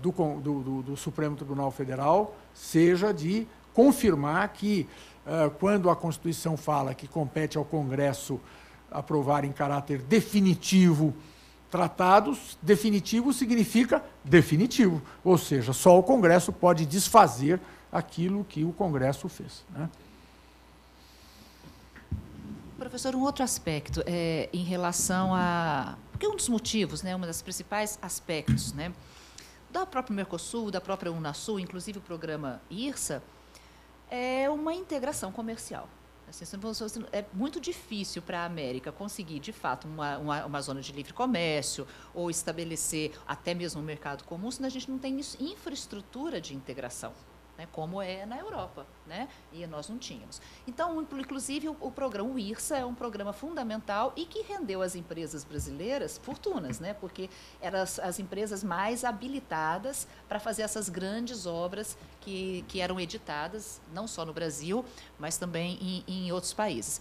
do, 0.00 0.12
do, 0.40 0.82
do 0.82 0.96
Supremo 0.96 1.36
Tribunal 1.36 1.70
Federal 1.70 2.36
seja 2.52 3.12
de 3.12 3.46
confirmar 3.72 4.48
que 4.52 4.88
quando 5.58 5.88
a 5.88 5.96
Constituição 5.96 6.56
fala 6.56 6.94
que 6.94 7.08
compete 7.08 7.56
ao 7.56 7.64
Congresso 7.64 8.38
aprovar 8.90 9.44
em 9.44 9.52
caráter 9.52 10.02
definitivo 10.02 11.14
tratados, 11.74 12.56
definitivo 12.62 13.32
significa 13.32 14.00
definitivo, 14.22 15.02
ou 15.24 15.36
seja, 15.36 15.72
só 15.72 15.98
o 15.98 16.04
Congresso 16.04 16.52
pode 16.52 16.86
desfazer 16.86 17.60
aquilo 17.90 18.44
que 18.44 18.62
o 18.62 18.72
Congresso 18.72 19.28
fez. 19.28 19.64
Né? 19.70 19.90
Professor, 22.78 23.16
um 23.16 23.22
outro 23.22 23.42
aspecto 23.42 24.04
é, 24.06 24.48
em 24.52 24.62
relação 24.62 25.34
a. 25.34 25.96
Porque 26.12 26.28
um 26.28 26.36
dos 26.36 26.48
motivos, 26.48 27.02
né, 27.02 27.16
um 27.16 27.20
dos 27.20 27.42
principais 27.42 27.98
aspectos 28.00 28.72
né, 28.72 28.92
da 29.74 29.84
própria 29.84 30.14
Mercosul, 30.14 30.70
da 30.70 30.80
própria 30.80 31.10
Unasul, 31.10 31.58
inclusive 31.58 31.98
o 31.98 32.00
programa 32.00 32.62
IRSA, 32.70 33.20
é 34.08 34.48
uma 34.48 34.72
integração 34.72 35.32
comercial. 35.32 35.88
Assim, 36.28 36.44
é 37.12 37.24
muito 37.32 37.60
difícil 37.60 38.22
para 38.22 38.40
a 38.40 38.44
América 38.44 38.92
conseguir, 38.92 39.40
de 39.40 39.52
fato, 39.52 39.88
uma, 39.88 40.16
uma, 40.18 40.46
uma, 40.46 40.62
zona 40.62 40.80
de 40.80 40.92
livre 40.92 41.12
comércio 41.12 41.86
ou 42.14 42.30
estabelecer 42.30 43.12
até 43.26 43.52
mesmo 43.52 43.80
um 43.80 43.84
mercado 43.84 44.22
comum 44.24 44.50
se 44.50 44.64
a 44.64 44.68
gente 44.68 44.88
não 44.88 44.98
tem 44.98 45.20
infraestrutura 45.40 46.40
de 46.40 46.54
integração 46.54 47.12
né, 47.56 47.68
como 47.70 48.02
é 48.02 48.26
na 48.26 48.38
Europa, 48.38 48.86
né, 49.06 49.28
e 49.52 49.66
nós 49.66 49.88
não 49.88 49.98
tínhamos. 49.98 50.40
Então, 50.66 51.06
inclusive, 51.18 51.68
o, 51.68 51.76
o 51.80 51.90
programa 51.90 52.30
o 52.30 52.38
IRSA 52.38 52.78
é 52.78 52.84
um 52.84 52.94
programa 52.94 53.32
fundamental 53.32 54.12
e 54.16 54.24
que 54.26 54.42
rendeu 54.42 54.82
às 54.82 54.94
empresas 54.94 55.44
brasileiras 55.44 56.18
fortunas, 56.18 56.80
né, 56.80 56.94
porque 56.94 57.30
eram 57.60 57.80
as, 57.80 57.98
as 57.98 58.18
empresas 58.18 58.64
mais 58.64 59.04
habilitadas 59.04 60.06
para 60.28 60.40
fazer 60.40 60.62
essas 60.62 60.88
grandes 60.88 61.46
obras 61.46 61.96
que, 62.20 62.64
que 62.68 62.80
eram 62.80 62.98
editadas, 62.98 63.80
não 63.92 64.06
só 64.06 64.24
no 64.24 64.32
Brasil, 64.32 64.84
mas 65.18 65.36
também 65.36 65.78
em, 65.80 66.04
em 66.06 66.32
outros 66.32 66.52
países. 66.52 67.00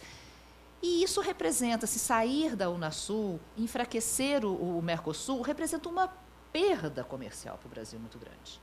E 0.82 1.02
isso 1.02 1.22
representa, 1.22 1.88
se 1.88 1.98
sair 1.98 2.58
da 2.58 2.70
Unasul, 2.70 3.40
enfraquecer 3.58 4.44
o, 4.44 4.78
o 4.78 4.82
Mercosul, 4.82 5.42
representa 5.42 5.88
uma 5.88 6.10
perda 6.52 7.04
comercial 7.06 7.58
para 7.58 7.68
o 7.68 7.70
Brasil 7.70 7.98
muito 7.98 8.20
grande. 8.20 8.62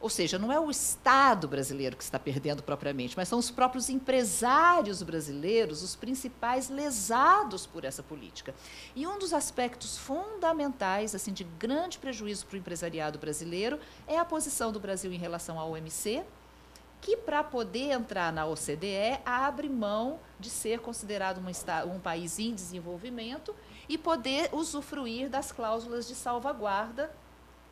Ou 0.00 0.10
seja, 0.10 0.38
não 0.38 0.52
é 0.52 0.60
o 0.60 0.70
Estado 0.70 1.48
brasileiro 1.48 1.96
que 1.96 2.02
está 2.02 2.18
perdendo 2.18 2.62
propriamente, 2.62 3.16
mas 3.16 3.28
são 3.28 3.38
os 3.38 3.50
próprios 3.50 3.88
empresários 3.88 5.02
brasileiros 5.02 5.82
os 5.82 5.96
principais 5.96 6.68
lesados 6.68 7.66
por 7.66 7.84
essa 7.84 8.02
política. 8.02 8.54
E 8.94 9.06
um 9.06 9.18
dos 9.18 9.32
aspectos 9.32 9.96
fundamentais, 9.96 11.14
assim, 11.14 11.32
de 11.32 11.44
grande 11.44 11.98
prejuízo 11.98 12.44
para 12.46 12.56
o 12.56 12.58
empresariado 12.58 13.18
brasileiro, 13.18 13.80
é 14.06 14.18
a 14.18 14.24
posição 14.24 14.70
do 14.70 14.78
Brasil 14.78 15.12
em 15.12 15.18
relação 15.18 15.58
ao 15.58 15.70
OMC, 15.70 16.22
que 17.00 17.16
para 17.16 17.42
poder 17.42 17.92
entrar 17.92 18.32
na 18.32 18.46
OCDE 18.46 19.20
abre 19.24 19.68
mão 19.68 20.18
de 20.38 20.50
ser 20.50 20.80
considerado 20.80 21.40
um 21.86 21.98
país 21.98 22.38
em 22.38 22.54
desenvolvimento 22.54 23.54
e 23.88 23.96
poder 23.96 24.50
usufruir 24.52 25.30
das 25.30 25.52
cláusulas 25.52 26.06
de 26.06 26.14
salvaguarda 26.14 27.10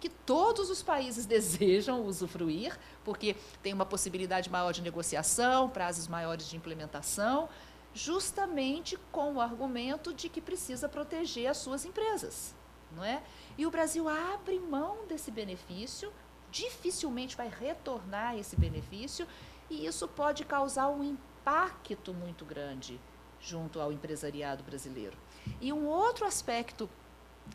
que 0.04 0.10
todos 0.10 0.68
os 0.68 0.82
países 0.82 1.24
desejam 1.24 2.04
usufruir, 2.04 2.78
porque 3.02 3.34
tem 3.62 3.72
uma 3.72 3.86
possibilidade 3.86 4.50
maior 4.50 4.70
de 4.70 4.82
negociação, 4.82 5.70
prazos 5.70 6.08
maiores 6.08 6.46
de 6.46 6.58
implementação, 6.58 7.48
justamente 7.94 8.98
com 9.10 9.32
o 9.32 9.40
argumento 9.40 10.12
de 10.12 10.28
que 10.28 10.42
precisa 10.42 10.90
proteger 10.90 11.46
as 11.46 11.56
suas 11.56 11.86
empresas, 11.86 12.54
não 12.92 13.02
é? 13.02 13.22
E 13.56 13.64
o 13.64 13.70
Brasil 13.70 14.06
abre 14.06 14.58
mão 14.58 15.06
desse 15.06 15.30
benefício, 15.30 16.12
dificilmente 16.50 17.34
vai 17.34 17.48
retornar 17.48 18.36
esse 18.36 18.56
benefício, 18.56 19.26
e 19.70 19.86
isso 19.86 20.06
pode 20.06 20.44
causar 20.44 20.88
um 20.88 21.02
impacto 21.02 22.12
muito 22.12 22.44
grande 22.44 23.00
junto 23.40 23.80
ao 23.80 23.90
empresariado 23.90 24.62
brasileiro. 24.64 25.16
E 25.62 25.72
um 25.72 25.86
outro 25.86 26.26
aspecto 26.26 26.90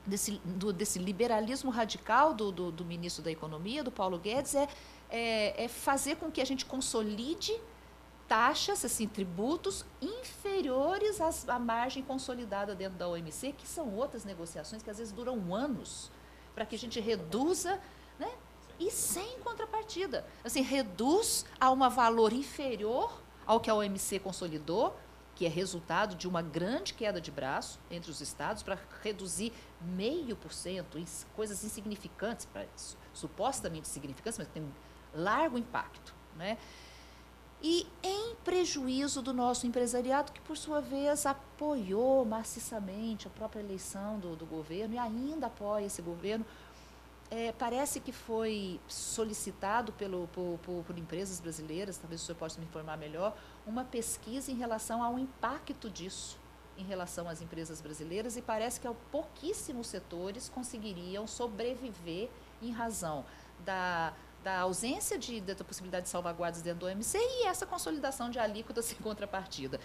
desse, 0.05 0.39
do, 0.43 0.71
desse 0.73 0.99
liberalismo 0.99 1.69
radical 1.69 2.33
do, 2.33 2.51
do, 2.51 2.71
do, 2.71 2.85
ministro 2.85 3.23
da 3.23 3.31
Economia, 3.31 3.83
do 3.83 3.91
Paulo 3.91 4.17
Guedes, 4.17 4.55
é, 4.55 4.67
é, 5.09 5.65
é 5.65 5.67
fazer 5.67 6.15
com 6.17 6.31
que 6.31 6.41
a 6.41 6.45
gente 6.45 6.65
consolide 6.65 7.53
taxas, 8.27 8.85
assim, 8.85 9.07
tributos 9.07 9.83
inferiores 9.99 11.19
às, 11.19 11.49
à 11.49 11.57
margem 11.57 12.03
consolidada 12.03 12.75
dentro 12.75 12.97
da 12.97 13.07
OMC, 13.07 13.53
que 13.53 13.67
são 13.67 13.95
outras 13.95 14.23
negociações 14.23 14.83
que 14.83 14.89
às 14.89 14.99
vezes 14.99 15.11
duram 15.11 15.53
anos, 15.53 16.11
para 16.53 16.65
que 16.65 16.75
a 16.75 16.79
gente 16.79 16.99
reduza, 16.99 17.79
né? 18.19 18.31
E 18.79 18.91
sem 18.91 19.39
contrapartida. 19.39 20.25
Assim, 20.43 20.61
reduz 20.61 21.43
a 21.59 21.69
um 21.71 21.89
valor 21.89 22.31
inferior 22.31 23.21
ao 23.45 23.59
que 23.59 23.69
a 23.69 23.73
OMC 23.73 24.19
consolidou, 24.19 24.95
que 25.39 25.45
é 25.45 25.49
resultado 25.49 26.15
de 26.15 26.27
uma 26.27 26.41
grande 26.41 26.93
queda 26.93 27.21
de 27.21 27.31
braço 27.31 27.79
entre 27.89 28.11
os 28.11 28.19
estados 28.19 28.61
para 28.61 28.77
reduzir 29.01 29.53
meio 29.79 30.35
por 30.35 30.51
cento, 30.51 31.01
coisas 31.33 31.63
insignificantes, 31.63 32.45
para 32.45 32.65
supostamente 33.13 33.87
significantes, 33.87 34.37
mas 34.37 34.49
tem 34.49 34.69
largo 35.15 35.57
impacto. 35.57 36.13
Né? 36.35 36.57
E 37.63 37.87
em 38.03 38.35
prejuízo 38.43 39.21
do 39.21 39.31
nosso 39.31 39.65
empresariado, 39.65 40.33
que 40.33 40.41
por 40.41 40.57
sua 40.57 40.81
vez 40.81 41.25
apoiou 41.25 42.25
maciçamente 42.25 43.25
a 43.25 43.29
própria 43.29 43.61
eleição 43.61 44.19
do, 44.19 44.35
do 44.35 44.45
governo 44.45 44.95
e 44.95 44.97
ainda 44.97 45.47
apoia 45.47 45.85
esse 45.85 46.01
governo, 46.01 46.45
é, 47.31 47.51
parece 47.51 47.99
que 47.99 48.11
foi 48.11 48.79
solicitado 48.87 49.93
pelo, 49.93 50.27
por, 50.29 50.59
por, 50.63 50.83
por, 50.83 50.97
empresas 50.97 51.39
brasileiras, 51.39 51.97
talvez 51.97 52.21
o 52.21 52.25
senhor 52.25 52.37
possa 52.37 52.59
me 52.59 52.65
informar 52.65 52.97
melhor, 52.97 53.35
uma 53.67 53.83
pesquisa 53.83 54.51
em 54.51 54.55
relação 54.55 55.03
ao 55.03 55.19
impacto 55.19 55.89
disso 55.89 56.39
em 56.79 56.83
relação 56.83 57.27
às 57.27 57.41
empresas 57.41 57.81
brasileiras 57.81 58.37
e 58.37 58.41
parece 58.41 58.79
que 58.79 58.87
pouquíssimos 59.11 59.87
setores 59.87 60.47
conseguiriam 60.47 61.27
sobreviver 61.27 62.29
em 62.61 62.71
razão 62.71 63.25
da, 63.65 64.13
da 64.41 64.59
ausência 64.59 65.17
de, 65.17 65.41
da 65.41 65.55
possibilidade 65.55 66.03
de 66.05 66.09
salvaguardas 66.09 66.61
dentro 66.61 66.79
do 66.79 66.85
OMC 66.85 67.17
e 67.17 67.47
essa 67.47 67.65
consolidação 67.65 68.29
de 68.29 68.39
alíquotas 68.39 68.85
sem 68.85 68.97
contrapartida. 68.97 69.79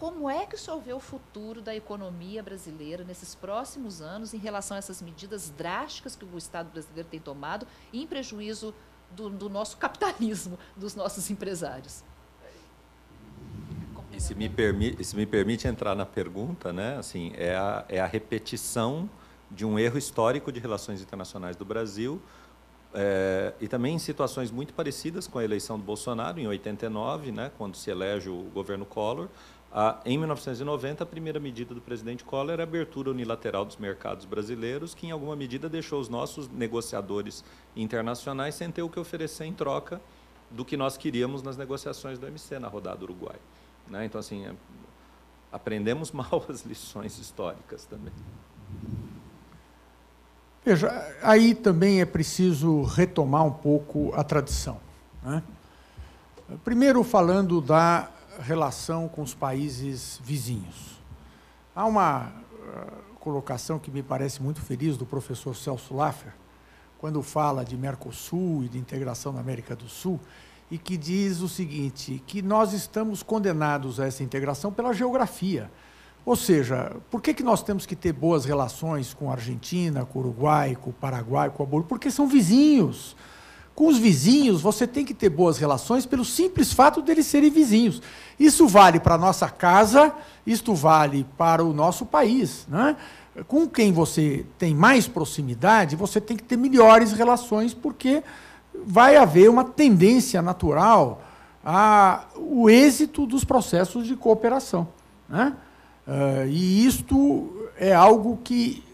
Como 0.00 0.30
é 0.30 0.46
que 0.46 0.54
o 0.54 0.58
senhor 0.58 0.80
vê 0.80 0.94
o 0.94 0.98
futuro 0.98 1.60
da 1.60 1.76
economia 1.76 2.42
brasileira 2.42 3.04
nesses 3.04 3.34
próximos 3.34 4.00
anos 4.00 4.32
em 4.32 4.38
relação 4.38 4.74
a 4.74 4.78
essas 4.78 5.02
medidas 5.02 5.50
drásticas 5.50 6.16
que 6.16 6.24
o 6.24 6.38
Estado 6.38 6.70
brasileiro 6.70 7.06
tem 7.06 7.20
tomado 7.20 7.66
em 7.92 8.06
prejuízo 8.06 8.72
do, 9.10 9.28
do 9.28 9.50
nosso 9.50 9.76
capitalismo, 9.76 10.58
dos 10.74 10.94
nossos 10.94 11.30
empresários? 11.30 12.02
E 14.10 14.18
se 14.18 14.34
me, 14.34 14.48
permite, 14.48 15.04
se 15.04 15.14
me 15.14 15.26
permite 15.26 15.68
entrar 15.68 15.94
na 15.94 16.06
pergunta, 16.06 16.72
né, 16.72 16.96
assim, 16.96 17.34
é 17.36 17.54
a, 17.54 17.84
é 17.86 18.00
a 18.00 18.06
repetição 18.06 19.06
de 19.50 19.66
um 19.66 19.78
erro 19.78 19.98
histórico 19.98 20.50
de 20.50 20.60
relações 20.60 21.02
internacionais 21.02 21.56
do 21.56 21.64
Brasil, 21.66 22.22
é, 22.94 23.52
e 23.60 23.68
também 23.68 23.94
em 23.94 23.98
situações 23.98 24.50
muito 24.50 24.72
parecidas 24.72 25.28
com 25.28 25.38
a 25.38 25.44
eleição 25.44 25.78
do 25.78 25.84
Bolsonaro, 25.84 26.40
em 26.40 26.46
89, 26.48 27.30
né, 27.30 27.52
quando 27.58 27.76
se 27.76 27.90
elege 27.90 28.30
o 28.30 28.44
governo 28.54 28.86
Collor, 28.86 29.28
em 30.04 30.18
1990, 30.18 31.04
a 31.04 31.06
primeira 31.06 31.38
medida 31.38 31.72
do 31.72 31.80
presidente 31.80 32.24
Collor 32.24 32.52
era 32.52 32.62
a 32.62 32.64
abertura 32.64 33.10
unilateral 33.10 33.64
dos 33.64 33.76
mercados 33.76 34.24
brasileiros, 34.24 34.94
que 34.94 35.06
em 35.06 35.12
alguma 35.12 35.36
medida 35.36 35.68
deixou 35.68 36.00
os 36.00 36.08
nossos 36.08 36.48
negociadores 36.48 37.44
internacionais 37.76 38.56
sem 38.56 38.70
ter 38.70 38.82
o 38.82 38.88
que 38.88 38.98
oferecer 38.98 39.44
em 39.44 39.52
troca 39.52 40.00
do 40.50 40.64
que 40.64 40.76
nós 40.76 40.96
queríamos 40.96 41.42
nas 41.42 41.56
negociações 41.56 42.18
do 42.18 42.26
MC 42.26 42.58
na 42.58 42.66
rodada 42.66 43.04
Uruguai. 43.04 43.36
Né? 43.86 44.04
Então, 44.04 44.18
assim, 44.18 44.44
é, 44.44 44.52
aprendemos 45.52 46.10
mal 46.12 46.44
as 46.48 46.62
lições 46.62 47.16
históricas 47.18 47.84
também. 47.84 48.12
Veja, 50.64 50.90
aí 51.22 51.54
também 51.54 52.00
é 52.00 52.04
preciso 52.04 52.82
retomar 52.82 53.44
um 53.44 53.52
pouco 53.52 54.12
a 54.14 54.24
tradição. 54.24 54.80
Né? 55.22 55.42
Primeiro, 56.64 57.04
falando 57.04 57.60
da 57.60 58.10
relação 58.40 59.08
com 59.08 59.22
os 59.22 59.34
países 59.34 60.20
vizinhos. 60.22 61.00
Há 61.74 61.84
uma 61.86 62.28
uh, 62.28 63.14
colocação 63.20 63.78
que 63.78 63.90
me 63.90 64.02
parece 64.02 64.42
muito 64.42 64.60
feliz 64.60 64.96
do 64.96 65.06
professor 65.06 65.54
Celso 65.54 65.94
Laffer, 65.94 66.32
quando 66.98 67.22
fala 67.22 67.64
de 67.64 67.76
Mercosul 67.76 68.64
e 68.64 68.68
de 68.68 68.78
integração 68.78 69.32
na 69.32 69.40
América 69.40 69.74
do 69.74 69.88
Sul, 69.88 70.20
e 70.70 70.78
que 70.78 70.96
diz 70.96 71.40
o 71.40 71.48
seguinte, 71.48 72.22
que 72.26 72.42
nós 72.42 72.72
estamos 72.72 73.22
condenados 73.22 73.98
a 73.98 74.06
essa 74.06 74.22
integração 74.22 74.72
pela 74.72 74.92
geografia. 74.92 75.70
Ou 76.24 76.36
seja, 76.36 76.94
por 77.10 77.22
que, 77.22 77.32
que 77.32 77.42
nós 77.42 77.62
temos 77.62 77.86
que 77.86 77.96
ter 77.96 78.12
boas 78.12 78.44
relações 78.44 79.14
com 79.14 79.30
a 79.30 79.34
Argentina, 79.34 80.04
com 80.04 80.18
o 80.18 80.22
Uruguai, 80.22 80.76
com 80.80 80.90
o 80.90 80.92
Paraguai, 80.92 81.50
com 81.50 81.62
a 81.62 81.66
Bolívia? 81.66 81.88
Porque 81.88 82.10
são 82.10 82.28
vizinhos. 82.28 83.16
Com 83.80 83.86
os 83.86 83.96
vizinhos, 83.96 84.60
você 84.60 84.86
tem 84.86 85.06
que 85.06 85.14
ter 85.14 85.30
boas 85.30 85.56
relações 85.56 86.04
pelo 86.04 86.22
simples 86.22 86.70
fato 86.70 87.00
deles 87.00 87.24
serem 87.24 87.48
vizinhos. 87.48 88.02
Isso 88.38 88.68
vale 88.68 89.00
para 89.00 89.14
a 89.14 89.18
nossa 89.18 89.48
casa, 89.48 90.12
isto 90.46 90.74
vale 90.74 91.26
para 91.38 91.64
o 91.64 91.72
nosso 91.72 92.04
país. 92.04 92.66
Né? 92.68 92.94
Com 93.48 93.66
quem 93.66 93.90
você 93.90 94.44
tem 94.58 94.74
mais 94.74 95.08
proximidade, 95.08 95.96
você 95.96 96.20
tem 96.20 96.36
que 96.36 96.42
ter 96.42 96.58
melhores 96.58 97.12
relações, 97.12 97.72
porque 97.72 98.22
vai 98.84 99.16
haver 99.16 99.48
uma 99.48 99.64
tendência 99.64 100.42
natural 100.42 101.22
ao 101.64 102.68
êxito 102.68 103.24
dos 103.24 103.44
processos 103.44 104.06
de 104.06 104.14
cooperação. 104.14 104.88
Né? 105.26 105.56
Uh, 106.06 106.46
e 106.48 106.84
isto 106.84 107.70
é 107.78 107.94
algo 107.94 108.40
que, 108.44 108.84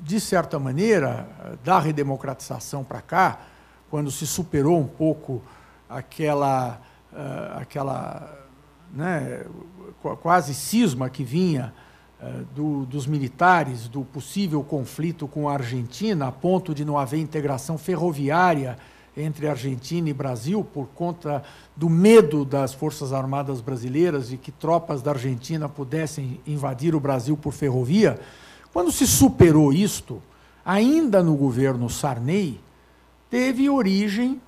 de 0.00 0.20
certa 0.20 0.56
maneira, 0.56 1.28
da 1.64 1.80
redemocratização 1.80 2.84
para 2.84 3.02
cá, 3.02 3.49
quando 3.90 4.10
se 4.10 4.26
superou 4.26 4.78
um 4.78 4.86
pouco 4.86 5.42
aquela, 5.88 6.80
uh, 7.12 7.58
aquela 7.58 8.38
né, 8.94 9.44
quase 10.22 10.54
cisma 10.54 11.10
que 11.10 11.24
vinha 11.24 11.74
uh, 12.22 12.44
do, 12.54 12.86
dos 12.86 13.06
militares, 13.06 13.88
do 13.88 14.02
possível 14.02 14.62
conflito 14.62 15.26
com 15.26 15.48
a 15.48 15.54
Argentina, 15.54 16.28
a 16.28 16.32
ponto 16.32 16.72
de 16.72 16.84
não 16.84 16.96
haver 16.96 17.18
integração 17.18 17.76
ferroviária 17.76 18.78
entre 19.16 19.48
Argentina 19.48 20.08
e 20.08 20.14
Brasil, 20.14 20.62
por 20.62 20.86
conta 20.94 21.42
do 21.76 21.90
medo 21.90 22.44
das 22.44 22.72
Forças 22.72 23.12
Armadas 23.12 23.60
brasileiras 23.60 24.28
de 24.28 24.36
que 24.36 24.52
tropas 24.52 25.02
da 25.02 25.10
Argentina 25.10 25.68
pudessem 25.68 26.40
invadir 26.46 26.94
o 26.94 27.00
Brasil 27.00 27.36
por 27.36 27.52
ferrovia. 27.52 28.20
Quando 28.72 28.92
se 28.92 29.04
superou 29.06 29.72
isto, 29.72 30.22
ainda 30.64 31.24
no 31.24 31.34
governo 31.34 31.90
Sarney, 31.90 32.60
teve 33.30 33.70
origem 33.70 34.40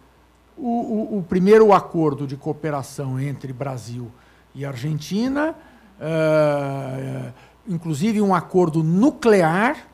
o, 0.56 0.68
o, 0.68 1.18
o 1.18 1.22
primeiro 1.22 1.72
acordo 1.72 2.26
de 2.26 2.36
cooperação 2.36 3.18
entre 3.18 3.52
Brasil 3.52 4.10
e 4.54 4.66
Argentina, 4.66 5.54
uh, 5.98 7.32
inclusive 7.66 8.20
um 8.20 8.34
acordo 8.34 8.82
nuclear, 8.82 9.88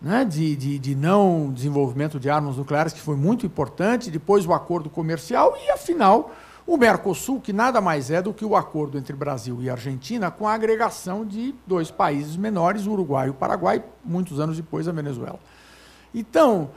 né, 0.00 0.24
de, 0.24 0.54
de, 0.54 0.78
de, 0.78 0.94
não 0.94 1.50
desenvolvimento 1.50 2.20
de 2.20 2.28
armas 2.28 2.58
nucleares, 2.58 2.92
que 2.92 3.00
foi 3.00 3.16
muito 3.16 3.46
importante, 3.46 4.10
depois 4.10 4.46
o 4.46 4.52
acordo 4.52 4.90
comercial 4.90 5.56
e, 5.56 5.70
afinal, 5.70 6.32
o 6.66 6.76
Mercosul, 6.76 7.40
que 7.40 7.52
nada 7.52 7.80
mais 7.80 8.10
é 8.10 8.20
do 8.22 8.32
que 8.32 8.44
o 8.44 8.54
acordo 8.54 8.98
entre 8.98 9.14
Brasil 9.16 9.62
e 9.62 9.70
Argentina 9.70 10.30
com 10.30 10.46
a 10.46 10.54
agregação 10.54 11.24
de 11.24 11.54
dois 11.66 11.90
países 11.90 12.36
menores, 12.36 12.86
o 12.86 12.92
Uruguai 12.92 13.28
e 13.28 13.30
o 13.30 13.34
Paraguai, 13.34 13.82
muitos 14.04 14.38
anos 14.38 14.56
depois 14.56 14.86
a 14.86 14.92
Venezuela. 14.92 15.40
Então, 16.14 16.70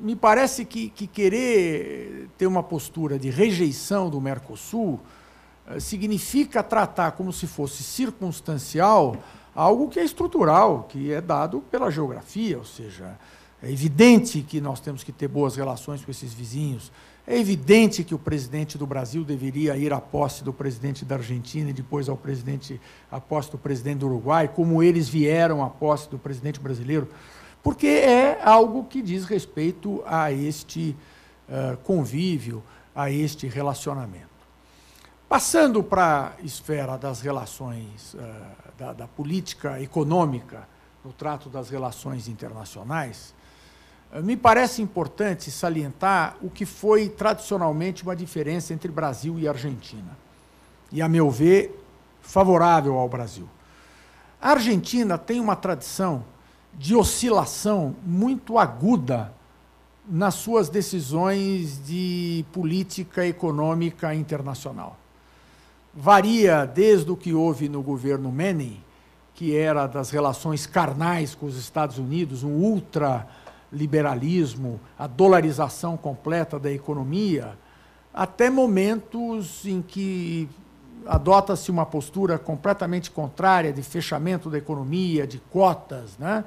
me 0.00 0.16
parece 0.16 0.64
que, 0.64 0.88
que, 0.88 1.06
querer 1.06 2.28
ter 2.36 2.46
uma 2.46 2.62
postura 2.62 3.18
de 3.18 3.30
rejeição 3.30 4.10
do 4.10 4.20
Mercosul 4.20 5.00
eh, 5.66 5.80
significa 5.80 6.62
tratar 6.62 7.12
como 7.12 7.32
se 7.32 7.46
fosse 7.46 7.82
circunstancial 7.82 9.16
algo 9.54 9.88
que 9.88 10.00
é 10.00 10.04
estrutural, 10.04 10.86
que 10.88 11.12
é 11.12 11.20
dado 11.20 11.60
pela 11.70 11.90
geografia, 11.90 12.58
ou 12.58 12.64
seja, 12.64 13.16
é 13.62 13.70
evidente 13.70 14.42
que 14.42 14.60
nós 14.60 14.80
temos 14.80 15.04
que 15.04 15.12
ter 15.12 15.28
boas 15.28 15.56
relações 15.56 16.04
com 16.04 16.10
esses 16.10 16.32
vizinhos. 16.34 16.90
É 17.24 17.38
evidente 17.38 18.02
que 18.02 18.14
o 18.14 18.18
presidente 18.18 18.76
do 18.76 18.84
Brasil 18.84 19.22
deveria 19.22 19.76
ir 19.76 19.92
à 19.92 20.00
posse 20.00 20.42
do 20.42 20.52
presidente 20.52 21.04
da 21.04 21.14
Argentina 21.14 21.70
e 21.70 21.72
depois 21.72 22.08
ao 22.08 22.16
presidente, 22.16 22.80
à 23.10 23.20
posse 23.20 23.52
do 23.52 23.58
presidente 23.58 23.98
do 23.98 24.06
Uruguai, 24.06 24.48
como 24.48 24.82
eles 24.82 25.08
vieram 25.08 25.62
à 25.62 25.70
posse 25.70 26.10
do 26.10 26.18
presidente 26.18 26.58
brasileiro. 26.58 27.06
Porque 27.62 27.86
é 27.86 28.40
algo 28.42 28.84
que 28.84 29.00
diz 29.00 29.24
respeito 29.24 30.02
a 30.04 30.32
este 30.32 30.96
uh, 31.48 31.76
convívio, 31.78 32.62
a 32.94 33.10
este 33.10 33.46
relacionamento. 33.46 34.26
Passando 35.28 35.82
para 35.82 36.34
a 36.38 36.42
esfera 36.42 36.98
das 36.98 37.20
relações, 37.20 38.14
uh, 38.14 38.18
da, 38.76 38.92
da, 38.92 39.06
política 39.06 39.80
econômica, 39.80 40.68
no 41.04 41.12
trato 41.12 41.48
das 41.48 41.70
relações 41.70 42.26
internacionais, 42.26 43.32
uh, 44.12 44.22
me 44.22 44.36
parece 44.36 44.82
importante 44.82 45.50
salientar 45.50 46.36
o 46.42 46.50
que 46.50 46.66
foi 46.66 47.08
tradicionalmente 47.08 48.02
uma 48.02 48.16
diferença 48.16 48.74
entre 48.74 48.90
Brasil 48.90 49.38
e 49.38 49.46
Argentina. 49.46 50.18
E, 50.90 51.00
a 51.00 51.08
meu 51.08 51.30
ver, 51.30 51.80
favorável 52.20 52.98
ao 52.98 53.08
Brasil. 53.08 53.48
A 54.40 54.50
Argentina 54.50 55.16
tem 55.16 55.38
uma 55.38 55.54
tradição 55.54 56.24
de 56.74 56.94
oscilação 56.94 57.96
muito 58.04 58.58
aguda 58.58 59.32
nas 60.08 60.34
suas 60.34 60.68
decisões 60.68 61.84
de 61.86 62.44
política 62.52 63.26
econômica 63.26 64.14
internacional. 64.14 64.96
Varia 65.94 66.64
desde 66.64 67.10
o 67.10 67.16
que 67.16 67.34
houve 67.34 67.68
no 67.68 67.82
governo 67.82 68.32
Menem, 68.32 68.82
que 69.34 69.54
era 69.56 69.86
das 69.86 70.10
relações 70.10 70.66
carnais 70.66 71.34
com 71.34 71.46
os 71.46 71.56
Estados 71.56 71.96
Unidos, 71.98 72.42
um 72.42 72.54
ultraliberalismo, 72.54 74.78
a 74.98 75.06
dolarização 75.06 75.96
completa 75.96 76.58
da 76.58 76.70
economia, 76.70 77.56
até 78.12 78.50
momentos 78.50 79.64
em 79.66 79.80
que 79.82 80.48
adota-se 81.06 81.70
uma 81.70 81.86
postura 81.86 82.38
completamente 82.38 83.10
contrária 83.10 83.72
de 83.72 83.82
fechamento 83.82 84.50
da 84.50 84.58
economia, 84.58 85.26
de 85.26 85.38
cotas, 85.38 86.18
né? 86.18 86.44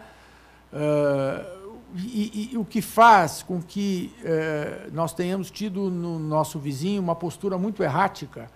Uh, 0.76 1.56
e, 1.96 2.50
e, 2.52 2.58
o 2.58 2.66
que 2.66 2.82
faz 2.82 3.42
com 3.42 3.62
que 3.62 4.14
uh, 4.20 4.94
nós 4.94 5.14
tenhamos 5.14 5.50
tido 5.50 5.90
no 5.90 6.20
nosso 6.20 6.60
vizinho 6.60 7.02
uma 7.02 7.16
postura 7.16 7.58
muito 7.58 7.82
errática 7.82 8.52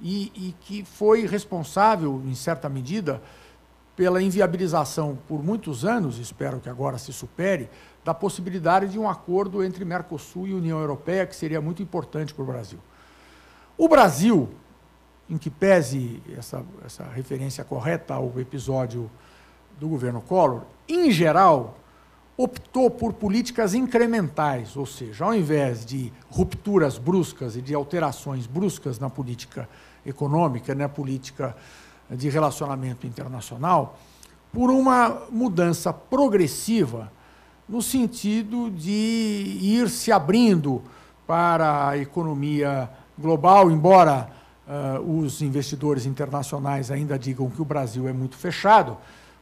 e, 0.00 0.32
e, 0.34 0.54
que 0.60 0.82
foi 0.82 1.26
responsável, 1.26 2.22
em 2.24 2.34
certa 2.34 2.66
medida, 2.70 3.20
pela 3.94 4.22
inviabilização 4.22 5.18
por 5.28 5.42
muitos 5.42 5.84
anos, 5.84 6.18
espero 6.18 6.60
que 6.60 6.70
agora 6.70 6.96
se 6.96 7.12
supere, 7.12 7.68
da 8.02 8.14
possibilidade 8.14 8.88
de 8.88 8.98
um 8.98 9.06
acordo 9.06 9.62
entre 9.62 9.84
Mercosul 9.84 10.46
e 10.46 10.54
União 10.54 10.80
Europeia, 10.80 11.26
que 11.26 11.36
seria 11.36 11.60
muito 11.60 11.82
importante 11.82 12.32
para 12.32 12.42
o 12.42 12.46
Brasil. 12.46 12.78
O 13.76 13.88
Brasil, 13.88 14.48
em 15.28 15.36
que 15.36 15.50
pese 15.50 16.22
essa, 16.34 16.64
essa 16.86 17.04
referência 17.04 17.62
correta 17.64 18.14
ao 18.14 18.32
episódio 18.40 19.10
do 19.78 19.88
governo 19.88 20.20
Collor, 20.20 20.62
em 20.88 21.10
geral, 21.10 21.78
optou 22.36 22.88
por 22.88 23.12
políticas 23.12 23.74
incrementais, 23.74 24.76
ou 24.76 24.86
seja, 24.86 25.24
ao 25.24 25.34
invés 25.34 25.84
de 25.84 26.12
rupturas 26.30 26.96
bruscas 26.98 27.56
e 27.56 27.62
de 27.62 27.74
alterações 27.74 28.46
bruscas 28.46 28.98
na 28.98 29.10
política 29.10 29.68
econômica, 30.06 30.74
na 30.74 30.88
política 30.88 31.56
de 32.10 32.28
relacionamento 32.28 33.06
internacional, 33.06 33.98
por 34.52 34.70
uma 34.70 35.22
mudança 35.30 35.92
progressiva 35.92 37.12
no 37.68 37.82
sentido 37.82 38.70
de 38.70 39.58
ir 39.60 39.90
se 39.90 40.10
abrindo 40.10 40.82
para 41.26 41.88
a 41.88 41.98
economia 41.98 42.88
global, 43.18 43.70
embora 43.70 44.30
uh, 44.66 45.20
os 45.20 45.42
investidores 45.42 46.06
internacionais 46.06 46.90
ainda 46.90 47.18
digam 47.18 47.50
que 47.50 47.60
o 47.60 47.64
Brasil 47.64 48.08
é 48.08 48.12
muito 48.12 48.36
fechado, 48.36 48.96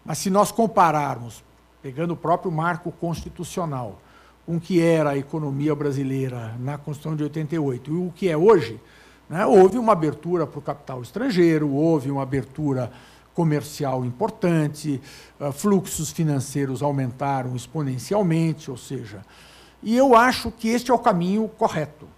mas 0.06 0.18
se 0.18 0.30
nós 0.30 0.52
compararmos, 0.52 1.42
pegando 1.82 2.14
o 2.14 2.16
próprio 2.16 2.50
marco 2.50 2.92
constitucional, 2.92 4.00
com 4.46 4.56
o 4.56 4.60
que 4.60 4.80
era 4.80 5.10
a 5.10 5.18
economia 5.18 5.74
brasileira 5.74 6.54
na 6.60 6.78
Constituição 6.78 7.16
de 7.16 7.24
88 7.24 7.90
e 7.90 7.94
o 7.94 8.12
que 8.14 8.28
é 8.28 8.36
hoje, 8.36 8.80
né, 9.28 9.44
houve 9.44 9.76
uma 9.76 9.92
abertura 9.92 10.46
para 10.46 10.58
o 10.58 10.62
capital 10.62 11.02
estrangeiro, 11.02 11.68
houve 11.68 12.10
uma 12.10 12.22
abertura 12.22 12.92
comercial 13.34 14.04
importante, 14.04 15.00
uh, 15.40 15.52
fluxos 15.52 16.10
financeiros 16.12 16.82
aumentaram 16.82 17.54
exponencialmente, 17.56 18.70
ou 18.70 18.76
seja, 18.76 19.22
e 19.82 19.96
eu 19.96 20.16
acho 20.16 20.50
que 20.50 20.68
este 20.68 20.90
é 20.90 20.94
o 20.94 20.98
caminho 20.98 21.48
correto. 21.48 22.08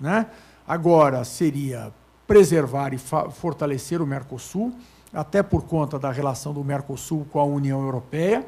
Né? 0.00 0.26
Agora, 0.66 1.24
seria 1.24 1.92
preservar 2.26 2.94
e 2.94 2.98
fortalecer 2.98 4.00
o 4.00 4.06
Mercosul, 4.06 4.72
até 5.12 5.42
por 5.42 5.64
conta 5.64 5.98
da 5.98 6.10
relação 6.12 6.52
do 6.52 6.64
Mercosul 6.64 7.26
com 7.30 7.40
a 7.40 7.44
União 7.44 7.80
Europeia, 7.80 8.46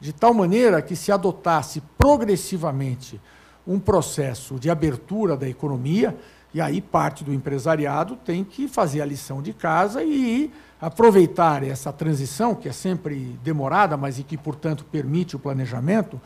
de 0.00 0.12
tal 0.12 0.32
maneira 0.32 0.80
que 0.80 0.96
se 0.96 1.12
adotasse 1.12 1.82
progressivamente 1.98 3.20
um 3.66 3.78
processo 3.78 4.58
de 4.58 4.70
abertura 4.70 5.36
da 5.36 5.48
economia, 5.48 6.16
e 6.52 6.60
aí 6.60 6.80
parte 6.80 7.22
do 7.22 7.32
empresariado 7.32 8.16
tem 8.16 8.42
que 8.42 8.66
fazer 8.66 9.00
a 9.00 9.06
lição 9.06 9.40
de 9.40 9.52
casa 9.52 10.02
e 10.02 10.52
aproveitar 10.80 11.62
essa 11.62 11.92
transição, 11.92 12.54
que 12.54 12.68
é 12.68 12.72
sempre 12.72 13.38
demorada, 13.44 13.96
mas 13.96 14.18
e 14.18 14.24
que, 14.24 14.36
portanto, 14.36 14.84
permite 14.90 15.36
o 15.36 15.38
planejamento, 15.38 16.20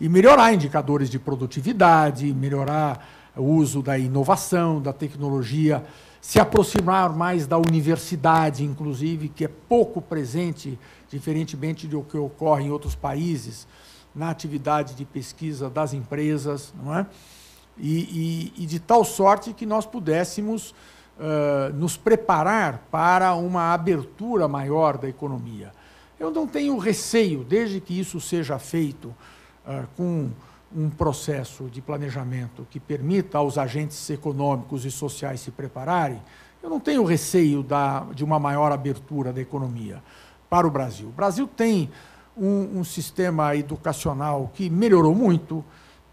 e 0.00 0.08
melhorar 0.08 0.52
indicadores 0.52 1.10
de 1.10 1.18
produtividade, 1.18 2.32
melhorar 2.32 3.06
o 3.36 3.42
uso 3.42 3.82
da 3.82 3.98
inovação, 3.98 4.80
da 4.80 4.92
tecnologia 4.92 5.84
se 6.20 6.40
aproximar 6.40 7.14
mais 7.14 7.46
da 7.46 7.56
universidade, 7.56 8.64
inclusive, 8.64 9.28
que 9.28 9.44
é 9.44 9.48
pouco 9.48 10.02
presente, 10.02 10.78
diferentemente 11.08 11.86
do 11.86 12.02
que 12.02 12.16
ocorre 12.16 12.64
em 12.64 12.70
outros 12.70 12.94
países, 12.94 13.66
na 14.14 14.30
atividade 14.30 14.94
de 14.94 15.04
pesquisa 15.04 15.70
das 15.70 15.92
empresas, 15.92 16.74
não 16.82 16.96
é? 16.96 17.06
E, 17.78 18.52
e, 18.56 18.64
e 18.64 18.66
de 18.66 18.80
tal 18.80 19.04
sorte 19.04 19.52
que 19.52 19.64
nós 19.64 19.86
pudéssemos 19.86 20.74
uh, 21.18 21.72
nos 21.74 21.96
preparar 21.96 22.82
para 22.90 23.34
uma 23.34 23.72
abertura 23.72 24.48
maior 24.48 24.98
da 24.98 25.08
economia. 25.08 25.72
Eu 26.18 26.32
não 26.32 26.46
tenho 26.46 26.76
receio, 26.78 27.44
desde 27.44 27.80
que 27.80 27.98
isso 27.98 28.20
seja 28.20 28.58
feito 28.58 29.14
uh, 29.64 29.86
com 29.96 30.30
um 30.74 30.90
processo 30.90 31.64
de 31.64 31.80
planejamento 31.80 32.66
que 32.70 32.78
permita 32.78 33.38
aos 33.38 33.56
agentes 33.56 34.08
econômicos 34.10 34.84
e 34.84 34.90
sociais 34.90 35.40
se 35.40 35.50
prepararem, 35.50 36.20
eu 36.62 36.68
não 36.68 36.80
tenho 36.80 37.04
receio 37.04 37.62
da, 37.62 38.00
de 38.14 38.24
uma 38.24 38.38
maior 38.38 38.72
abertura 38.72 39.32
da 39.32 39.40
economia 39.40 40.02
para 40.50 40.66
o 40.66 40.70
Brasil. 40.70 41.08
O 41.08 41.12
Brasil 41.12 41.46
tem 41.46 41.90
um, 42.36 42.80
um 42.80 42.84
sistema 42.84 43.54
educacional 43.56 44.50
que 44.54 44.68
melhorou 44.68 45.14
muito, 45.14 45.64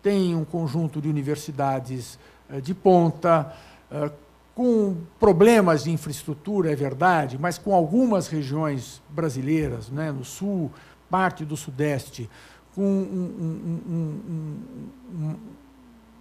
tem 0.02 0.36
um 0.36 0.46
conjunto 0.46 1.02
de 1.02 1.10
universidades 1.10 2.18
eh, 2.50 2.62
de 2.62 2.74
ponta, 2.74 3.54
eh, 3.92 4.12
com 4.54 4.96
problemas 5.20 5.84
de 5.84 5.92
infraestrutura, 5.92 6.72
é 6.72 6.76
verdade, 6.76 7.38
mas 7.38 7.58
com 7.58 7.76
algumas 7.76 8.28
regiões 8.28 9.02
brasileiras, 9.10 9.90
né, 9.90 10.12
no 10.12 10.24
sul, 10.24 10.72
parte 11.10 11.44
do 11.44 11.58
sudeste, 11.58 12.30
com 12.76 12.84
um, 12.84 13.82
um, 13.88 14.22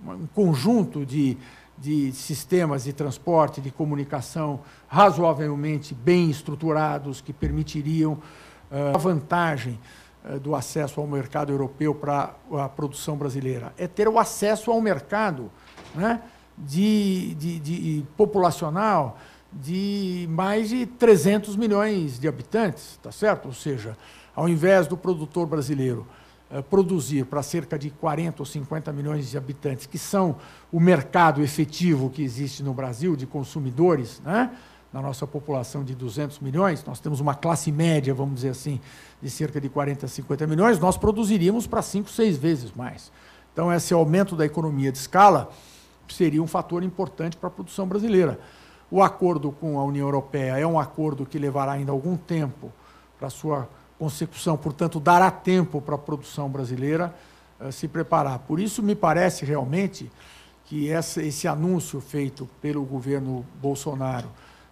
um, 0.06 0.12
um 0.12 0.26
conjunto 0.28 1.04
de, 1.04 1.36
de 1.76 2.12
sistemas 2.12 2.84
de 2.84 2.92
transporte, 2.92 3.60
de 3.60 3.72
comunicação 3.72 4.60
razoavelmente 4.86 5.92
bem 5.92 6.30
estruturados, 6.30 7.20
que 7.20 7.32
permitiriam 7.32 8.12
uh, 8.12 8.94
a 8.94 8.98
vantagem 8.98 9.80
uh, 10.24 10.38
do 10.38 10.54
acesso 10.54 11.00
ao 11.00 11.06
mercado 11.08 11.52
europeu 11.52 11.92
para 11.92 12.36
a 12.52 12.68
produção 12.68 13.16
brasileira. 13.16 13.74
É 13.76 13.88
ter 13.88 14.06
o 14.06 14.16
acesso 14.16 14.70
ao 14.70 14.80
mercado 14.80 15.50
né, 15.92 16.22
de, 16.56 17.34
de, 17.34 17.58
de 17.58 18.04
populacional 18.16 19.18
de 19.52 20.26
mais 20.30 20.68
de 20.68 20.86
300 20.86 21.56
milhões 21.56 22.18
de 22.18 22.28
habitantes, 22.28 22.98
tá 23.02 23.12
certo? 23.12 23.46
Ou 23.46 23.52
seja, 23.52 23.96
ao 24.34 24.48
invés 24.48 24.86
do 24.86 24.96
produtor 24.96 25.46
brasileiro 25.46 26.06
produzir 26.70 27.24
para 27.26 27.42
cerca 27.42 27.78
de 27.78 27.90
40 27.90 28.42
ou 28.42 28.46
50 28.46 28.92
milhões 28.92 29.30
de 29.30 29.36
habitantes, 29.36 29.86
que 29.86 29.98
são 29.98 30.36
o 30.70 30.78
mercado 30.78 31.42
efetivo 31.42 32.10
que 32.10 32.22
existe 32.22 32.62
no 32.62 32.72
Brasil 32.72 33.16
de 33.16 33.26
consumidores, 33.26 34.20
né? 34.24 34.50
na 34.94 35.02
nossa 35.02 35.26
população 35.26 35.82
de 35.82 35.92
200 35.92 36.38
milhões, 36.38 36.84
nós 36.84 37.00
temos 37.00 37.18
uma 37.18 37.34
classe 37.34 37.72
média, 37.72 38.14
vamos 38.14 38.36
dizer 38.36 38.50
assim, 38.50 38.80
de 39.20 39.28
cerca 39.28 39.60
de 39.60 39.68
40 39.68 40.06
a 40.06 40.08
50 40.08 40.46
milhões, 40.46 40.78
nós 40.78 40.96
produziríamos 40.96 41.66
para 41.66 41.82
5, 41.82 42.08
6 42.08 42.36
vezes 42.36 42.72
mais. 42.72 43.10
Então, 43.52 43.72
esse 43.72 43.92
aumento 43.92 44.36
da 44.36 44.46
economia 44.46 44.92
de 44.92 44.98
escala 44.98 45.50
seria 46.08 46.40
um 46.40 46.46
fator 46.46 46.84
importante 46.84 47.36
para 47.36 47.48
a 47.48 47.50
produção 47.50 47.88
brasileira. 47.88 48.38
O 48.88 49.02
acordo 49.02 49.50
com 49.50 49.80
a 49.80 49.84
União 49.84 50.06
Europeia 50.06 50.58
é 50.58 50.66
um 50.66 50.78
acordo 50.78 51.26
que 51.26 51.40
levará 51.40 51.72
ainda 51.72 51.90
algum 51.90 52.16
tempo 52.16 52.72
para 53.18 53.28
sua 53.28 53.68
consecução, 53.98 54.56
portanto, 54.56 54.98
dará 54.98 55.30
tempo 55.30 55.80
para 55.80 55.94
a 55.94 55.98
produção 55.98 56.48
brasileira 56.48 57.14
uh, 57.60 57.70
se 57.70 57.88
preparar. 57.88 58.40
Por 58.40 58.60
isso, 58.60 58.82
me 58.82 58.94
parece 58.94 59.44
realmente 59.44 60.10
que 60.64 60.90
essa, 60.90 61.22
esse 61.22 61.46
anúncio 61.46 62.00
feito 62.00 62.48
pelo 62.60 62.84
governo 62.84 63.44
Bolsonaro 63.60 64.28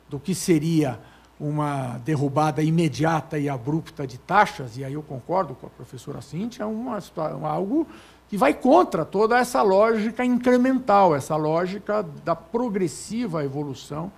do 0.09 0.19
que 0.19 0.35
seria 0.35 0.99
uma 1.39 1.99
derrubada 2.05 2.63
imediata 2.63 3.39
e 3.39 3.49
abrupta 3.49 4.07
de 4.07 4.17
taxas, 4.17 4.77
e 4.77 4.85
aí 4.85 4.93
eu 4.93 5.03
concordo 5.03 5.55
com 5.55 5.67
a 5.67 5.71
professora 5.71 6.21
Cintia, 6.21 6.63
é 6.63 6.67
uma, 6.67 7.01
algo 7.43 7.87
que 8.29 8.37
vai 8.37 8.55
contra 8.55 9.05
toda 9.05 9.37
essa 9.39 9.61
lógica 9.61 10.25
incremental, 10.25 11.15
essa 11.17 11.35
lógica 11.35 12.03
da 12.25 12.37
progressiva 12.37 13.45
evolução 13.45 14.13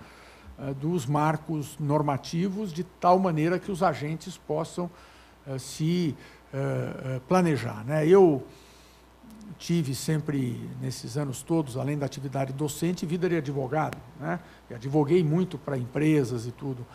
dos 0.79 1.05
marcos 1.05 1.77
normativos, 1.79 2.71
de 2.71 2.83
tal 2.83 3.19
maneira 3.19 3.59
que 3.59 3.71
os 3.71 3.83
agentes 3.83 4.37
possam 4.37 4.89
uh, 5.45 5.59
se 5.59 6.15
uh, 6.53 7.19
planejar. 7.21 7.83
Né? 7.85 8.07
Eu 8.07 8.45
tive 9.57 9.93
sempre, 9.93 10.59
nesses 10.81 11.17
anos 11.17 11.43
todos, 11.43 11.77
além 11.77 11.97
da 11.97 12.05
atividade 12.05 12.53
docente, 12.53 13.05
vida 13.05 13.27
de 13.27 13.37
advogado. 13.37 13.97
Né? 14.19 14.39
Advoguei 14.73 15.23
muito 15.23 15.57
para 15.57 15.77
empresas 15.77 16.45
e 16.45 16.51
tudo. 16.51 16.85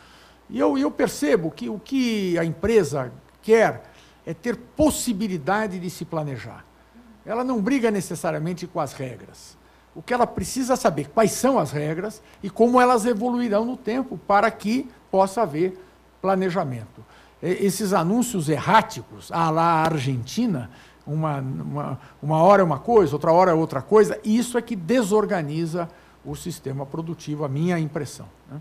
E 0.49 0.59
eu 0.59 0.91
percebo 0.91 1.51
que 1.51 1.69
o 1.69 1.79
que 1.79 2.39
a 2.39 2.45
empresa 2.45 3.13
quer 3.43 3.91
é 4.27 4.35
ter 4.35 4.57
possibilidade 4.57 5.79
de 5.79 5.89
se 5.89 6.05
planejar 6.05 6.65
ela 7.25 7.45
não 7.45 7.61
briga 7.61 7.91
necessariamente 7.91 8.67
com 8.67 8.81
as 8.81 8.93
regras. 8.93 9.57
O 9.95 10.03
que 10.03 10.15
ela 10.15 10.27
precisa 10.27 10.77
saber 10.77 11.09
quais 11.09 11.33
são 11.33 11.59
as 11.59 11.73
regras 11.73 12.23
e 12.43 12.49
como 12.49 12.81
elas 12.81 13.05
evoluirão 13.05 13.65
no 13.65 13.77
tempo 13.77 14.19
para 14.19 14.51
que 14.51 14.89
possa 15.11 15.43
haver 15.43 15.79
planejamento. 16.23 17.05
Esses 17.43 17.93
anúncios 17.93 18.49
erráticos, 18.49 19.33
à 19.33 19.51
la 19.51 19.83
Argentina, 19.83 20.71
uma, 21.07 21.39
uma, 21.39 22.01
uma 22.23 22.43
hora 22.43 22.63
é 22.63 22.65
uma 22.65 22.79
coisa, 22.79 23.15
outra 23.15 23.33
hora 23.33 23.51
é 23.51 23.55
outra 23.55 23.83
coisa, 23.83 24.21
isso 24.23 24.59
é 24.59 24.63
que 24.63 24.77
desorganiza 24.77 25.89
o 26.25 26.37
sistema 26.37 26.85
produtivo, 26.85 27.45
a 27.45 27.49
minha 27.49 27.79
impressão. 27.79 28.27
Né? 28.51 28.61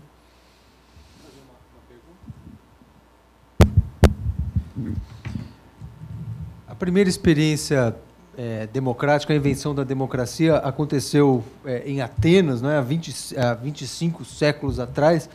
A 6.66 6.74
primeira 6.74 7.10
experiência 7.10 7.94
é, 8.36 8.66
democrática, 8.66 9.32
a 9.32 9.36
invenção 9.36 9.74
da 9.74 9.84
democracia 9.84 10.56
aconteceu 10.56 11.44
é, 11.64 11.82
em 11.86 12.00
Atenas, 12.00 12.62
não 12.62 12.70
é? 12.70 12.78
há, 12.78 12.80
20, 12.80 13.38
há 13.38 13.54
25 13.54 14.24
séculos 14.24 14.78
atrás, 14.78 15.28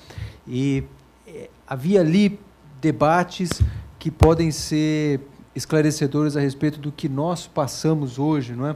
e 0.48 0.84
é, 1.28 1.50
havia 1.68 2.02
ali 2.02 2.40
debates 2.82 3.62
que 4.00 4.10
podem 4.10 4.52
ser 4.52 5.20
esclarecedores 5.56 6.36
a 6.36 6.40
respeito 6.40 6.80
do 6.80 6.92
que 6.92 7.08
nós 7.08 7.48
passamos 7.48 8.20
hoje, 8.20 8.54
não 8.54 8.68
é? 8.68 8.76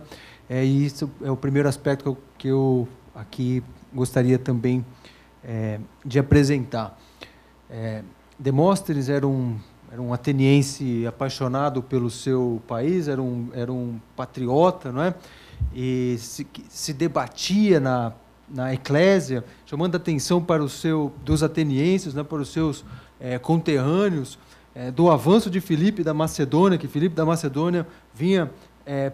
é 0.49 0.65
e 0.65 0.85
isso 0.85 1.09
é 1.21 1.29
o 1.29 1.37
primeiro 1.37 1.67
aspecto 1.67 2.03
que 2.03 2.09
eu, 2.09 2.17
que 2.37 2.47
eu 2.47 2.87
aqui 3.13 3.63
gostaria 3.93 4.39
também 4.39 4.85
é, 5.43 5.79
de 6.05 6.19
apresentar. 6.19 6.97
É, 7.69 8.03
Demóstenes 8.37 9.09
era 9.09 9.27
um 9.27 9.59
era 9.91 10.01
um 10.01 10.13
ateniense 10.13 11.05
apaixonado 11.07 11.81
pelo 11.81 12.11
seu 12.11 12.61
país, 12.67 13.07
era 13.07 13.21
um, 13.21 13.49
era 13.53 13.71
um 13.73 13.99
patriota, 14.15 14.91
não 14.91 15.01
é? 15.01 15.15
E 15.73 16.15
se, 16.19 16.45
se 16.69 16.93
debatia 16.93 17.79
na, 17.79 18.13
na 18.47 18.73
eclésia, 18.73 19.43
chamando 19.65 19.95
atenção 19.95 20.41
para 20.43 20.63
o 20.63 20.69
seu, 20.69 21.11
dos 21.25 21.41
atenienses, 21.41 22.13
né, 22.13 22.23
para 22.23 22.37
os 22.37 22.49
seus 22.49 22.85
é, 23.19 23.39
conterrâneos, 23.39 24.37
é, 24.75 24.91
do 24.91 25.09
avanço 25.09 25.49
de 25.49 25.59
Filipe 25.59 26.03
da 26.03 26.13
Macedônia, 26.13 26.77
que 26.77 26.87
Filipe 26.87 27.15
da 27.15 27.25
Macedônia 27.25 27.87
vinha 28.13 28.51
é, 28.85 29.11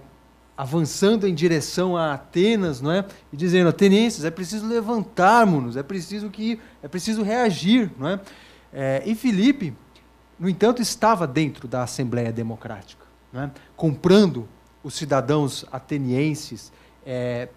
avançando 0.57 1.25
em 1.25 1.33
direção 1.33 1.95
a 1.95 2.13
Atenas, 2.13 2.81
não 2.81 2.91
é? 2.91 3.05
E 3.31 3.37
dizendo, 3.37 3.69
atenienses, 3.69 4.25
é 4.25 4.31
preciso 4.31 4.67
levantarmos-nos, 4.67 5.77
é 5.77 5.83
preciso 5.83 6.29
que 6.29 6.59
é 6.83 6.87
preciso 6.87 7.23
reagir, 7.23 7.89
não 7.97 8.09
é? 8.09 8.19
e 9.05 9.15
Filipe 9.15 9.73
no 10.39 10.49
entanto, 10.49 10.81
estava 10.81 11.25
dentro 11.25 11.67
da 11.67 11.83
Assembleia 11.83 12.31
Democrática, 12.31 13.05
né? 13.31 13.51
comprando 13.75 14.47
os 14.83 14.93
cidadãos 14.93 15.65
atenienses, 15.71 16.71
é, 17.05 17.49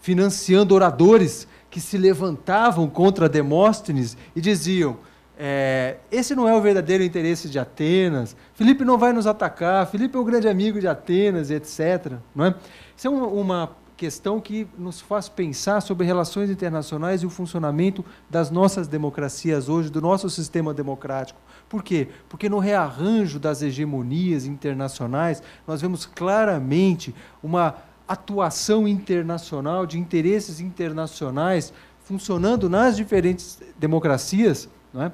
financiando 0.00 0.74
oradores 0.74 1.46
que 1.70 1.80
se 1.80 1.98
levantavam 1.98 2.88
contra 2.88 3.28
Demóstenes 3.28 4.16
e 4.34 4.40
diziam: 4.40 4.96
é, 5.38 5.98
esse 6.10 6.34
não 6.34 6.48
é 6.48 6.56
o 6.56 6.60
verdadeiro 6.62 7.04
interesse 7.04 7.48
de 7.48 7.58
Atenas, 7.58 8.34
Filipe 8.54 8.84
não 8.84 8.96
vai 8.96 9.12
nos 9.12 9.26
atacar, 9.26 9.86
Filipe 9.86 10.16
é 10.16 10.20
o 10.20 10.24
grande 10.24 10.48
amigo 10.48 10.80
de 10.80 10.88
Atenas, 10.88 11.50
etc. 11.50 12.14
Não 12.34 12.46
é? 12.46 12.54
Isso 12.96 13.06
é 13.06 13.10
uma, 13.10 13.26
uma 13.26 13.76
questão 13.96 14.40
que 14.40 14.66
nos 14.78 15.00
faz 15.00 15.28
pensar 15.28 15.80
sobre 15.80 16.06
relações 16.06 16.50
internacionais 16.50 17.22
e 17.22 17.26
o 17.26 17.30
funcionamento 17.30 18.04
das 18.28 18.50
nossas 18.50 18.88
democracias 18.88 19.68
hoje, 19.68 19.90
do 19.90 20.00
nosso 20.00 20.28
sistema 20.28 20.72
democrático. 20.74 21.38
Por 21.68 21.82
quê? 21.82 22.08
Porque 22.28 22.48
no 22.48 22.58
rearranjo 22.58 23.38
das 23.38 23.60
hegemonias 23.62 24.46
internacionais, 24.46 25.42
nós 25.66 25.80
vemos 25.80 26.06
claramente 26.06 27.14
uma 27.42 27.74
atuação 28.06 28.86
internacional, 28.86 29.84
de 29.84 29.98
interesses 29.98 30.60
internacionais, 30.60 31.72
funcionando 32.04 32.70
nas 32.70 32.96
diferentes 32.96 33.60
democracias, 33.76 34.68
não 34.94 35.02
é? 35.02 35.12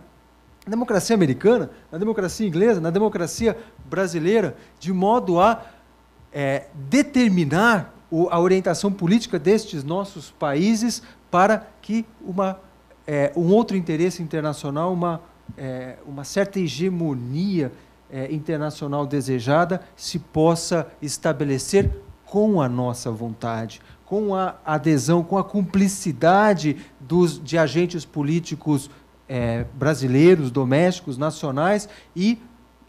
na 0.67 0.71
democracia 0.71 1.15
americana, 1.15 1.71
na 1.91 1.99
democracia 1.99 2.47
inglesa, 2.47 2.81
na 2.81 2.91
democracia 2.91 3.57
brasileira, 3.87 4.57
de 4.79 4.93
modo 4.93 5.41
a 5.41 5.65
é, 6.33 6.67
determinar 6.75 7.95
a 8.31 8.39
orientação 8.39 8.93
política 8.93 9.39
destes 9.39 9.83
nossos 9.83 10.31
países 10.31 11.03
para 11.31 11.67
que 11.81 12.05
uma, 12.21 12.61
é, 13.07 13.33
um 13.35 13.53
outro 13.53 13.77
interesse 13.77 14.23
internacional, 14.23 14.93
uma, 14.93 15.21
é, 15.57 15.97
uma 16.07 16.25
certa 16.25 16.59
hegemonia 16.59 17.73
é, 18.11 18.33
internacional 18.33 19.07
desejada 19.07 19.81
se 19.97 20.19
possa 20.19 20.87
estabelecer 21.01 21.91
com 22.25 22.61
a 22.61 22.69
nossa 22.69 23.11
vontade, 23.11 23.81
com 24.05 24.35
a 24.35 24.57
adesão, 24.65 25.23
com 25.23 25.39
a 25.39 25.45
cumplicidade 25.45 26.77
dos, 27.01 27.43
de 27.43 27.57
agentes 27.57 28.05
políticos 28.05 28.91
é, 29.29 29.65
brasileiros, 29.75 30.51
domésticos, 30.51 31.17
nacionais 31.17 31.89
e 32.15 32.39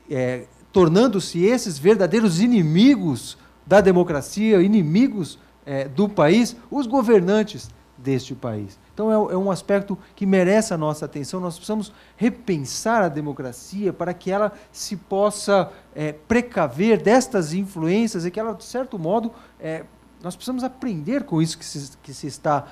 é, 0.10 0.46
tornando-se 0.72 1.44
esses 1.46 1.78
verdadeiros 1.78 2.42
inimigos 2.42 3.38
da 3.66 3.80
democracia, 3.80 4.62
inimigos 4.62 5.40
é, 5.66 5.88
do 5.88 6.10
país, 6.10 6.56
os 6.70 6.86
governantes 6.86 7.70
deste 7.98 8.36
país. 8.36 8.78
Então 8.94 9.12
é, 9.12 9.34
é, 9.34 9.38
um 9.38 9.50
aspecto 9.50 9.98
que 10.16 10.26
merece 10.26 10.74
a 10.74 10.78
nossa 10.78 11.06
atenção. 11.06 11.40
Nós 11.40 11.56
precisamos 11.56 11.92
repensar 12.16 13.02
a 13.02 13.10
democracia 13.10 13.92
para 13.92 14.14
que 14.14 14.32
ela 14.32 14.52
se 14.72 14.96
possa 14.96 15.72
é, 15.96 16.14
precaver 16.14 17.02
destas 17.02 17.54
influências 17.54 18.26
e 18.26 18.32
que 18.32 18.40
ela, 18.40 18.54
de 18.54 18.64
certo 18.64 19.00
modo, 19.00 19.32
é, 19.60 19.84
nós 20.22 20.36
precisamos 20.36 20.64
aprender 20.64 21.24
com 21.24 21.42
isso 21.42 21.58
que 21.58 21.66
se, 21.66 21.98
que 22.02 22.14
se 22.14 22.28
está 22.28 22.68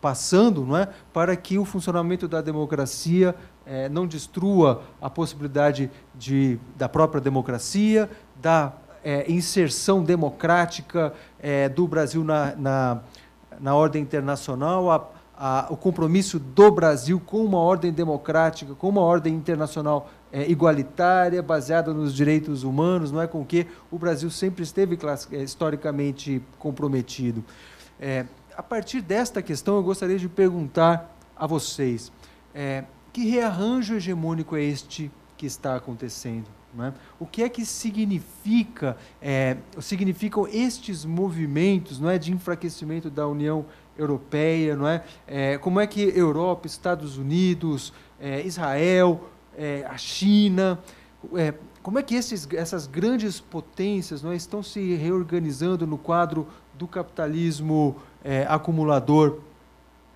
passando, 0.00 0.64
não 0.64 0.76
é? 0.76 0.88
para 1.12 1.36
que 1.36 1.58
o 1.58 1.64
funcionamento 1.64 2.26
da 2.26 2.40
democracia 2.40 3.34
é, 3.64 3.88
não 3.88 4.06
destrua 4.06 4.82
a 5.00 5.10
possibilidade 5.10 5.90
de, 6.14 6.58
da 6.76 6.88
própria 6.88 7.20
democracia, 7.20 8.08
da 8.40 8.72
é, 9.04 9.30
inserção 9.30 10.02
democrática 10.02 11.12
é, 11.38 11.68
do 11.68 11.86
Brasil 11.86 12.24
na, 12.24 12.54
na, 12.56 13.00
na 13.60 13.74
ordem 13.74 14.02
internacional, 14.02 14.90
a, 14.90 15.15
a, 15.36 15.66
o 15.70 15.76
compromisso 15.76 16.38
do 16.38 16.70
Brasil 16.70 17.20
com 17.20 17.44
uma 17.44 17.58
ordem 17.58 17.92
democrática, 17.92 18.74
com 18.74 18.88
uma 18.88 19.02
ordem 19.02 19.34
internacional 19.34 20.10
é, 20.32 20.50
igualitária, 20.50 21.42
baseada 21.42 21.92
nos 21.92 22.14
direitos 22.14 22.62
humanos, 22.62 23.12
não 23.12 23.20
é 23.20 23.26
com 23.26 23.44
que 23.44 23.66
o 23.90 23.98
Brasil 23.98 24.30
sempre 24.30 24.62
esteve 24.62 24.98
é, 25.32 25.42
historicamente 25.42 26.42
comprometido. 26.58 27.44
É, 28.00 28.24
a 28.56 28.62
partir 28.62 29.02
desta 29.02 29.42
questão, 29.42 29.76
eu 29.76 29.82
gostaria 29.82 30.18
de 30.18 30.28
perguntar 30.28 31.14
a 31.36 31.46
vocês: 31.46 32.10
é, 32.54 32.84
que 33.12 33.28
rearranjo 33.28 33.94
hegemônico 33.94 34.56
é 34.56 34.62
este 34.62 35.10
que 35.36 35.46
está 35.46 35.76
acontecendo? 35.76 36.56
É? 36.78 36.92
O 37.18 37.24
que 37.24 37.42
é 37.42 37.48
que 37.48 37.64
significa, 37.64 38.98
é, 39.22 39.56
significam 39.80 40.46
estes 40.46 41.06
movimentos 41.06 41.98
não 41.98 42.10
é, 42.10 42.18
de 42.18 42.30
enfraquecimento 42.30 43.08
da 43.08 43.26
União 43.26 43.58
Europeia? 43.58 43.85
Não 44.76 44.86
é? 44.86 45.04
é 45.26 45.58
como 45.58 45.80
é 45.80 45.86
que 45.86 46.02
Europa, 46.16 46.66
Estados 46.66 47.16
Unidos, 47.16 47.92
é, 48.20 48.42
Israel, 48.42 49.28
é, 49.56 49.84
a 49.88 49.96
China, 49.96 50.78
é, 51.34 51.54
como 51.82 51.98
é 51.98 52.02
que 52.02 52.14
esses, 52.14 52.48
essas 52.52 52.86
grandes 52.86 53.40
potências 53.40 54.22
não 54.22 54.32
é, 54.32 54.36
estão 54.36 54.62
se 54.62 54.94
reorganizando 54.94 55.86
no 55.86 55.98
quadro 55.98 56.46
do 56.74 56.86
capitalismo 56.86 57.96
acumulador 58.48 59.38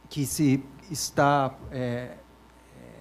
que 0.08 0.26
se 0.26 0.62
está 0.90 1.54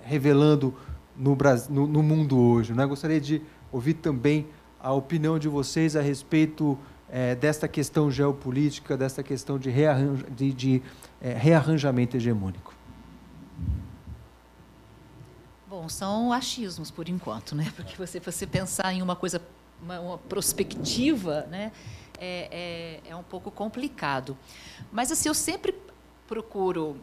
revelando 0.03 0.73
no, 1.17 1.35
Brasil, 1.35 1.73
no, 1.73 1.87
no 1.87 2.01
mundo 2.01 2.39
hoje. 2.39 2.73
Né? 2.73 2.85
Gostaria 2.85 3.19
de 3.19 3.41
ouvir 3.71 3.95
também 3.95 4.47
a 4.79 4.93
opinião 4.93 5.37
de 5.37 5.49
vocês 5.49 5.95
a 5.95 6.01
respeito 6.01 6.77
é, 7.11 7.35
desta 7.35 7.67
questão 7.67 8.11
geopolítica, 8.11 8.95
desta 8.95 9.23
questão 9.23 9.57
de, 9.57 9.71
de, 10.31 10.53
de 10.53 10.83
é, 11.21 11.33
rearranjamento 11.33 12.17
hegemônico. 12.17 12.73
Bom, 15.67 15.87
são 15.87 16.33
achismos 16.33 16.89
por 16.89 17.07
enquanto, 17.07 17.55
né? 17.55 17.71
Porque 17.75 17.95
você, 17.95 18.19
você 18.19 18.47
pensar 18.47 18.93
em 18.93 19.01
uma 19.01 19.15
coisa, 19.15 19.41
uma, 19.81 19.99
uma 19.99 20.17
prospectiva, 20.17 21.41
né? 21.43 21.71
É, 22.17 23.01
é, 23.05 23.11
é, 23.11 23.15
um 23.15 23.23
pouco 23.23 23.49
complicado. 23.49 24.37
Mas 24.91 25.11
assim, 25.11 25.29
eu 25.29 25.33
sempre 25.33 25.73
procuro 26.27 26.97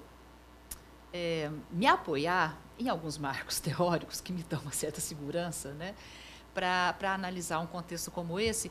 é, 1.13 1.51
me 1.71 1.87
apoiar 1.87 2.59
em 2.79 2.89
alguns 2.89 3.17
marcos 3.17 3.59
teóricos 3.61 4.21
que 4.21 4.33
me 4.33 4.43
dão 4.43 4.61
uma 4.61 4.73
certa 4.73 5.01
segurança, 5.01 5.73
né? 5.73 5.95
Para 6.53 7.15
analisar 7.15 7.61
um 7.61 7.67
contexto 7.67 8.11
como 8.11 8.39
esse 8.41 8.71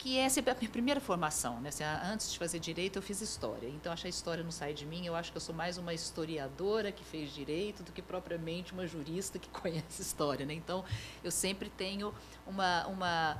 que 0.00 0.18
é 0.18 0.30
sempre 0.30 0.50
a 0.50 0.54
minha 0.54 0.70
primeira 0.70 0.98
formação. 0.98 1.60
Né? 1.60 1.68
Assim, 1.68 1.84
antes 1.84 2.32
de 2.32 2.38
fazer 2.38 2.58
direito, 2.58 2.96
eu 2.96 3.02
fiz 3.02 3.20
história. 3.20 3.68
Então, 3.68 3.92
acho 3.92 4.00
que 4.02 4.08
a 4.08 4.10
história 4.10 4.42
não 4.42 4.50
sai 4.50 4.72
de 4.72 4.86
mim. 4.86 5.04
Eu 5.04 5.14
acho 5.14 5.30
que 5.30 5.36
eu 5.36 5.40
sou 5.42 5.54
mais 5.54 5.76
uma 5.76 5.92
historiadora 5.92 6.90
que 6.90 7.04
fez 7.04 7.30
direito 7.34 7.82
do 7.82 7.92
que 7.92 8.00
propriamente 8.00 8.72
uma 8.72 8.86
jurista 8.86 9.38
que 9.38 9.48
conhece 9.60 10.00
história. 10.00 10.46
Né? 10.46 10.54
Então, 10.54 10.82
eu 11.22 11.30
sempre 11.30 11.68
tenho 11.68 12.14
uma, 12.46 12.86
uma, 12.86 13.38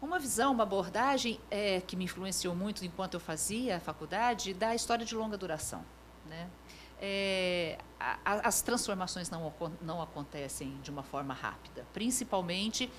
uma 0.00 0.18
visão, 0.18 0.52
uma 0.52 0.62
abordagem 0.62 1.38
é, 1.50 1.82
que 1.82 1.96
me 1.96 2.04
influenciou 2.04 2.54
muito 2.54 2.82
enquanto 2.82 3.14
eu 3.14 3.20
fazia 3.20 3.76
a 3.76 3.80
faculdade 3.80 4.54
da 4.54 4.74
história 4.74 5.04
de 5.04 5.14
longa 5.14 5.36
duração. 5.36 5.84
Né? 6.24 6.48
É, 6.98 7.76
a, 8.00 8.48
as 8.48 8.62
transformações 8.62 9.28
não, 9.28 9.52
não 9.82 10.00
acontecem 10.00 10.80
de 10.80 10.90
uma 10.90 11.02
forma 11.02 11.34
rápida, 11.34 11.84
principalmente 11.92 12.90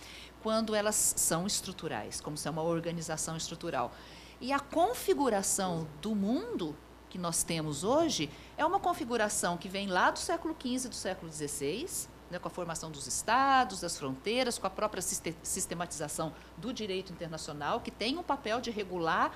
quando 0.46 0.76
elas 0.76 1.16
são 1.18 1.48
estruturais, 1.48 2.22
como 2.22 2.38
se 2.38 2.48
é 2.48 2.52
uma 2.52 2.62
organização 2.62 3.36
estrutural. 3.36 3.92
E 4.40 4.54
a 4.54 4.60
configuração 4.60 5.88
do 6.04 6.14
mundo 6.14 6.78
que 7.10 7.18
nós 7.18 7.42
temos 7.42 7.84
hoje 7.84 8.30
é 8.56 8.64
uma 8.64 8.80
configuração 8.80 9.58
que 9.58 9.68
vem 9.68 9.88
lá 9.88 10.12
do 10.12 10.20
século 10.20 10.56
XV 10.56 10.86
e 10.86 10.90
do 10.90 10.94
século 10.94 11.32
XVI, 11.32 11.88
né, 12.30 12.38
com 12.38 12.48
a 12.48 12.52
formação 12.52 12.92
dos 12.92 13.08
estados, 13.08 13.82
das 13.82 13.98
fronteiras, 13.98 14.60
com 14.60 14.68
a 14.68 14.70
própria 14.70 15.02
sistematização 15.02 16.32
do 16.58 16.72
direito 16.72 17.12
internacional, 17.12 17.82
que 17.82 17.90
tem 17.90 18.16
um 18.16 18.24
papel 18.24 18.62
de 18.62 18.70
regular 18.70 19.36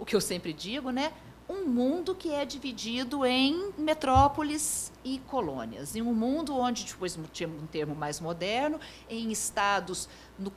o 0.00 0.04
que 0.04 0.16
eu 0.16 0.20
sempre 0.20 0.52
digo, 0.52 0.90
né, 0.90 1.12
um 1.50 1.66
mundo 1.66 2.14
que 2.14 2.32
é 2.32 2.44
dividido 2.44 3.26
em 3.26 3.72
metrópoles 3.76 4.92
e 5.04 5.18
colônias, 5.26 5.96
em 5.96 6.02
um 6.02 6.14
mundo 6.14 6.56
onde, 6.56 6.84
depois 6.84 7.16
um 7.16 7.66
termo 7.66 7.94
mais 7.96 8.20
moderno, 8.20 8.78
em 9.08 9.32
estados 9.32 10.08
no, 10.38 10.52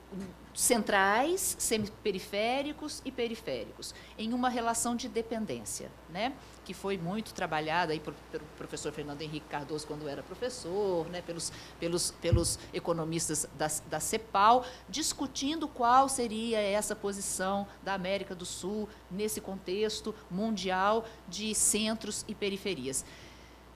centrais, 0.54 1.56
semiperiféricos 1.58 3.02
e 3.04 3.10
periféricos, 3.10 3.92
em 4.16 4.32
uma 4.32 4.48
relação 4.48 4.94
de 4.94 5.08
dependência, 5.08 5.90
né? 6.08 6.32
que 6.64 6.72
foi 6.72 6.96
muito 6.96 7.34
trabalhada 7.34 7.92
aí 7.92 8.00
pelo 8.00 8.44
professor 8.56 8.92
Fernando 8.92 9.20
Henrique 9.20 9.46
Cardoso 9.48 9.86
quando 9.86 10.08
era 10.08 10.22
professor, 10.22 11.06
né? 11.08 11.20
pelos, 11.20 11.52
pelos, 11.80 12.12
pelos 12.12 12.58
economistas 12.72 13.46
da, 13.58 13.68
da 13.90 14.00
CEPAL, 14.00 14.64
discutindo 14.88 15.66
qual 15.66 16.08
seria 16.08 16.60
essa 16.60 16.94
posição 16.94 17.66
da 17.82 17.94
América 17.94 18.34
do 18.34 18.46
Sul 18.46 18.88
nesse 19.10 19.40
contexto 19.40 20.14
mundial 20.30 21.04
de 21.28 21.52
centros 21.54 22.24
e 22.28 22.34
periferias. 22.34 23.04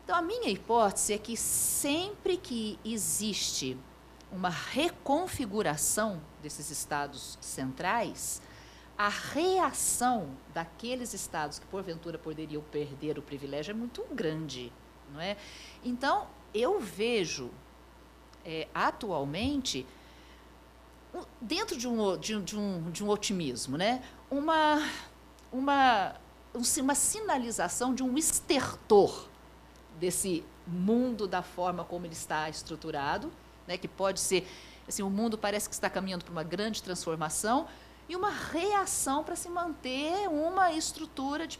Então, 0.04 0.16
a 0.16 0.22
minha 0.22 0.48
hipótese 0.48 1.12
é 1.12 1.18
que 1.18 1.36
sempre 1.36 2.38
que 2.38 2.78
existe 2.82 3.76
uma 4.30 4.50
reconfiguração 4.50 6.20
desses 6.42 6.70
estados 6.70 7.38
centrais, 7.40 8.42
a 8.96 9.08
reação 9.08 10.30
daqueles 10.52 11.14
estados 11.14 11.58
que 11.58 11.66
porventura 11.66 12.18
poderiam 12.18 12.62
perder 12.62 13.18
o 13.18 13.22
privilégio 13.22 13.70
é 13.70 13.74
muito 13.74 14.04
grande, 14.12 14.72
não 15.12 15.20
é? 15.20 15.36
Então 15.84 16.26
eu 16.52 16.80
vejo 16.80 17.50
é, 18.44 18.66
atualmente 18.74 19.86
dentro 21.40 21.76
de 21.76 21.86
um, 21.88 22.16
de, 22.18 22.40
de, 22.42 22.58
um, 22.58 22.90
de 22.90 23.04
um 23.04 23.08
otimismo, 23.08 23.76
né? 23.76 24.02
Uma 24.30 24.82
uma 25.52 26.14
uma 26.54 26.94
sinalização 26.94 27.94
de 27.94 28.02
um 28.02 28.18
estertor 28.18 29.28
desse 29.98 30.44
mundo 30.66 31.26
da 31.26 31.42
forma 31.42 31.84
como 31.84 32.04
ele 32.04 32.14
está 32.14 32.48
estruturado 32.48 33.30
né, 33.68 33.78
que 33.78 33.86
pode 33.86 34.18
ser 34.18 34.48
assim, 34.88 35.02
o 35.02 35.10
mundo 35.10 35.36
parece 35.36 35.68
que 35.68 35.74
está 35.74 35.90
caminhando 35.90 36.24
para 36.24 36.32
uma 36.32 36.42
grande 36.42 36.82
transformação 36.82 37.68
e 38.08 38.16
uma 38.16 38.30
reação 38.30 39.22
para 39.22 39.36
se 39.36 39.50
manter 39.50 40.26
uma 40.30 40.72
estrutura 40.72 41.46
de, 41.46 41.58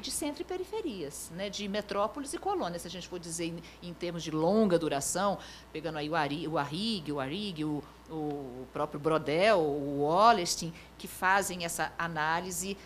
de 0.00 0.10
centro 0.12 0.42
e 0.42 0.44
periferias, 0.44 1.28
né, 1.34 1.50
de 1.50 1.66
metrópoles 1.66 2.32
e 2.32 2.38
colônias, 2.38 2.82
se 2.82 2.88
a 2.88 2.90
gente 2.90 3.08
for 3.08 3.18
dizer 3.18 3.46
em, 3.46 3.62
em 3.82 3.92
termos 3.92 4.22
de 4.22 4.30
longa 4.30 4.78
duração, 4.78 5.38
pegando 5.72 5.98
aí 5.98 6.08
o, 6.08 6.14
Ari, 6.14 6.46
o 6.46 6.56
Arrigue, 6.56 7.10
o 7.10 7.18
Arrigue, 7.18 7.64
o, 7.64 7.82
o 8.08 8.64
próprio 8.72 9.00
Brodel, 9.00 9.58
o 9.58 10.02
Wallerstein, 10.02 10.72
que 10.96 11.08
fazem 11.08 11.64
essa 11.64 11.92
análise 11.98 12.76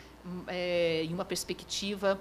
é, 0.47 1.05
em 1.05 1.13
uma 1.13 1.25
perspectiva 1.25 2.19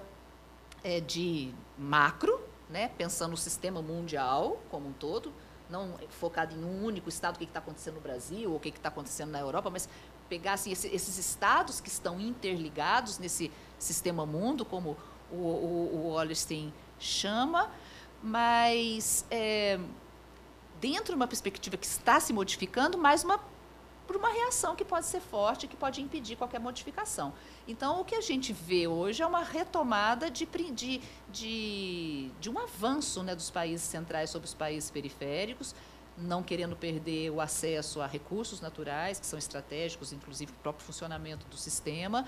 é, 0.84 1.00
de 1.00 1.54
macro, 1.78 2.38
né, 2.68 2.90
pensando 2.98 3.30
no 3.30 3.36
sistema 3.38 3.80
mundial 3.80 4.60
como 4.70 4.90
um 4.90 4.92
todo, 4.92 5.32
não 5.72 5.98
focado 6.10 6.54
em 6.54 6.62
um 6.62 6.84
único 6.84 7.08
estado, 7.08 7.36
o 7.36 7.38
que 7.38 7.44
está 7.44 7.58
acontecendo 7.58 7.94
no 7.94 8.00
Brasil, 8.00 8.50
ou 8.50 8.56
o 8.56 8.60
que 8.60 8.68
está 8.68 8.88
acontecendo 8.90 9.30
na 9.30 9.40
Europa, 9.40 9.70
mas 9.70 9.88
pegar 10.28 10.52
assim, 10.52 10.70
esse, 10.70 10.86
esses 10.88 11.18
estados 11.18 11.80
que 11.80 11.88
estão 11.88 12.20
interligados 12.20 13.18
nesse 13.18 13.50
sistema 13.78 14.24
mundo, 14.24 14.64
como 14.64 14.96
o, 15.30 15.36
o, 15.36 16.12
o 16.12 16.18
chama, 16.98 17.70
mas 18.22 19.26
é, 19.30 19.80
dentro 20.80 21.06
de 21.06 21.14
uma 21.14 21.26
perspectiva 21.26 21.76
que 21.76 21.86
está 21.86 22.20
se 22.20 22.32
modificando, 22.32 22.96
mas 22.96 23.24
uma 23.24 23.38
por 24.06 24.16
uma 24.16 24.28
reação 24.28 24.74
que 24.74 24.84
pode 24.84 25.06
ser 25.06 25.20
forte, 25.20 25.66
que 25.66 25.76
pode 25.76 26.00
impedir 26.00 26.36
qualquer 26.36 26.60
modificação. 26.60 27.32
Então, 27.66 28.00
o 28.00 28.04
que 28.04 28.14
a 28.14 28.20
gente 28.20 28.52
vê 28.52 28.86
hoje 28.86 29.22
é 29.22 29.26
uma 29.26 29.42
retomada 29.42 30.30
de, 30.30 30.46
de, 30.74 31.00
de, 31.30 32.30
de 32.40 32.50
um 32.50 32.58
avanço 32.58 33.22
né, 33.22 33.34
dos 33.34 33.50
países 33.50 33.86
centrais 33.86 34.30
sobre 34.30 34.46
os 34.46 34.54
países 34.54 34.90
periféricos, 34.90 35.74
não 36.16 36.42
querendo 36.42 36.76
perder 36.76 37.30
o 37.30 37.40
acesso 37.40 38.00
a 38.00 38.06
recursos 38.06 38.60
naturais, 38.60 39.18
que 39.18 39.26
são 39.26 39.38
estratégicos, 39.38 40.12
inclusive 40.12 40.52
para 40.52 40.58
o 40.58 40.62
próprio 40.62 40.84
funcionamento 40.84 41.46
do 41.46 41.56
sistema. 41.56 42.26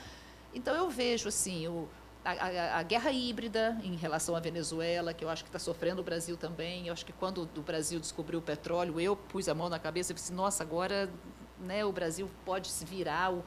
Então, 0.55 0.75
eu 0.75 0.89
vejo 0.89 1.29
assim, 1.29 1.67
o, 1.67 1.89
a, 2.25 2.31
a, 2.31 2.79
a, 2.79 2.83
guerra 2.83 3.11
híbrida 3.11 3.79
em 3.83 3.97
relação 3.97 4.35
à 4.35 4.41
Venezuela, 4.41 5.13
que 5.13 5.25
eu 5.25 5.29
acho 5.29 5.43
que 5.43 5.49
está 5.49 5.59
sofrendo 5.59 6.01
o 6.01 6.05
Brasil 6.05 6.37
também. 6.37 6.87
Eu 6.87 6.93
acho 6.93 7.05
que 7.05 7.13
quando 7.13 7.49
o 7.57 7.63
Brasil 7.63 8.01
descobriu 8.01 8.39
o 8.39 8.43
petróleo, 8.43 8.99
eu 8.99 9.15
pus 9.15 9.49
a 9.49 9.55
mão 9.55 9.69
na 9.69 9.79
cabeça 9.79 10.13
e 10.13 10.15
disse, 10.15 10.33
nossa, 10.33 10.63
agora 10.63 11.11
né, 11.59 11.85
o 11.85 11.93
Brasil 11.93 12.31
pode 12.45 12.71
virar 12.85 13.33
um, 13.33 13.43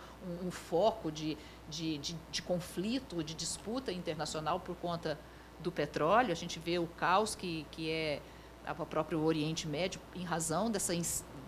um 0.47 0.51
foco 0.51 1.11
de, 1.11 1.37
de, 1.69 1.97
de, 1.97 2.15
de, 2.31 2.41
conflito, 2.41 3.23
de 3.23 3.33
disputa 3.33 3.91
internacional 3.91 4.59
por 4.59 4.75
conta 4.75 5.19
do 5.59 5.71
petróleo. 5.71 6.31
A 6.31 6.35
gente 6.35 6.59
vê 6.59 6.79
o 6.79 6.87
caos 6.87 7.35
que, 7.35 7.65
que 7.71 7.89
é 7.89 8.21
o 8.77 8.85
próprio 8.85 9.21
Oriente 9.23 9.67
Médio 9.67 9.99
em 10.15 10.23
razão 10.23 10.69
dessa, 10.69 10.93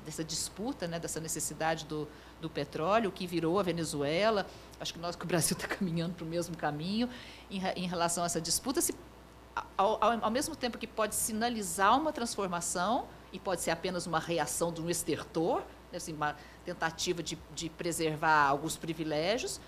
dessa 0.06 0.24
disputa, 0.24 0.88
né, 0.88 1.00
dessa 1.00 1.20
necessidade 1.20 1.86
do, 1.86 2.08
do 2.42 2.50
petróleo, 2.50 3.12
que 3.12 3.28
virou 3.28 3.60
a 3.60 3.64
Venezuela. 3.64 4.46
Acho 4.80 4.94
que 4.94 5.00
nós 5.00 5.16
que 5.16 5.24
o 5.24 5.28
Brasil 5.28 5.56
está 5.56 5.68
caminhando 5.76 6.16
para 6.16 6.26
o 6.26 6.28
mesmo 6.28 6.56
caminho 6.56 7.10
em, 7.50 7.62
em 7.76 7.88
relação 7.88 8.24
a 8.24 8.26
essa 8.26 8.42
disputa. 8.42 8.82
Se, 8.82 8.94
ao, 9.78 10.04
ao, 10.04 10.26
ao 10.26 10.32
mesmo 10.32 10.56
tempo 10.56 10.78
que 10.78 10.88
pode 10.88 11.16
sinalizar 11.16 11.98
uma 11.98 12.12
transformação 12.12 13.08
e 13.32 13.40
pode 13.40 13.62
ser 13.62 13.72
apenas 13.72 14.08
uma 14.08 14.20
reação 14.20 14.72
de 14.72 14.82
um 14.82 14.90
estertor, 14.90 15.64
assim, 15.94 16.14
uma 16.14 16.36
tentativa 16.66 17.22
de, 17.24 17.38
de 17.54 17.70
preservar 17.70 18.48
alguns 18.48 18.78
privilégios, 18.78 19.60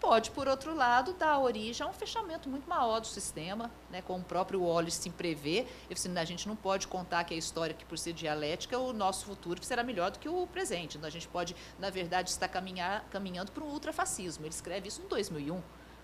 pode, 0.00 0.30
por 0.30 0.48
outro 0.48 0.74
lado, 0.74 1.12
dar 1.12 1.38
origem 1.38 1.86
a 1.86 1.90
um 1.90 1.92
fechamento 1.92 2.48
muito 2.48 2.68
maior 2.68 3.00
do 3.00 3.06
sistema, 3.06 3.70
né, 3.90 4.00
como 4.02 4.20
o 4.20 4.24
próprio 4.24 4.62
Wallace 4.62 5.02
se 5.02 5.10
prevê. 5.10 5.66
Assim, 5.92 6.16
a 6.16 6.24
gente 6.24 6.48
não 6.48 6.56
pode 6.56 6.88
contar 6.88 7.22
que 7.24 7.34
a 7.34 7.36
história, 7.36 7.74
que 7.74 7.84
por 7.84 7.98
ser 7.98 8.14
dialética, 8.14 8.78
o 8.78 8.92
nosso 8.92 9.26
futuro 9.26 9.62
será 9.62 9.82
melhor 9.82 10.10
do 10.10 10.18
que 10.18 10.28
o 10.28 10.46
presente. 10.46 10.96
Então, 10.96 11.06
a 11.06 11.10
gente 11.10 11.28
pode, 11.28 11.54
na 11.78 11.90
verdade, 11.90 12.30
estar 12.30 12.48
caminhar, 12.48 13.04
caminhando 13.10 13.52
para 13.52 13.62
um 13.62 13.68
ultrafascismo. 13.68 14.44
Ele 14.44 14.54
escreve 14.54 14.88
isso 14.88 15.02
em 15.02 15.08
2001 15.08 15.60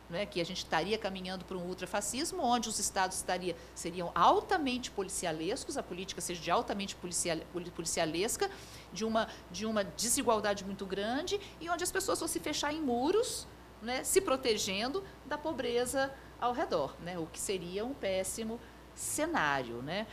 né, 0.09 0.25
que 0.27 0.41
a 0.41 0.45
gente 0.45 0.59
estaria 0.59 0.97
caminhando 0.97 1.45
para 1.45 1.57
um 1.57 1.67
ultrafascismo, 1.67 2.43
onde 2.43 2.69
os 2.69 2.79
estados 2.79 3.17
estaria, 3.17 3.57
seriam 3.75 4.13
altamente 4.15 4.91
policialescos, 4.91 5.77
a 5.77 5.83
política 5.83 6.21
seja 6.21 6.41
de 6.41 6.51
altamente 6.51 6.95
policial, 6.97 7.39
policialesca, 7.75 8.51
de 8.93 9.05
uma, 9.05 9.29
de 9.51 9.67
uma 9.67 9.85
desigualdade 9.85 10.65
muito 10.65 10.87
grande, 10.87 11.41
e 11.61 11.69
onde 11.69 11.83
as 11.83 11.91
pessoas 11.91 12.19
se 12.27 12.41
fechar 12.41 12.73
em 12.73 12.81
muros, 12.81 13.47
né, 13.83 14.03
se 14.05 14.21
protegendo 14.21 15.03
da 15.27 15.37
pobreza 15.37 16.13
ao 16.41 16.53
redor, 16.53 16.95
né, 17.01 17.19
o 17.19 17.27
que 17.27 17.39
seria 17.39 17.85
um 17.85 17.95
péssimo 17.95 18.61
cenário. 18.95 19.83
Né? 19.83 20.07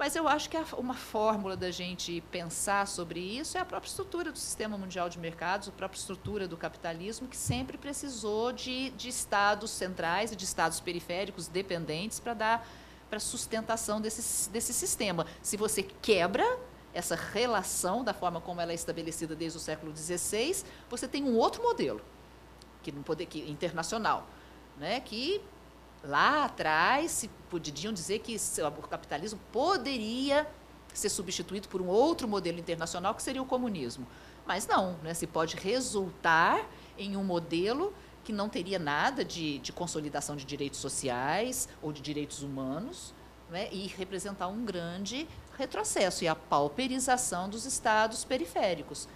Mas 0.00 0.16
eu 0.16 0.26
acho 0.26 0.48
que 0.48 0.56
uma 0.78 0.94
fórmula 0.94 1.54
da 1.54 1.70
gente 1.70 2.22
pensar 2.30 2.88
sobre 2.88 3.20
isso 3.20 3.58
é 3.58 3.60
a 3.60 3.66
própria 3.66 3.90
estrutura 3.90 4.32
do 4.32 4.38
sistema 4.38 4.78
mundial 4.78 5.10
de 5.10 5.18
mercados, 5.18 5.68
a 5.68 5.72
própria 5.72 5.98
estrutura 5.98 6.48
do 6.48 6.56
capitalismo, 6.56 7.28
que 7.28 7.36
sempre 7.36 7.76
precisou 7.76 8.50
de, 8.50 8.88
de 8.92 9.10
estados 9.10 9.70
centrais 9.70 10.32
e 10.32 10.36
de 10.36 10.46
estados 10.46 10.80
periféricos 10.80 11.48
dependentes 11.48 12.18
para 12.18 12.32
dar 12.32 12.66
para 13.10 13.20
sustentação 13.20 14.00
desse, 14.00 14.48
desse 14.48 14.72
sistema. 14.72 15.26
Se 15.42 15.58
você 15.58 15.82
quebra 15.82 16.46
essa 16.94 17.14
relação 17.14 18.02
da 18.02 18.14
forma 18.14 18.40
como 18.40 18.58
ela 18.58 18.72
é 18.72 18.74
estabelecida 18.74 19.36
desde 19.36 19.58
o 19.58 19.60
século 19.60 19.94
XVI, 19.94 20.64
você 20.88 21.06
tem 21.06 21.24
um 21.24 21.36
outro 21.36 21.62
modelo, 21.62 22.00
que 22.82 22.90
não 22.90 23.02
poder 23.02 23.26
que 23.26 23.40
internacional, 23.50 24.26
né, 24.78 24.98
que 25.00 25.42
lá 26.02 26.44
atrás 26.44 27.10
se 27.10 27.28
podiam 27.48 27.92
dizer 27.92 28.20
que 28.20 28.36
o 28.36 28.88
capitalismo 28.88 29.38
poderia 29.52 30.46
ser 30.92 31.08
substituído 31.08 31.68
por 31.68 31.80
um 31.80 31.86
outro 31.86 32.26
modelo 32.26 32.58
internacional 32.58 33.14
que 33.14 33.22
seria 33.22 33.42
o 33.42 33.46
comunismo. 33.46 34.06
Mas 34.46 34.66
não, 34.66 34.94
né, 35.02 35.14
se 35.14 35.26
pode 35.26 35.56
resultar 35.56 36.66
em 36.98 37.16
um 37.16 37.22
modelo 37.22 37.92
que 38.24 38.32
não 38.32 38.48
teria 38.48 38.78
nada 38.78 39.24
de, 39.24 39.58
de 39.58 39.72
consolidação 39.72 40.36
de 40.36 40.44
direitos 40.44 40.80
sociais 40.80 41.68
ou 41.80 41.92
de 41.92 42.00
direitos 42.00 42.42
humanos, 42.42 43.14
né, 43.50 43.68
e 43.72 43.86
representar 43.88 44.46
um 44.48 44.64
grande 44.64 45.26
retrocesso 45.58 46.24
e 46.24 46.28
a 46.28 46.34
pauperização 46.34 47.48
dos 47.48 47.66
estados 47.66 48.24
periféricos, 48.24 49.08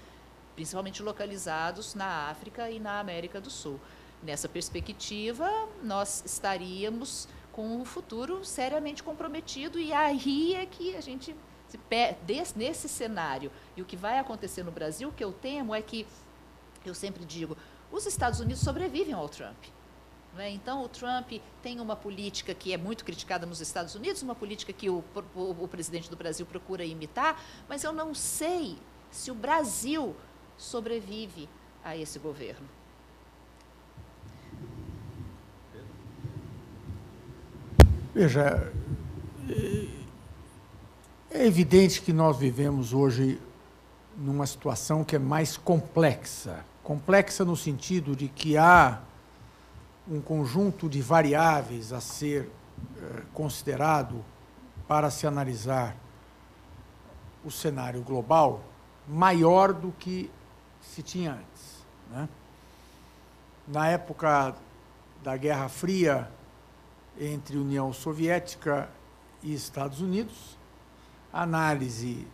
principalmente 0.54 1.02
localizados 1.02 1.94
na 1.94 2.28
África 2.28 2.70
e 2.70 2.78
na 2.78 2.98
América 2.98 3.40
do 3.40 3.50
Sul. 3.50 3.80
Nessa 4.24 4.48
perspectiva, 4.48 5.50
nós 5.82 6.22
estaríamos 6.24 7.28
com 7.52 7.76
um 7.76 7.84
futuro 7.84 8.42
seriamente 8.42 9.02
comprometido 9.02 9.78
e 9.78 9.92
aí 9.92 10.54
é 10.54 10.64
que 10.64 10.96
a 10.96 11.00
gente 11.02 11.36
se 11.68 11.78
desse, 12.26 12.58
nesse 12.58 12.88
cenário 12.88 13.52
e 13.76 13.82
o 13.82 13.84
que 13.84 13.96
vai 13.96 14.18
acontecer 14.18 14.62
no 14.62 14.72
Brasil, 14.72 15.12
que 15.14 15.22
eu 15.22 15.30
temo 15.30 15.74
é 15.74 15.82
que 15.82 16.06
eu 16.86 16.94
sempre 16.94 17.24
digo, 17.24 17.54
os 17.92 18.06
Estados 18.06 18.40
Unidos 18.40 18.62
sobrevivem 18.62 19.12
ao 19.12 19.28
Trump. 19.28 19.62
Né? 20.34 20.50
Então, 20.50 20.82
o 20.82 20.88
Trump 20.88 21.32
tem 21.62 21.78
uma 21.78 21.94
política 21.94 22.54
que 22.54 22.72
é 22.72 22.78
muito 22.78 23.04
criticada 23.04 23.44
nos 23.44 23.60
Estados 23.60 23.94
Unidos, 23.94 24.22
uma 24.22 24.34
política 24.34 24.72
que 24.72 24.88
o, 24.88 25.04
o, 25.34 25.64
o 25.64 25.68
presidente 25.68 26.08
do 26.08 26.16
Brasil 26.16 26.46
procura 26.46 26.82
imitar, 26.82 27.42
mas 27.68 27.84
eu 27.84 27.92
não 27.92 28.14
sei 28.14 28.78
se 29.10 29.30
o 29.30 29.34
Brasil 29.34 30.16
sobrevive 30.56 31.46
a 31.84 31.94
esse 31.94 32.18
governo. 32.18 32.66
Veja, 38.14 38.72
é 41.28 41.44
evidente 41.44 42.00
que 42.00 42.12
nós 42.12 42.38
vivemos 42.38 42.92
hoje 42.92 43.40
numa 44.16 44.46
situação 44.46 45.02
que 45.02 45.16
é 45.16 45.18
mais 45.18 45.56
complexa. 45.56 46.64
Complexa 46.84 47.44
no 47.44 47.56
sentido 47.56 48.14
de 48.14 48.28
que 48.28 48.56
há 48.56 49.00
um 50.08 50.20
conjunto 50.20 50.88
de 50.88 51.02
variáveis 51.02 51.92
a 51.92 52.00
ser 52.00 52.48
eh, 52.96 53.22
considerado 53.32 54.24
para 54.86 55.10
se 55.10 55.26
analisar 55.26 55.96
o 57.44 57.50
cenário 57.50 58.00
global 58.00 58.62
maior 59.08 59.72
do 59.72 59.90
que 59.90 60.30
se 60.80 61.02
tinha 61.02 61.32
antes. 61.32 61.84
Né? 62.12 62.28
Na 63.66 63.88
época 63.88 64.54
da 65.20 65.36
Guerra 65.36 65.68
Fria 65.68 66.30
entre 67.18 67.56
União 67.56 67.92
Soviética 67.92 68.88
e 69.42 69.54
Estados 69.54 70.00
Unidos, 70.00 70.58
a 71.32 71.42
análise 71.42 72.26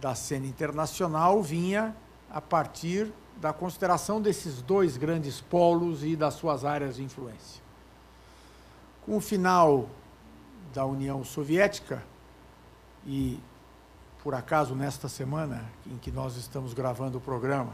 da 0.00 0.14
cena 0.14 0.46
internacional 0.46 1.42
vinha 1.42 1.96
a 2.30 2.40
partir 2.40 3.12
da 3.40 3.52
consideração 3.52 4.20
desses 4.20 4.60
dois 4.60 4.96
grandes 4.96 5.40
polos 5.40 6.02
e 6.02 6.16
das 6.16 6.34
suas 6.34 6.64
áreas 6.64 6.96
de 6.96 7.04
influência. 7.04 7.62
Com 9.04 9.16
o 9.16 9.20
final 9.20 9.88
da 10.74 10.84
União 10.84 11.24
Soviética, 11.24 12.02
e 13.06 13.40
por 14.22 14.34
acaso 14.34 14.74
nesta 14.74 15.08
semana 15.08 15.64
em 15.86 15.96
que 15.96 16.10
nós 16.10 16.36
estamos 16.36 16.74
gravando 16.74 17.18
o 17.18 17.20
programa, 17.20 17.72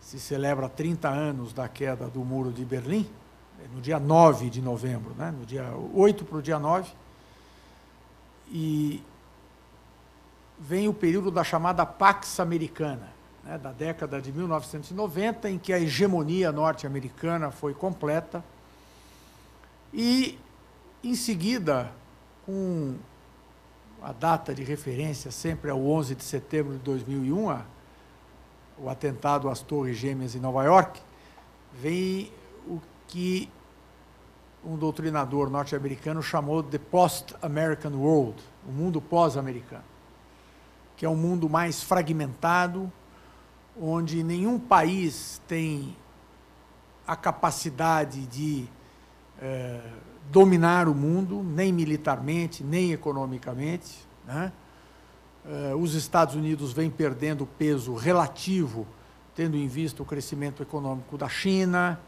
se 0.00 0.18
celebra 0.18 0.68
30 0.68 1.08
anos 1.08 1.52
da 1.52 1.68
queda 1.68 2.08
do 2.08 2.20
Muro 2.20 2.52
de 2.52 2.64
Berlim, 2.64 3.08
no 3.74 3.80
dia 3.80 3.98
9 3.98 4.50
de 4.50 4.62
novembro, 4.62 5.14
né? 5.16 5.30
no 5.30 5.44
dia 5.44 5.72
8 5.94 6.24
para 6.24 6.38
o 6.38 6.42
dia 6.42 6.58
9, 6.58 6.90
e 8.50 9.02
vem 10.58 10.88
o 10.88 10.94
período 10.94 11.30
da 11.30 11.44
chamada 11.44 11.84
Pax 11.86 12.40
Americana, 12.40 13.08
né, 13.44 13.58
da 13.58 13.72
década 13.72 14.20
de 14.20 14.32
1990, 14.32 15.50
em 15.50 15.58
que 15.58 15.72
a 15.72 15.78
hegemonia 15.78 16.50
norte-americana 16.50 17.50
foi 17.50 17.74
completa. 17.74 18.42
E, 19.92 20.38
em 21.02 21.14
seguida, 21.14 21.92
com 22.44 22.96
a 24.02 24.12
data 24.12 24.54
de 24.54 24.62
referência 24.62 25.30
sempre 25.30 25.70
é 25.70 25.74
o 25.74 25.88
11 25.88 26.14
de 26.14 26.24
setembro 26.24 26.72
de 26.74 26.80
2001, 26.80 27.50
a, 27.50 27.62
o 28.78 28.88
atentado 28.88 29.48
às 29.48 29.60
Torres 29.60 29.96
Gêmeas 29.96 30.34
em 30.34 30.40
Nova 30.40 30.64
York, 30.64 31.00
vem 31.80 32.32
que 33.08 33.50
um 34.64 34.76
doutrinador 34.76 35.50
norte-americano 35.50 36.22
chamou 36.22 36.62
de 36.62 36.78
Post-American 36.78 37.92
World, 37.92 38.40
o 38.68 38.70
mundo 38.70 39.00
pós-americano, 39.00 39.84
que 40.96 41.06
é 41.06 41.08
um 41.08 41.16
mundo 41.16 41.48
mais 41.48 41.82
fragmentado, 41.82 42.92
onde 43.80 44.22
nenhum 44.22 44.58
país 44.58 45.40
tem 45.48 45.96
a 47.06 47.16
capacidade 47.16 48.26
de 48.26 48.68
é, 49.40 49.80
dominar 50.30 50.88
o 50.88 50.94
mundo, 50.94 51.42
nem 51.42 51.72
militarmente, 51.72 52.62
nem 52.62 52.92
economicamente. 52.92 54.06
Né? 54.26 54.52
É, 55.46 55.74
os 55.74 55.94
Estados 55.94 56.34
Unidos 56.34 56.72
vêm 56.72 56.90
perdendo 56.90 57.46
peso 57.46 57.94
relativo, 57.94 58.86
tendo 59.34 59.56
em 59.56 59.68
vista 59.68 60.02
o 60.02 60.06
crescimento 60.06 60.62
econômico 60.62 61.16
da 61.16 61.28
China. 61.28 61.98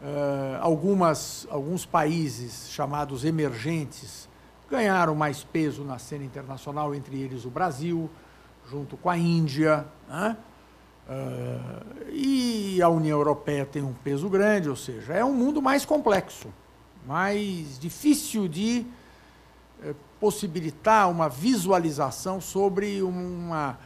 É, 0.00 0.58
algumas, 0.60 1.46
alguns 1.50 1.86
países 1.86 2.68
chamados 2.70 3.24
emergentes 3.24 4.28
ganharam 4.70 5.14
mais 5.14 5.42
peso 5.42 5.84
na 5.84 5.98
cena 5.98 6.24
internacional, 6.24 6.94
entre 6.94 7.20
eles 7.20 7.44
o 7.44 7.50
Brasil, 7.50 8.10
junto 8.68 8.96
com 8.96 9.08
a 9.08 9.16
Índia. 9.16 9.86
Né? 10.08 10.36
Uh, 11.08 12.10
e 12.10 12.82
a 12.82 12.88
União 12.88 13.16
Europeia 13.18 13.64
tem 13.64 13.82
um 13.82 13.92
peso 13.92 14.28
grande, 14.28 14.68
ou 14.68 14.76
seja, 14.76 15.14
é 15.14 15.24
um 15.24 15.32
mundo 15.32 15.62
mais 15.62 15.84
complexo, 15.84 16.48
mais 17.06 17.78
difícil 17.78 18.48
de 18.48 18.84
eh, 19.82 19.94
possibilitar 20.18 21.08
uma 21.08 21.28
visualização 21.28 22.40
sobre 22.40 23.02
uma 23.02 23.78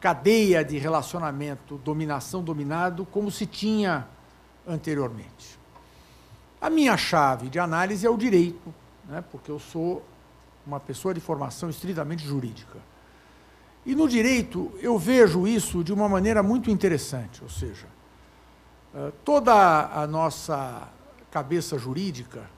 cadeia 0.00 0.64
de 0.64 0.78
relacionamento 0.78 1.76
dominação-dominado 1.76 3.04
como 3.06 3.30
se 3.30 3.44
tinha 3.44 4.06
anteriormente. 4.66 5.58
A 6.60 6.70
minha 6.70 6.96
chave 6.96 7.48
de 7.48 7.58
análise 7.58 8.06
é 8.06 8.10
o 8.10 8.16
direito, 8.16 8.74
né, 9.06 9.22
porque 9.30 9.50
eu 9.50 9.58
sou 9.58 10.02
uma 10.66 10.80
pessoa 10.80 11.12
de 11.12 11.20
formação 11.20 11.68
estritamente 11.68 12.24
jurídica. 12.24 12.78
E 13.84 13.94
no 13.94 14.08
direito 14.08 14.72
eu 14.80 14.98
vejo 14.98 15.46
isso 15.46 15.84
de 15.84 15.92
uma 15.92 16.08
maneira 16.08 16.42
muito 16.42 16.70
interessante, 16.70 17.42
ou 17.42 17.50
seja, 17.50 17.86
eh, 18.94 19.12
toda 19.24 19.52
a 19.92 20.06
nossa 20.06 20.88
cabeça 21.30 21.76
jurídica 21.78 22.48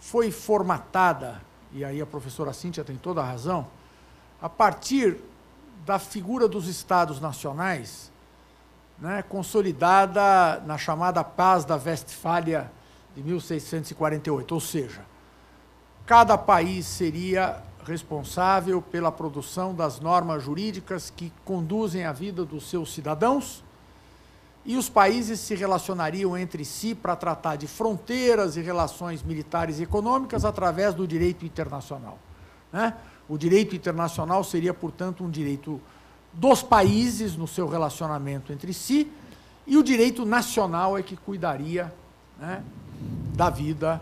foi 0.00 0.30
formatada, 0.30 1.42
e 1.72 1.84
aí 1.84 2.00
a 2.00 2.06
professora 2.06 2.52
Cíntia 2.52 2.82
tem 2.82 2.96
toda 2.96 3.20
a 3.20 3.24
razão, 3.24 3.66
a 4.40 4.48
partir 4.48 5.18
da 5.84 5.98
figura 5.98 6.48
dos 6.48 6.66
estados 6.66 7.20
nacionais, 7.20 8.10
né, 9.00 9.22
consolidada 9.22 10.60
na 10.66 10.76
chamada 10.76 11.22
Paz 11.22 11.64
da 11.64 11.76
Westfália 11.76 12.70
de 13.14 13.22
1648, 13.22 14.54
ou 14.54 14.60
seja, 14.60 15.02
cada 16.04 16.36
país 16.36 16.86
seria 16.86 17.62
responsável 17.84 18.82
pela 18.82 19.10
produção 19.10 19.74
das 19.74 19.98
normas 20.00 20.42
jurídicas 20.42 21.10
que 21.14 21.32
conduzem 21.44 22.04
a 22.04 22.12
vida 22.12 22.44
dos 22.44 22.68
seus 22.68 22.92
cidadãos, 22.92 23.64
e 24.64 24.76
os 24.76 24.88
países 24.88 25.40
se 25.40 25.54
relacionariam 25.54 26.36
entre 26.36 26.62
si 26.64 26.94
para 26.94 27.16
tratar 27.16 27.56
de 27.56 27.66
fronteiras 27.66 28.56
e 28.56 28.60
relações 28.60 29.22
militares 29.22 29.78
e 29.78 29.84
econômicas 29.84 30.44
através 30.44 30.94
do 30.94 31.06
direito 31.06 31.46
internacional. 31.46 32.18
Né? 32.70 32.92
O 33.26 33.38
direito 33.38 33.74
internacional 33.74 34.44
seria, 34.44 34.74
portanto, 34.74 35.24
um 35.24 35.30
direito 35.30 35.80
dos 36.38 36.62
países 36.62 37.36
no 37.36 37.48
seu 37.48 37.68
relacionamento 37.68 38.52
entre 38.52 38.72
si, 38.72 39.10
e 39.66 39.76
o 39.76 39.82
direito 39.82 40.24
nacional 40.24 40.96
é 40.96 41.02
que 41.02 41.16
cuidaria 41.16 41.92
né, 42.38 42.62
da 43.34 43.50
vida 43.50 44.00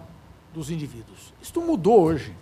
dos 0.52 0.70
indivíduos. 0.70 1.32
Isto 1.40 1.62
mudou 1.62 2.02
hoje. 2.02 2.36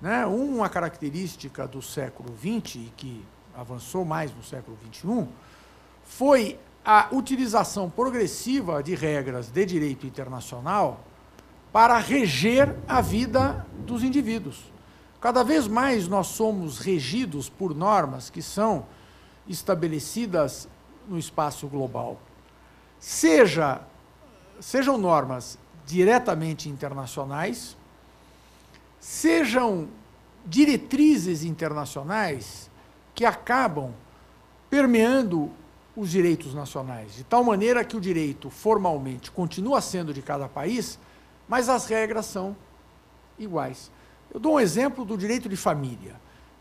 Né? 0.00 0.24
Uma 0.24 0.68
característica 0.68 1.66
do 1.66 1.82
século 1.82 2.32
XX, 2.38 2.90
que 2.96 3.24
avançou 3.56 4.04
mais 4.04 4.34
no 4.34 4.42
século 4.42 4.78
XXI, 4.92 5.28
foi 6.04 6.58
a 6.84 7.08
utilização 7.12 7.90
progressiva 7.90 8.82
de 8.82 8.94
regras 8.94 9.48
de 9.48 9.66
direito 9.66 10.06
internacional 10.06 11.00
para 11.72 11.98
reger 11.98 12.74
a 12.86 13.00
vida 13.00 13.66
dos 13.78 14.04
indivíduos. 14.04 14.71
Cada 15.22 15.44
vez 15.44 15.68
mais 15.68 16.08
nós 16.08 16.26
somos 16.26 16.80
regidos 16.80 17.48
por 17.48 17.72
normas 17.72 18.28
que 18.28 18.42
são 18.42 18.84
estabelecidas 19.46 20.68
no 21.08 21.16
espaço 21.16 21.68
global. 21.68 22.20
Seja, 22.98 23.82
sejam 24.58 24.98
normas 24.98 25.56
diretamente 25.86 26.68
internacionais, 26.68 27.76
sejam 28.98 29.88
diretrizes 30.44 31.44
internacionais 31.44 32.68
que 33.14 33.24
acabam 33.24 33.92
permeando 34.68 35.52
os 35.94 36.10
direitos 36.10 36.52
nacionais, 36.52 37.14
de 37.14 37.22
tal 37.22 37.44
maneira 37.44 37.84
que 37.84 37.96
o 37.96 38.00
direito 38.00 38.50
formalmente 38.50 39.30
continua 39.30 39.80
sendo 39.80 40.12
de 40.12 40.20
cada 40.20 40.48
país, 40.48 40.98
mas 41.48 41.68
as 41.68 41.86
regras 41.86 42.26
são 42.26 42.56
iguais. 43.38 43.88
Eu 44.32 44.40
dou 44.40 44.54
um 44.54 44.60
exemplo 44.60 45.04
do 45.04 45.16
direito 45.16 45.48
de 45.48 45.56
família. 45.56 46.20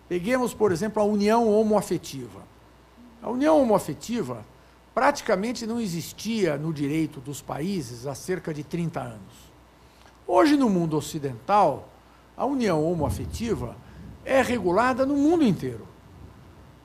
Peguemos, 0.09 0.53
por 0.53 0.72
exemplo, 0.72 1.01
a 1.01 1.05
união 1.05 1.49
homoafetiva. 1.49 2.41
A 3.22 3.30
união 3.30 3.61
homoafetiva 3.61 4.45
praticamente 4.93 5.65
não 5.65 5.80
existia 5.80 6.57
no 6.57 6.74
direito 6.74 7.22
dos 7.22 7.41
países 7.41 8.05
há 8.05 8.13
cerca 8.13 8.53
de 8.53 8.63
30 8.63 8.99
anos. 8.99 9.51
Hoje, 10.28 10.57
no 10.57 10.69
mundo 10.69 10.97
ocidental, 10.97 11.88
a 12.36 12.45
união 12.45 12.84
homoafetiva 12.84 13.76
é 14.26 14.41
regulada 14.41 15.05
no 15.05 15.15
mundo 15.15 15.45
inteiro. 15.45 15.88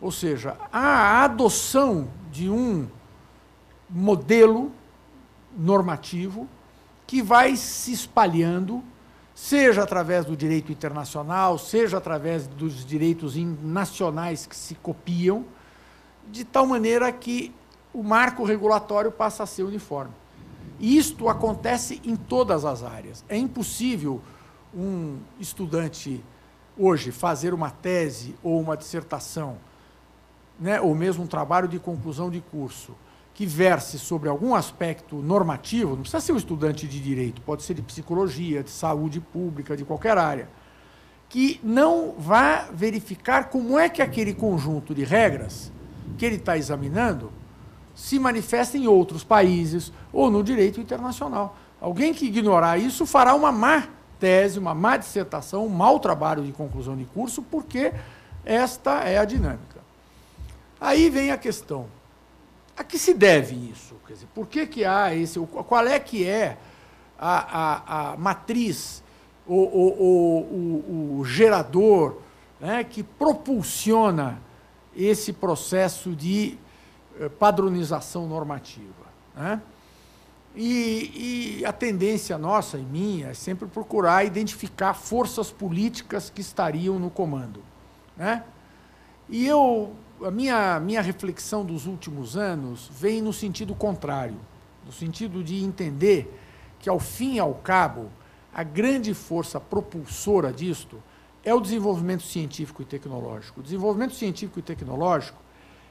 Ou 0.00 0.12
seja, 0.12 0.56
a 0.72 1.24
adoção 1.24 2.08
de 2.30 2.48
um 2.48 2.86
modelo 3.88 4.70
normativo 5.56 6.48
que 7.06 7.22
vai 7.22 7.56
se 7.56 7.92
espalhando, 7.92 8.82
seja 9.36 9.82
através 9.82 10.24
do 10.24 10.34
direito 10.34 10.72
internacional, 10.72 11.58
seja 11.58 11.98
através 11.98 12.46
dos 12.46 12.86
direitos 12.86 13.36
nacionais 13.36 14.46
que 14.46 14.56
se 14.56 14.74
copiam, 14.76 15.44
de 16.32 16.42
tal 16.42 16.66
maneira 16.66 17.12
que 17.12 17.54
o 17.92 18.02
marco 18.02 18.44
regulatório 18.44 19.12
passa 19.12 19.42
a 19.42 19.46
ser 19.46 19.64
uniforme. 19.64 20.14
E 20.80 20.96
isto 20.96 21.28
acontece 21.28 22.00
em 22.02 22.16
todas 22.16 22.64
as 22.64 22.82
áreas. 22.82 23.22
É 23.28 23.36
impossível 23.36 24.22
um 24.74 25.18
estudante 25.38 26.24
hoje 26.78 27.12
fazer 27.12 27.52
uma 27.52 27.70
tese 27.70 28.34
ou 28.42 28.58
uma 28.58 28.74
dissertação, 28.74 29.58
né, 30.58 30.80
ou 30.80 30.94
mesmo 30.94 31.24
um 31.24 31.26
trabalho 31.26 31.68
de 31.68 31.78
conclusão 31.78 32.30
de 32.30 32.40
curso, 32.40 32.94
que 33.36 33.44
verse 33.44 33.98
sobre 33.98 34.30
algum 34.30 34.54
aspecto 34.54 35.16
normativo, 35.16 35.90
não 35.90 36.00
precisa 36.00 36.20
ser 36.20 36.32
um 36.32 36.38
estudante 36.38 36.88
de 36.88 36.98
direito, 36.98 37.42
pode 37.42 37.62
ser 37.64 37.74
de 37.74 37.82
psicologia, 37.82 38.62
de 38.62 38.70
saúde 38.70 39.20
pública, 39.20 39.76
de 39.76 39.84
qualquer 39.84 40.16
área, 40.16 40.48
que 41.28 41.60
não 41.62 42.14
vá 42.16 42.70
verificar 42.72 43.50
como 43.50 43.78
é 43.78 43.90
que 43.90 44.00
aquele 44.00 44.32
conjunto 44.32 44.94
de 44.94 45.04
regras 45.04 45.70
que 46.16 46.24
ele 46.24 46.36
está 46.36 46.56
examinando 46.56 47.30
se 47.94 48.18
manifesta 48.18 48.78
em 48.78 48.86
outros 48.86 49.22
países 49.22 49.92
ou 50.10 50.30
no 50.30 50.42
direito 50.42 50.80
internacional. 50.80 51.58
Alguém 51.78 52.14
que 52.14 52.24
ignorar 52.24 52.78
isso 52.78 53.04
fará 53.04 53.34
uma 53.34 53.52
má 53.52 53.86
tese, 54.18 54.58
uma 54.58 54.74
má 54.74 54.96
dissertação, 54.96 55.66
um 55.66 55.68
mau 55.68 56.00
trabalho 56.00 56.42
de 56.42 56.52
conclusão 56.52 56.96
de 56.96 57.04
curso, 57.04 57.42
porque 57.42 57.92
esta 58.46 59.00
é 59.00 59.18
a 59.18 59.26
dinâmica. 59.26 59.82
Aí 60.80 61.10
vem 61.10 61.30
a 61.30 61.36
questão. 61.36 61.95
A 62.76 62.84
que 62.84 62.98
se 62.98 63.14
deve 63.14 63.54
isso? 63.70 63.94
Quer 64.06 64.12
dizer, 64.12 64.28
por 64.34 64.46
que, 64.46 64.66
que 64.66 64.84
há 64.84 65.14
esse. 65.14 65.38
Qual 65.40 65.86
é 65.86 65.98
que 65.98 66.26
é 66.26 66.58
a, 67.18 67.38
a, 67.38 68.12
a 68.12 68.16
matriz, 68.16 69.02
o, 69.46 69.54
o, 69.54 70.40
o, 70.40 71.18
o 71.20 71.24
gerador 71.24 72.18
né, 72.60 72.84
que 72.84 73.02
propulsiona 73.02 74.40
esse 74.94 75.32
processo 75.32 76.14
de 76.14 76.58
eh, 77.18 77.28
padronização 77.28 78.26
normativa? 78.26 79.06
Né? 79.34 79.60
E, 80.54 81.58
e, 81.60 81.64
a 81.66 81.72
tendência 81.72 82.38
nossa 82.38 82.78
e 82.78 82.82
minha 82.82 83.28
é 83.28 83.34
sempre 83.34 83.68
procurar 83.68 84.24
identificar 84.24 84.94
forças 84.94 85.50
políticas 85.50 86.30
que 86.30 86.40
estariam 86.40 86.98
no 86.98 87.10
comando. 87.10 87.62
Né? 88.16 88.42
E 89.28 89.46
eu, 89.46 89.94
a 90.22 90.30
minha, 90.30 90.80
minha 90.80 91.02
reflexão 91.02 91.64
dos 91.64 91.86
últimos 91.86 92.36
anos 92.36 92.90
vem 92.92 93.20
no 93.20 93.32
sentido 93.32 93.74
contrário, 93.74 94.38
no 94.84 94.92
sentido 94.92 95.42
de 95.42 95.62
entender 95.62 96.32
que, 96.78 96.88
ao 96.88 96.98
fim 96.98 97.34
e 97.34 97.40
ao 97.40 97.54
cabo, 97.54 98.10
a 98.54 98.62
grande 98.62 99.12
força 99.12 99.60
propulsora 99.60 100.52
disto 100.52 101.02
é 101.44 101.54
o 101.54 101.60
desenvolvimento 101.60 102.22
científico 102.22 102.82
e 102.82 102.84
tecnológico. 102.84 103.60
O 103.60 103.62
desenvolvimento 103.62 104.14
científico 104.14 104.58
e 104.58 104.62
tecnológico 104.62 105.38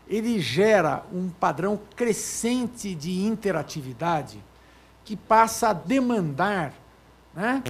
ele 0.07 0.39
gera 0.39 1.03
um 1.11 1.29
padrão 1.29 1.79
crescente 1.95 2.93
de 2.93 3.25
interatividade 3.25 4.43
que 5.03 5.15
passa 5.15 5.69
a 5.69 5.73
demandar 5.73 6.73
né, 7.33 7.63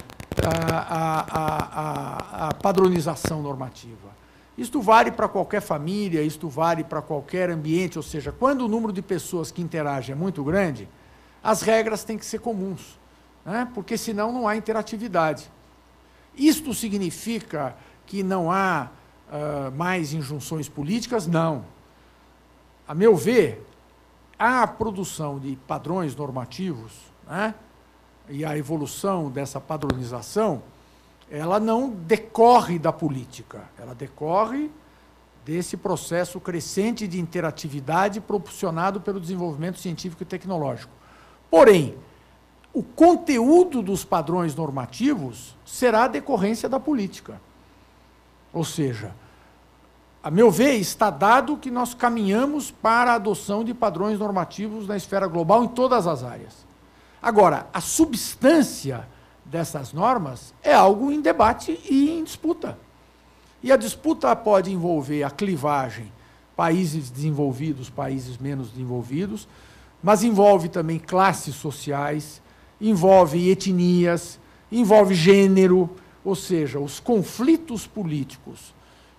a, 0.44 0.78
a, 0.94 2.46
a, 2.46 2.48
a 2.48 2.54
padronização 2.54 3.42
normativa. 3.42 4.16
Isto 4.56 4.80
vale 4.80 5.10
para 5.10 5.28
qualquer 5.28 5.60
família, 5.60 6.22
isto 6.22 6.48
vale 6.48 6.82
para 6.82 7.02
qualquer 7.02 7.50
ambiente, 7.50 7.98
ou 7.98 8.02
seja, 8.02 8.32
quando 8.32 8.62
o 8.62 8.68
número 8.68 8.92
de 8.92 9.02
pessoas 9.02 9.50
que 9.50 9.60
interagem 9.60 10.12
é 10.12 10.16
muito 10.16 10.42
grande, 10.42 10.88
as 11.42 11.60
regras 11.60 12.04
têm 12.04 12.16
que 12.16 12.24
ser 12.24 12.38
comuns, 12.38 12.98
né? 13.44 13.68
porque 13.74 13.98
senão 13.98 14.32
não 14.32 14.48
há 14.48 14.56
interatividade. 14.56 15.50
Isto 16.34 16.72
significa 16.72 17.76
que 18.06 18.22
não 18.22 18.50
há 18.50 18.88
uh, 19.28 19.76
mais 19.76 20.12
injunções 20.12 20.68
políticas? 20.68 21.26
Não. 21.26 21.64
A 22.88 22.94
meu 22.94 23.16
ver, 23.16 23.66
a 24.38 24.66
produção 24.66 25.38
de 25.38 25.56
padrões 25.66 26.14
normativos 26.14 26.92
né, 27.26 27.54
e 28.28 28.44
a 28.44 28.56
evolução 28.56 29.30
dessa 29.30 29.60
padronização, 29.60 30.62
ela 31.30 31.58
não 31.58 31.90
decorre 31.90 32.78
da 32.78 32.92
política, 32.92 33.64
ela 33.78 33.94
decorre 33.94 34.70
desse 35.44 35.76
processo 35.76 36.40
crescente 36.40 37.06
de 37.06 37.20
interatividade 37.20 38.20
proporcionado 38.20 39.00
pelo 39.00 39.20
desenvolvimento 39.20 39.78
científico 39.78 40.22
e 40.22 40.26
tecnológico. 40.26 40.92
Porém, 41.50 41.96
o 42.72 42.82
conteúdo 42.82 43.80
dos 43.80 44.04
padrões 44.04 44.54
normativos 44.54 45.56
será 45.64 46.08
decorrência 46.08 46.68
da 46.68 46.78
política. 46.78 47.40
Ou 48.52 48.64
seja, 48.64 49.14
a 50.22 50.30
meu 50.30 50.50
ver, 50.50 50.74
está 50.74 51.08
dado 51.08 51.56
que 51.56 51.70
nós 51.70 51.94
caminhamos 51.94 52.70
para 52.70 53.12
a 53.12 53.14
adoção 53.14 53.62
de 53.62 53.72
padrões 53.72 54.18
normativos 54.18 54.88
na 54.88 54.96
esfera 54.96 55.28
global 55.28 55.62
em 55.62 55.68
todas 55.68 56.06
as 56.06 56.24
áreas. 56.24 56.66
Agora, 57.22 57.68
a 57.72 57.80
substância 57.80 59.06
dessas 59.50 59.92
normas 59.92 60.52
é 60.62 60.72
algo 60.72 61.10
em 61.10 61.20
debate 61.20 61.78
e 61.88 62.10
em 62.10 62.24
disputa. 62.24 62.78
E 63.62 63.72
a 63.72 63.76
disputa 63.76 64.34
pode 64.36 64.72
envolver 64.72 65.22
a 65.22 65.30
clivagem, 65.30 66.12
países 66.54 67.10
desenvolvidos, 67.10 67.88
países 67.88 68.38
menos 68.38 68.70
desenvolvidos, 68.70 69.48
mas 70.02 70.22
envolve 70.22 70.68
também 70.68 70.98
classes 70.98 71.54
sociais, 71.54 72.42
envolve 72.80 73.48
etnias, 73.48 74.38
envolve 74.70 75.14
gênero, 75.14 75.90
ou 76.24 76.34
seja, 76.34 76.78
os 76.78 77.00
conflitos 77.00 77.86
políticos 77.86 78.74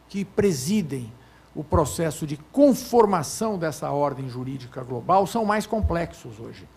que 0.09 0.23
presidem 0.23 1.11
o 1.55 1.63
processo 1.63 2.28
de 2.28 2.38
conformação 2.51 3.57
dessa 3.57 3.89
ordem 3.89 4.30
jurídica 4.30 4.84
global 4.84 5.25
são 5.25 5.43
mais 5.43 5.65
complexos 5.65 6.39
hoje 6.39 6.67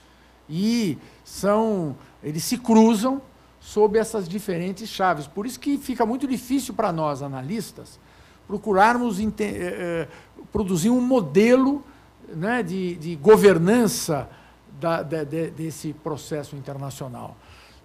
e 0.49 0.99
são 1.23 1.95
eles 2.23 2.43
se 2.43 2.57
cruzam 2.57 3.21
sob 3.61 3.99
essas 3.99 4.29
diferentes 4.29 4.89
chaves. 4.89 5.27
Por 5.27 5.47
isso 5.47 5.61
que 5.61 5.77
fica 5.77 6.07
muito 6.07 6.27
difícil 6.27 6.75
para 6.75 6.91
nós 6.91 7.23
analistas 7.23 8.01
procurarmos 8.51 9.21
eh, 9.21 9.31
eh, 9.41 10.09
produzir 10.51 10.91
um 10.91 11.01
modelo 11.01 11.85
né, 12.35 12.65
de, 12.65 12.97
de 12.97 13.15
governança 13.15 14.29
da, 14.81 15.05
de, 15.05 15.25
de, 15.25 15.51
desse 15.51 15.93
processo 15.93 16.57
internacional. 16.57 17.37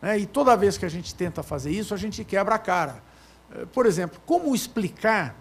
Né? 0.01 0.17
E 0.17 0.25
toda 0.25 0.55
vez 0.55 0.75
que 0.75 0.83
a 0.83 0.89
gente 0.89 1.13
tenta 1.13 1.43
fazer 1.43 1.69
isso, 1.69 1.93
a 1.93 1.97
gente 1.97 2.23
quebra 2.23 2.55
a 2.55 2.57
cara. 2.57 3.03
Eh, 3.51 3.67
por 3.71 3.85
exemplo, 3.85 4.19
como 4.25 4.55
explicar 4.55 5.35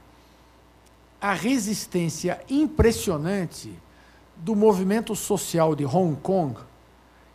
a 1.19 1.33
resistência 1.33 2.43
impressionante 2.51 3.73
do 4.37 4.55
movimento 4.55 5.17
social 5.17 5.75
de 5.75 5.87
Hong 5.87 6.17
Kong 6.21 6.61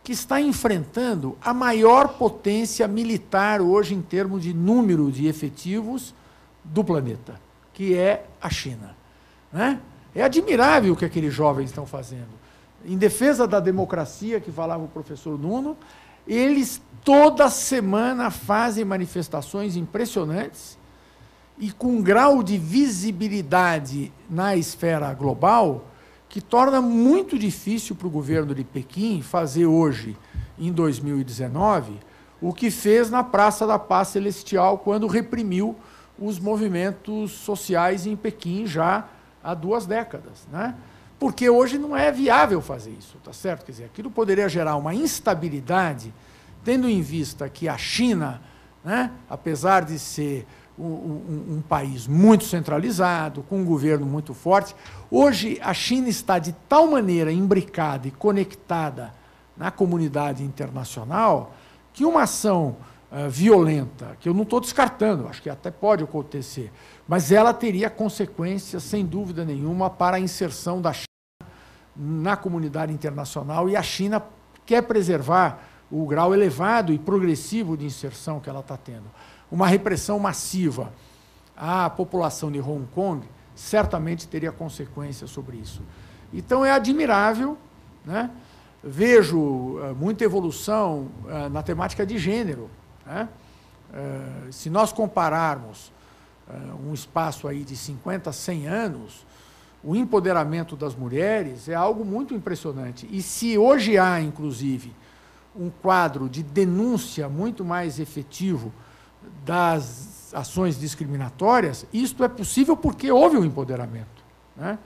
que 0.02 0.12
está 0.12 0.40
enfrentando 0.40 1.36
a 1.42 1.52
maior 1.52 2.08
potência 2.08 2.88
militar 2.88 3.60
hoje 3.60 3.94
em 3.94 4.00
termos 4.00 4.42
de 4.42 4.54
número 4.54 5.12
de 5.12 5.26
efetivos 5.26 6.14
do 6.64 6.82
planeta, 6.82 7.40
que 7.72 7.96
é 7.96 8.26
a 8.40 8.48
China. 8.48 8.96
Né? 9.52 9.80
É 10.14 10.22
admirável 10.22 10.94
o 10.94 10.96
que 10.96 11.04
aqueles 11.04 11.32
jovens 11.32 11.66
estão 11.66 11.86
fazendo. 11.86 12.40
Em 12.84 12.96
defesa 12.96 13.46
da 13.46 13.60
democracia, 13.60 14.40
que 14.40 14.50
falava 14.50 14.84
o 14.84 14.88
professor 14.88 15.38
Nuno, 15.38 15.76
Eles 16.26 16.80
toda 17.04 17.48
semana 17.48 18.30
fazem 18.30 18.84
manifestações 18.84 19.76
impressionantes 19.76 20.78
e 21.58 21.72
com 21.72 21.88
um 21.96 22.02
grau 22.02 22.42
de 22.42 22.56
visibilidade 22.56 24.12
na 24.28 24.56
esfera 24.56 25.12
global 25.12 25.86
que 26.30 26.40
torna 26.40 26.80
muito 26.80 27.36
difícil 27.36 27.96
para 27.96 28.06
o 28.06 28.10
governo 28.10 28.54
de 28.54 28.62
Pequim 28.62 29.20
fazer 29.20 29.66
hoje, 29.66 30.16
em 30.56 30.72
2019, 30.72 31.98
o 32.40 32.54
que 32.54 32.70
fez 32.70 33.10
na 33.10 33.24
Praça 33.24 33.66
da 33.66 33.78
Paz 33.80 34.08
Celestial 34.08 34.78
quando 34.78 35.08
reprimiu 35.08 35.74
os 36.16 36.38
movimentos 36.38 37.32
sociais 37.32 38.06
em 38.06 38.14
Pequim 38.14 38.64
já 38.64 39.08
há 39.42 39.54
duas 39.54 39.86
décadas. 39.86 40.46
Né? 40.52 40.76
Porque 41.18 41.50
hoje 41.50 41.78
não 41.78 41.96
é 41.96 42.12
viável 42.12 42.62
fazer 42.62 42.90
isso, 42.92 43.16
tá 43.24 43.32
certo? 43.32 43.64
Quer 43.64 43.72
dizer, 43.72 43.84
aquilo 43.86 44.10
poderia 44.10 44.48
gerar 44.48 44.76
uma 44.76 44.94
instabilidade, 44.94 46.14
tendo 46.64 46.88
em 46.88 47.02
vista 47.02 47.48
que 47.48 47.68
a 47.68 47.76
China, 47.76 48.40
né, 48.84 49.10
apesar 49.28 49.84
de 49.84 49.98
ser 49.98 50.46
um, 50.80 51.56
um, 51.56 51.62
país 51.62 52.06
muito 52.06 52.44
centralizado, 52.44 53.42
com 53.42 53.58
um 53.58 53.64
governo 53.64 54.06
muito 54.06 54.32
forte. 54.32 54.74
Hoje, 55.10 55.58
a 55.62 55.74
China 55.74 56.08
está 56.08 56.38
de 56.38 56.52
tal 56.68 56.86
maneira 56.90 57.30
imbricada 57.30 58.08
e 58.08 58.10
conectada 58.10 59.12
na 59.56 59.70
comunidade 59.70 60.42
internacional 60.42 61.54
que 61.92 62.04
uma 62.04 62.22
ação 62.22 62.76
uh, 63.10 63.28
violenta, 63.28 64.16
que 64.20 64.28
eu 64.28 64.34
não 64.34 64.42
estou 64.42 64.60
descartando, 64.60 65.28
acho 65.28 65.42
que 65.42 65.50
até 65.50 65.70
pode 65.70 66.02
acontecer, 66.02 66.72
mas 67.06 67.30
ela 67.30 67.52
teria 67.52 67.90
consequências, 67.90 68.82
sem 68.82 69.04
dúvida 69.04 69.44
nenhuma, 69.44 69.90
para 69.90 70.16
a 70.16 70.20
inserção 70.20 70.80
da 70.80 70.92
China 70.92 71.06
na 71.96 72.36
comunidade 72.36 72.92
internacional 72.92 73.68
e 73.68 73.76
a 73.76 73.82
China 73.82 74.22
quer 74.64 74.82
preservar 74.82 75.64
o 75.90 76.06
grau 76.06 76.32
elevado 76.32 76.92
e 76.92 76.98
progressivo 76.98 77.76
de 77.76 77.84
inserção 77.84 78.40
que 78.40 78.48
ela 78.48 78.60
está 78.60 78.76
tendo 78.76 79.10
uma 79.50 79.66
repressão 79.66 80.18
massiva 80.18 80.92
à 81.56 81.90
população 81.90 82.50
de 82.50 82.60
Hong 82.60 82.86
Kong 82.94 83.26
certamente 83.54 84.26
teria 84.26 84.52
consequências 84.52 85.30
sobre 85.30 85.56
isso. 85.56 85.82
Então 86.32 86.64
é 86.64 86.72
admirável, 86.72 87.58
né? 88.04 88.30
vejo 88.82 89.38
uh, 89.38 89.94
muita 89.94 90.24
evolução 90.24 91.08
uh, 91.24 91.50
na 91.50 91.62
temática 91.62 92.06
de 92.06 92.18
gênero. 92.18 92.70
Né? 93.04 93.28
Uh, 93.90 94.52
se 94.52 94.70
nós 94.70 94.92
compararmos 94.92 95.92
um 96.84 96.92
espaço 96.92 97.46
aí 97.46 97.62
de 97.62 97.76
50, 97.76 98.32
100 98.32 98.66
anos, 98.66 99.24
o 99.84 99.94
empoderamento 99.94 100.74
das 100.74 100.96
mulheres 100.96 101.68
é 101.68 101.76
algo 101.76 102.04
muito 102.04 102.34
impressionante. 102.34 103.08
E 103.08 103.22
se 103.22 103.56
hoje 103.56 103.96
há, 103.96 104.20
inclusive, 104.20 104.92
um 105.54 105.70
quadro 105.70 106.28
de 106.28 106.42
denúncia 106.42 107.28
muito 107.28 107.64
mais 107.64 108.00
efetivo 108.00 108.72
das 109.44 110.32
ações 110.34 110.78
discriminatórias, 110.78 111.86
isto 111.92 112.22
é 112.22 112.28
possível 112.28 112.76
porque 112.76 113.10
houve 113.10 113.36
um 113.36 113.44
empoderamento. 113.44 114.24
Né? 114.56 114.78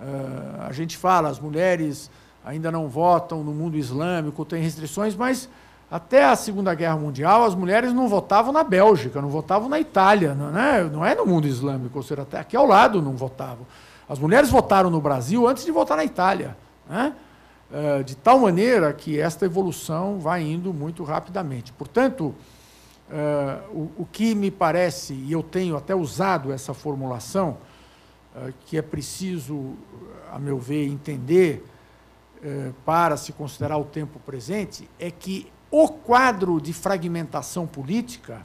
Uh, 0.00 0.62
a 0.68 0.72
gente 0.72 0.96
fala, 0.96 1.28
as 1.28 1.40
mulheres 1.40 2.10
ainda 2.44 2.70
não 2.70 2.88
votam 2.88 3.42
no 3.42 3.52
mundo 3.52 3.76
islâmico, 3.76 4.44
tem 4.44 4.62
restrições, 4.62 5.14
mas 5.16 5.48
até 5.90 6.24
a 6.24 6.36
Segunda 6.36 6.74
Guerra 6.74 6.96
Mundial 6.96 7.44
as 7.44 7.54
mulheres 7.54 7.92
não 7.92 8.08
votavam 8.08 8.52
na 8.52 8.62
Bélgica, 8.62 9.22
não 9.22 9.28
votavam 9.28 9.68
na 9.68 9.80
Itália, 9.80 10.34
não 10.34 10.58
é, 10.58 10.84
não 10.84 11.04
é 11.04 11.14
no 11.14 11.24
mundo 11.24 11.46
islâmico, 11.46 11.98
ou 11.98 12.02
seja, 12.02 12.22
até 12.22 12.38
aqui 12.38 12.56
ao 12.56 12.66
lado 12.66 13.00
não 13.00 13.12
votavam. 13.12 13.66
As 14.08 14.18
mulheres 14.18 14.50
votaram 14.50 14.90
no 14.90 15.00
Brasil 15.00 15.46
antes 15.48 15.64
de 15.64 15.70
votar 15.70 15.96
na 15.96 16.04
Itália. 16.04 16.56
Né? 16.88 17.12
Uh, 17.68 18.04
de 18.04 18.14
tal 18.14 18.38
maneira 18.38 18.92
que 18.92 19.18
esta 19.18 19.44
evolução 19.44 20.20
vai 20.20 20.42
indo 20.42 20.72
muito 20.72 21.02
rapidamente. 21.02 21.72
Portanto, 21.72 22.34
Uh, 23.08 23.90
o, 23.96 24.02
o, 24.02 24.08
que 24.10 24.34
me 24.34 24.50
parece, 24.50 25.14
e 25.14 25.30
eu 25.30 25.40
tenho 25.40 25.76
até 25.76 25.94
usado 25.94 26.52
essa 26.52 26.74
formulação, 26.74 27.56
uh, 28.34 28.52
que 28.66 28.76
é 28.76 28.82
preciso, 28.82 29.74
a 30.32 30.40
meu 30.40 30.58
ver, 30.58 30.88
entender 30.88 31.64
uh, 32.38 32.74
para 32.84 33.16
se 33.16 33.32
considerar 33.32 33.78
o 33.78 33.84
tempo 33.84 34.18
presente, 34.18 34.90
é 34.98 35.08
que 35.08 35.50
o 35.70 35.88
quadro 35.88 36.60
de 36.60 36.72
fragmentação 36.72 37.64
política 37.64 38.44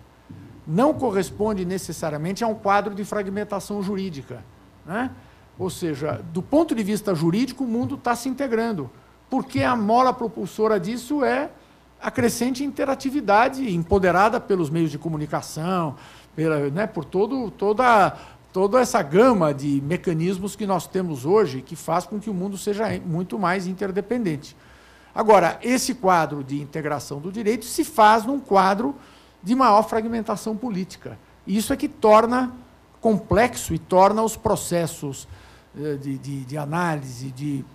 não 0.67 0.93
corresponde 0.93 1.65
necessariamente 1.65 2.43
a 2.43 2.47
um 2.47 2.55
quadro 2.55 2.93
de 2.93 3.03
fragmentação 3.03 3.81
jurídica. 3.81 4.43
Né? 4.85 5.09
Ou 5.57 5.69
seja, 5.69 6.23
do 6.31 6.41
ponto 6.41 6.75
de 6.75 6.83
vista 6.83 7.15
jurídico, 7.15 7.63
o 7.63 7.67
mundo 7.67 7.95
está 7.95 8.15
se 8.15 8.29
integrando, 8.29 8.89
porque 9.29 9.63
a 9.63 9.75
mola 9.75 10.13
propulsora 10.13 10.79
disso 10.79 11.23
é 11.23 11.49
a 12.01 12.09
crescente 12.09 12.63
interatividade 12.63 13.73
empoderada 13.73 14.39
pelos 14.39 14.69
meios 14.69 14.89
de 14.89 14.97
comunicação, 14.97 15.95
pela, 16.35 16.69
né, 16.69 16.87
por 16.87 17.05
todo, 17.05 17.51
toda, 17.51 18.17
toda 18.51 18.79
essa 18.79 19.01
gama 19.03 19.53
de 19.53 19.81
mecanismos 19.81 20.55
que 20.55 20.65
nós 20.65 20.87
temos 20.87 21.25
hoje 21.25 21.61
que 21.61 21.75
faz 21.75 22.05
com 22.05 22.19
que 22.19 22.29
o 22.29 22.33
mundo 22.33 22.57
seja 22.57 22.85
muito 23.05 23.37
mais 23.37 23.67
interdependente. 23.67 24.55
Agora, 25.13 25.59
esse 25.61 25.93
quadro 25.93 26.43
de 26.43 26.59
integração 26.59 27.19
do 27.19 27.31
direito 27.31 27.65
se 27.65 27.83
faz 27.83 28.25
num 28.25 28.39
quadro 28.39 28.95
de 29.43 29.53
maior 29.53 29.83
fragmentação 29.83 30.55
política. 30.55 31.19
Isso 31.45 31.73
é 31.73 31.77
que 31.77 31.87
torna 31.87 32.51
complexo 32.99 33.73
e 33.73 33.79
torna 33.79 34.23
os 34.23 34.37
processos 34.37 35.27
eh, 35.77 35.95
de, 35.95 36.17
de, 36.17 36.45
de 36.45 36.57
análise, 36.57 37.31
de, 37.31 37.65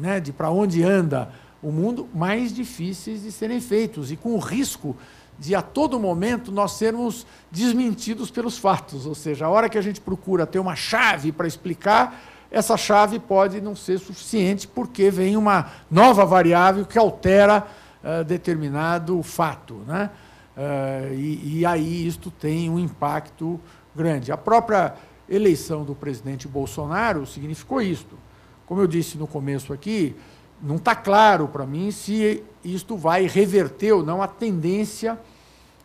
né, 0.00 0.18
de 0.18 0.32
para 0.32 0.50
onde 0.50 0.82
anda 0.82 1.30
o 1.62 1.70
mundo 1.70 2.08
mais 2.12 2.52
difíceis 2.52 3.22
de 3.22 3.30
serem 3.30 3.60
feitos 3.60 4.10
e 4.10 4.16
com 4.16 4.34
o 4.34 4.38
risco 4.38 4.96
de 5.38 5.54
a 5.54 5.62
todo 5.62 5.98
momento 5.98 6.52
nós 6.52 6.72
sermos 6.72 7.26
desmentidos 7.50 8.30
pelos 8.30 8.58
fatos, 8.58 9.06
ou 9.06 9.14
seja, 9.14 9.46
a 9.46 9.48
hora 9.48 9.68
que 9.68 9.78
a 9.78 9.82
gente 9.82 10.00
procura 10.00 10.46
ter 10.46 10.58
uma 10.58 10.76
chave 10.76 11.32
para 11.32 11.46
explicar, 11.46 12.20
essa 12.50 12.76
chave 12.76 13.18
pode 13.18 13.60
não 13.60 13.74
ser 13.74 13.98
suficiente 13.98 14.68
porque 14.68 15.10
vem 15.10 15.36
uma 15.36 15.72
nova 15.90 16.24
variável 16.26 16.84
que 16.84 16.98
altera 16.98 17.66
uh, 18.04 18.22
determinado 18.24 19.22
fato, 19.22 19.74
né? 19.86 20.10
Uh, 20.54 21.14
e, 21.14 21.60
e 21.60 21.66
aí 21.66 22.06
isto 22.06 22.30
tem 22.30 22.68
um 22.68 22.78
impacto 22.78 23.58
grande. 23.96 24.30
A 24.30 24.36
própria 24.36 24.94
eleição 25.26 25.82
do 25.82 25.94
presidente 25.94 26.46
Bolsonaro 26.46 27.26
significou 27.26 27.80
isto. 27.80 28.18
Como 28.66 28.82
eu 28.82 28.86
disse 28.86 29.16
no 29.16 29.26
começo 29.26 29.72
aqui, 29.72 30.14
não 30.62 30.76
está 30.76 30.94
claro 30.94 31.48
para 31.48 31.66
mim 31.66 31.90
se 31.90 32.42
isto 32.64 32.96
vai 32.96 33.26
reverter 33.26 33.92
ou 33.92 34.04
não 34.04 34.22
a 34.22 34.28
tendência 34.28 35.18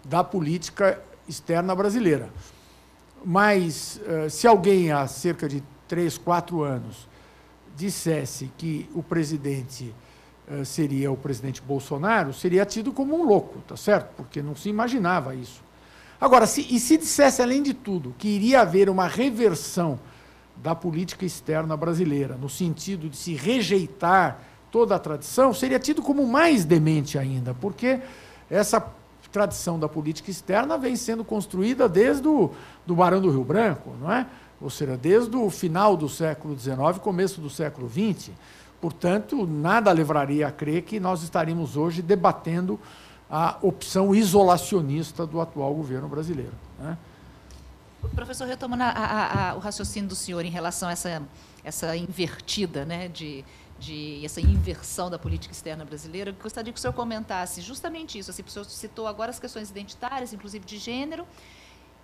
da 0.06 0.24
política 0.24 1.02
externa 1.28 1.74
brasileira. 1.76 2.30
Mas 3.26 4.00
eh, 4.06 4.30
se 4.30 4.46
alguém 4.46 4.92
há 4.92 5.08
cerca 5.08 5.50
de 5.50 5.64
três, 5.88 6.18
quatro 6.18 6.62
anos 6.62 7.08
dissesse 7.76 8.52
que 8.58 8.88
o 8.94 9.02
presidente 9.02 9.94
eh, 10.48 10.64
seria 10.64 11.12
o 11.12 11.18
presidente 11.18 11.62
Bolsonaro, 11.62 12.34
seria 12.34 12.66
tido 12.66 12.94
como 12.94 13.20
um 13.20 13.26
louco, 13.26 13.60
tá 13.68 13.76
certo? 13.76 14.14
Porque 14.16 14.42
não 14.42 14.56
se 14.56 14.70
imaginava 14.70 15.34
isso. 15.34 15.62
Agora, 16.22 16.48
se, 16.48 16.62
e 16.62 16.80
se 16.80 16.98
dissesse, 16.98 17.42
além 17.42 17.62
de 17.62 17.74
tudo, 17.74 18.16
que 18.18 18.28
iria 18.28 18.62
haver 18.62 18.90
uma 18.90 19.08
reversão 19.08 20.00
da 20.56 20.74
política 20.74 21.26
externa 21.26 21.78
brasileira, 21.78 22.36
no 22.36 22.50
sentido 22.50 23.10
de 23.10 23.18
se 23.18 23.34
rejeitar 23.34 24.40
toda 24.72 24.96
a 24.96 25.00
tradição, 25.00 25.54
seria 25.54 25.80
tido 25.80 26.02
como 26.02 26.26
mais 26.26 26.66
demente 26.66 27.18
ainda, 27.18 27.54
porque 27.54 28.00
essa 28.50 28.86
tradição 29.32 29.80
da 29.80 29.88
política 29.88 30.32
externa 30.32 30.78
vem 30.78 30.96
sendo 30.96 31.24
construída 31.24 31.88
desde 31.88 32.28
o 32.28 32.52
do 32.86 32.96
Barão 32.96 33.22
do 33.22 33.30
Rio 33.30 33.44
Branco, 33.44 33.92
não 34.00 34.12
é? 34.12 34.26
ou 34.60 34.70
seja, 34.70 34.98
desde 34.98 35.36
o 35.36 35.50
final 35.50 35.96
do 35.96 36.10
século 36.10 36.58
XIX, 36.58 36.98
começo 37.02 37.40
do 37.40 37.50
século 37.50 37.90
XX. 37.90 38.32
Portanto, 38.82 39.46
nada 39.46 39.92
levaria 39.92 40.48
a 40.48 40.52
crer 40.52 40.84
que 40.84 41.00
nós 41.00 41.24
estaríamos 41.24 41.78
hoje 41.78 42.02
debatendo 42.02 42.80
a 43.30 43.58
opção 43.62 44.16
isolacionista 44.16 45.26
do 45.26 45.42
atual 45.42 45.74
governo 45.74 46.08
brasileiro. 46.08 46.54
Né? 46.80 46.98
Professor, 48.16 48.48
retomando 48.48 48.84
a, 48.84 48.90
a, 48.90 49.50
a, 49.50 49.56
o 49.56 49.60
raciocínio 49.60 50.10
do 50.10 50.16
senhor 50.16 50.46
em 50.46 50.50
relação 50.50 50.88
a 50.90 50.92
essa, 50.92 51.22
essa 51.64 51.96
invertida 51.98 52.86
né, 52.86 53.08
de, 53.08 53.44
de 53.80 54.24
essa 54.26 54.42
inversão 54.42 55.10
da 55.10 55.20
política 55.20 55.54
externa 55.54 55.86
brasileira, 55.86 56.32
gostaria 56.32 56.74
que 56.74 56.80
o 56.80 56.82
senhor 56.82 56.94
comentasse 56.94 57.62
justamente 57.62 58.18
isso. 58.18 58.32
Assim, 58.32 58.42
o 58.42 58.50
senhor 58.50 58.66
citou 58.66 59.08
agora 59.08 59.30
as 59.30 59.40
questões 59.40 59.70
identitárias, 59.70 60.34
inclusive 60.34 60.66
de 60.66 60.78
gênero, 60.78 61.28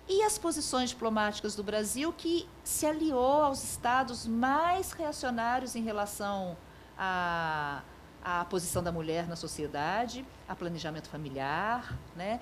e 0.08 0.22
as 0.22 0.36
posições 0.38 0.90
diplomáticas 0.90 1.56
do 1.56 1.62
Brasil 1.62 2.12
que 2.12 2.48
se 2.62 2.86
aliou 2.86 3.42
aos 3.42 3.64
estados 3.64 4.26
mais 4.26 4.92
reacionários 4.92 5.74
em 5.74 5.82
relação 5.82 6.56
à, 6.96 7.82
à 8.22 8.44
posição 8.44 8.82
da 8.82 8.92
mulher 8.92 9.26
na 9.26 9.36
sociedade, 9.36 10.24
a 10.46 10.54
planejamento 10.54 11.08
familiar, 11.08 11.98
né? 12.14 12.40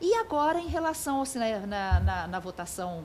E 0.00 0.14
agora 0.14 0.60
em 0.60 0.68
relação 0.68 1.22
assim, 1.22 1.38
na, 1.38 2.00
na, 2.00 2.26
na 2.26 2.38
votação 2.38 3.04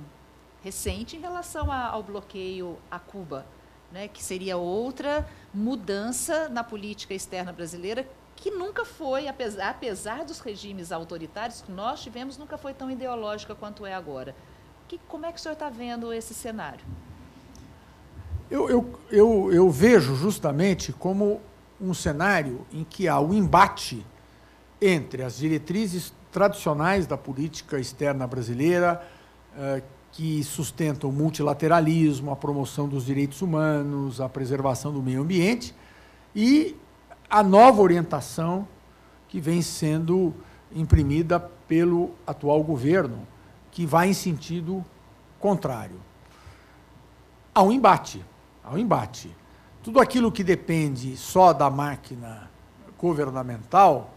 recente 0.63 1.17
em 1.17 1.19
relação 1.19 1.71
a, 1.71 1.87
ao 1.87 2.03
bloqueio 2.03 2.77
a 2.91 2.99
Cuba, 2.99 3.45
né, 3.93 4.07
que 4.07 4.23
seria 4.23 4.57
outra 4.57 5.25
mudança 5.53 6.49
na 6.49 6.63
política 6.63 7.13
externa 7.13 7.53
brasileira 7.53 8.07
que 8.35 8.49
nunca 8.49 8.83
foi, 8.83 9.27
apesar, 9.27 9.69
apesar 9.69 10.25
dos 10.25 10.39
regimes 10.39 10.91
autoritários 10.91 11.61
que 11.61 11.71
nós 11.71 12.01
tivemos, 12.01 12.37
nunca 12.37 12.57
foi 12.57 12.73
tão 12.73 12.89
ideológica 12.91 13.55
quanto 13.55 13.85
é 13.85 13.93
agora. 13.93 14.35
Que, 14.87 14.99
como 15.07 15.25
é 15.25 15.31
que 15.31 15.39
o 15.39 15.41
senhor 15.41 15.53
está 15.53 15.69
vendo 15.69 16.11
esse 16.11 16.33
cenário? 16.33 16.83
Eu, 18.51 18.69
eu, 18.69 18.99
eu, 19.09 19.53
eu 19.53 19.69
vejo 19.69 20.15
justamente 20.15 20.91
como 20.91 21.39
um 21.79 21.93
cenário 21.93 22.65
em 22.73 22.83
que 22.83 23.07
há 23.07 23.19
um 23.19 23.33
embate 23.33 24.05
entre 24.81 25.23
as 25.23 25.37
diretrizes 25.37 26.11
tradicionais 26.31 27.07
da 27.07 27.15
política 27.15 27.79
externa 27.79 28.27
brasileira, 28.27 29.07
eh, 29.57 29.81
que 30.13 30.43
sustentam 30.43 31.09
o 31.09 31.13
multilateralismo, 31.13 32.31
a 32.31 32.35
promoção 32.35 32.87
dos 32.87 33.05
direitos 33.05 33.41
humanos, 33.41 34.21
a 34.21 34.29
preservação 34.29 34.93
do 34.93 35.01
meio 35.01 35.21
ambiente, 35.21 35.75
e 36.35 36.75
a 37.29 37.41
nova 37.41 37.81
orientação 37.81 38.67
que 39.27 39.39
vem 39.39 39.61
sendo 39.63 40.31
imprimida 40.71 41.39
pelo 41.67 42.11
atual 42.27 42.63
governo, 42.63 43.27
que 43.71 43.87
vai 43.87 44.09
em 44.09 44.13
sentido 44.13 44.85
contrário. 45.39 45.99
Há 47.53 47.63
um 47.63 47.71
embate, 47.71 48.23
há 48.63 48.71
um 48.71 48.77
embate. 48.77 49.35
Tudo 49.81 49.99
aquilo 49.99 50.31
que 50.31 50.43
depende 50.43 51.17
só 51.17 51.53
da 51.53 51.71
máquina 51.71 52.51
governamental 52.99 54.13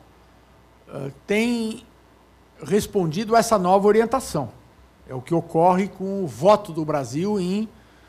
uh, 0.89 1.11
tem 1.27 1.87
respondido 2.63 3.35
a 3.35 3.39
essa 3.39 3.59
nova 3.59 3.89
orientação. 3.89 4.53
É 5.09 5.15
o 5.15 5.21
que 5.21 5.35
ocorre 5.35 5.89
com 5.89 6.25
o 6.25 6.27
voto 6.27 6.73
do 6.73 6.85
Brasil 6.85 7.39
em 7.41 7.69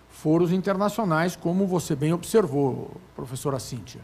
foros 0.10 0.52
internacionais, 0.52 1.36
como 1.36 1.68
você 1.68 1.96
bem 1.96 2.12
observou, 2.12 2.92
professora 3.16 3.60
Cíntia. 3.60 4.02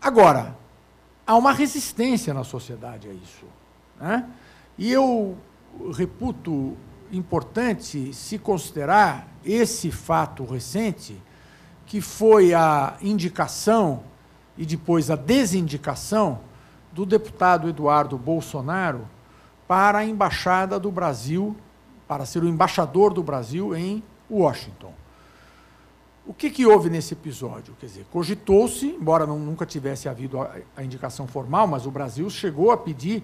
Agora, 0.00 0.56
há 1.26 1.36
uma 1.36 1.52
resistência 1.52 2.32
na 2.32 2.44
sociedade 2.44 3.08
a 3.08 3.12
isso. 3.12 3.44
Né? 4.00 4.28
E 4.78 4.90
eu 4.90 5.36
reputo 5.92 6.76
importante 7.12 8.12
se 8.14 8.38
considerar 8.38 9.28
esse 9.44 9.90
fato 9.90 10.44
recente, 10.44 11.20
que 11.86 12.00
foi 12.00 12.54
a 12.54 12.96
indicação 13.00 14.02
e 14.56 14.66
depois 14.66 15.10
a 15.10 15.16
desindicação 15.16 16.40
do 16.92 17.06
deputado 17.06 17.68
Eduardo 17.68 18.18
Bolsonaro 18.18 19.08
para 19.66 19.98
a 19.98 20.04
embaixada 20.04 20.78
do 20.78 20.90
Brasil, 20.90 21.56
para 22.08 22.24
ser 22.24 22.42
o 22.42 22.48
embaixador 22.48 23.12
do 23.12 23.22
Brasil 23.22 23.76
em 23.76 24.02
Washington. 24.30 24.92
O 26.26 26.34
que, 26.34 26.50
que 26.50 26.66
houve 26.66 26.90
nesse 26.90 27.14
episódio? 27.14 27.74
Quer 27.78 27.86
dizer, 27.86 28.06
cogitou-se, 28.10 28.86
embora 28.86 29.26
não, 29.26 29.38
nunca 29.38 29.64
tivesse 29.64 30.08
havido 30.08 30.40
a, 30.40 30.56
a, 30.76 30.82
indicação 30.82 31.26
formal, 31.26 31.66
mas 31.66 31.86
o 31.86 31.90
Brasil 31.90 32.28
chegou 32.28 32.70
a 32.70 32.76
pedir 32.76 33.22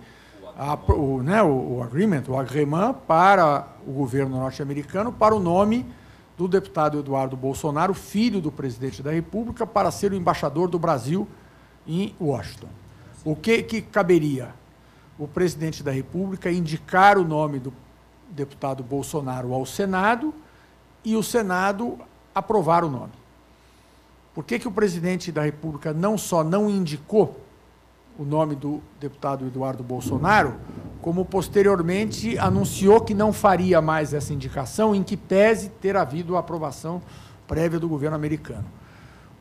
a, 0.57 0.75
o, 0.91 1.23
né, 1.23 1.43
o, 1.43 1.77
o 1.77 1.83
agreement, 1.83 2.23
o 2.29 2.39
agreement 2.39 2.95
para 3.07 3.69
o 3.87 3.93
governo 3.93 4.39
norte-americano 4.39 5.13
para 5.13 5.35
o 5.35 5.41
nome 5.41 5.85
do 6.37 6.49
deputado 6.49 6.99
Eduardo 6.99 7.37
Bolsonaro, 7.37 7.95
filho 7.95 8.41
do 8.41 8.51
presidente 8.51 9.03
da 9.03 9.13
República, 9.13 9.67
para 9.67 9.91
ser 9.91 10.13
o 10.13 10.15
embaixador 10.15 10.69
do 10.69 10.79
Brasil 10.79 11.29
em 11.87 12.15
Washington. 12.21 12.69
O 13.25 13.37
que, 13.37 13.63
que 13.63 13.83
caberia? 13.83 14.55
O 15.19 15.29
presidente 15.29 15.83
da 15.83 15.93
República 15.93 16.51
indicar 16.51 17.19
o 17.19 17.25
nome 17.25 17.59
do 17.59 17.73
deputado 18.35 18.83
Bolsonaro 18.83 19.55
ao 19.55 19.65
Senado 19.65 20.35
e 21.05 21.17
o 21.17 21.23
Senado 21.23 21.99
aprovar 22.35 22.85
o 22.85 22.91
nome. 22.91 23.13
Por 24.35 24.45
que, 24.45 24.59
que 24.59 24.67
o 24.67 24.73
presidente 24.73 25.31
da 25.31 25.43
República 25.43 25.93
não 25.93 26.19
só 26.19 26.43
não 26.43 26.69
indicou 26.69 27.41
o 28.19 28.25
nome 28.25 28.55
do 28.55 28.81
deputado 29.01 29.47
Eduardo 29.47 29.83
Bolsonaro, 29.83 30.55
como 31.01 31.25
posteriormente 31.25 32.39
anunciou 32.39 33.01
que 33.01 33.13
não 33.15 33.33
faria 33.33 33.81
mais 33.81 34.15
essa 34.15 34.33
indicação, 34.33 34.95
em 34.95 35.03
que 35.03 35.17
pese 35.17 35.69
ter 35.69 35.97
havido 35.97 36.37
a 36.37 36.41
aprovação 36.41 37.03
prévia 37.47 37.79
do 37.79 37.89
governo 37.89 38.17
americano. 38.17 38.65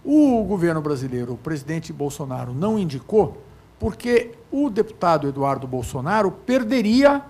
O 0.04 0.44
governo 0.44 0.82
brasileiro, 0.82 1.34
o 1.34 1.38
presidente 1.38 1.94
Bolsonaro, 1.94 2.54
não 2.54 2.78
indicou 2.78 3.42
porque 3.80 4.32
o 4.52 4.70
deputado 4.70 5.28
Eduardo 5.28 5.68
Bolsonaro 5.68 6.32
perderia 6.32 7.24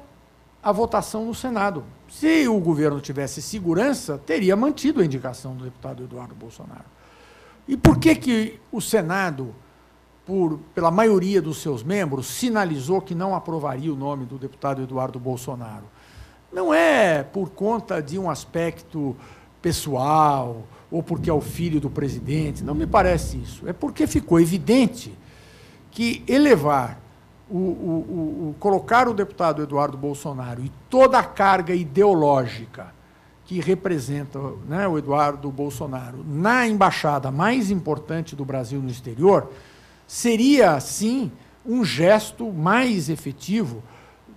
a 0.64 0.72
votação 0.72 1.26
no 1.26 1.36
Senado. 1.36 1.84
Se 2.08 2.48
o 2.48 2.60
governo 2.60 3.02
tivesse 3.02 3.42
segurança, 3.42 4.18
teria 4.18 4.56
mantido 4.56 5.02
a 5.02 5.06
indicação 5.06 5.56
do 5.56 5.66
deputado 5.66 6.04
Eduardo 6.04 6.34
Bolsonaro. 6.34 6.86
E 7.68 7.76
por 7.76 8.00
que, 8.00 8.16
que 8.16 8.60
o 8.72 8.80
Senado, 8.80 9.54
por, 10.26 10.60
pela 10.74 10.90
maioria 10.90 11.42
dos 11.42 11.62
seus 11.62 11.84
membros, 11.84 12.28
sinalizou 12.28 13.02
que 13.02 13.14
não 13.14 13.36
aprovaria 13.36 13.92
o 13.92 13.98
nome 13.98 14.26
do 14.26 14.38
deputado 14.38 14.82
Eduardo 14.82 15.20
Bolsonaro? 15.20 15.86
Não 16.52 16.74
é 16.74 17.24
por 17.24 17.50
conta 17.50 18.02
de 18.02 18.18
um 18.18 18.30
aspecto 18.30 19.16
pessoal 19.62 20.64
ou 20.90 21.02
porque 21.02 21.30
é 21.30 21.34
o 21.34 21.42
filho 21.42 21.82
do 21.82 21.90
presidente, 21.90 22.64
não 22.64 22.76
me 22.76 22.86
parece 22.86 23.38
isso. 23.38 23.68
É 23.68 23.74
porque 23.74 24.06
ficou 24.06 24.40
evidente 24.40 25.18
que 25.90 26.24
elevar 26.28 27.03
o, 27.50 27.58
o, 27.58 28.50
o, 28.50 28.56
colocar 28.60 29.08
o 29.08 29.14
deputado 29.14 29.62
Eduardo 29.62 29.98
Bolsonaro 29.98 30.64
e 30.64 30.72
toda 30.90 31.20
a 31.20 31.24
carga 31.24 31.74
ideológica 31.74 32.94
que 33.46 33.60
representa 33.60 34.40
né, 34.68 34.88
o 34.88 34.98
Eduardo 34.98 35.52
Bolsonaro 35.52 36.24
na 36.28 36.66
embaixada 36.68 37.30
mais 37.30 37.70
importante 37.70 38.36
do 38.36 38.46
Brasil 38.46 38.82
no 38.82 38.90
exterior, 38.90 39.52
seria, 40.08 40.80
sim, 40.80 41.32
um 41.66 41.84
gesto 41.84 42.52
mais 42.52 43.10
efetivo 43.10 43.84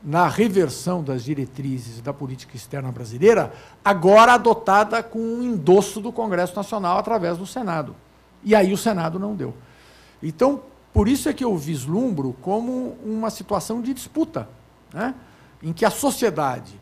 na 0.03 0.29
reversão 0.29 1.03
das 1.03 1.25
diretrizes 1.25 2.01
da 2.01 2.13
política 2.13 2.57
externa 2.57 2.93
brasileira, 2.93 3.53
agora 3.85 4.35
adotada 4.35 5.03
com 5.03 5.19
o 5.19 5.43
endosso 5.43 6.01
do 6.01 6.13
Congresso 6.13 6.55
Nacional 6.55 6.99
através 6.99 7.39
do 7.39 7.47
Senado. 7.47 7.95
E 8.45 8.55
aí 8.55 8.73
o 8.73 8.77
Senado 8.77 9.19
não 9.19 9.35
deu. 9.35 9.55
Então, 10.23 10.63
por 10.97 11.09
isso 11.09 11.29
é 11.29 11.35
que 11.35 11.45
eu 11.45 11.55
vislumbro 11.55 12.35
como 12.41 12.97
uma 13.05 13.29
situação 13.29 13.83
de 13.83 13.93
disputa, 13.93 14.49
né? 14.95 15.15
em 15.63 15.71
que 15.71 15.85
a 15.85 15.91
sociedade, 15.91 16.81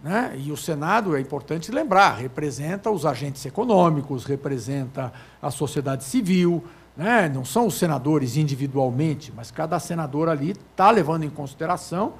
né? 0.00 0.36
e 0.38 0.52
o 0.52 0.56
Senado, 0.56 1.16
é 1.16 1.20
importante 1.20 1.72
lembrar, 1.72 2.14
representa 2.14 2.92
os 2.92 3.04
agentes 3.04 3.44
econômicos, 3.44 4.24
representa 4.24 5.12
a 5.42 5.50
sociedade 5.50 6.04
civil, 6.04 6.62
né? 6.96 7.28
não 7.28 7.44
são 7.44 7.66
os 7.66 7.74
senadores 7.74 8.36
individualmente, 8.36 9.32
mas 9.34 9.50
cada 9.50 9.80
senador 9.80 10.28
ali 10.28 10.52
está 10.52 10.88
levando 10.88 11.24
em 11.24 11.30
consideração 11.30 12.12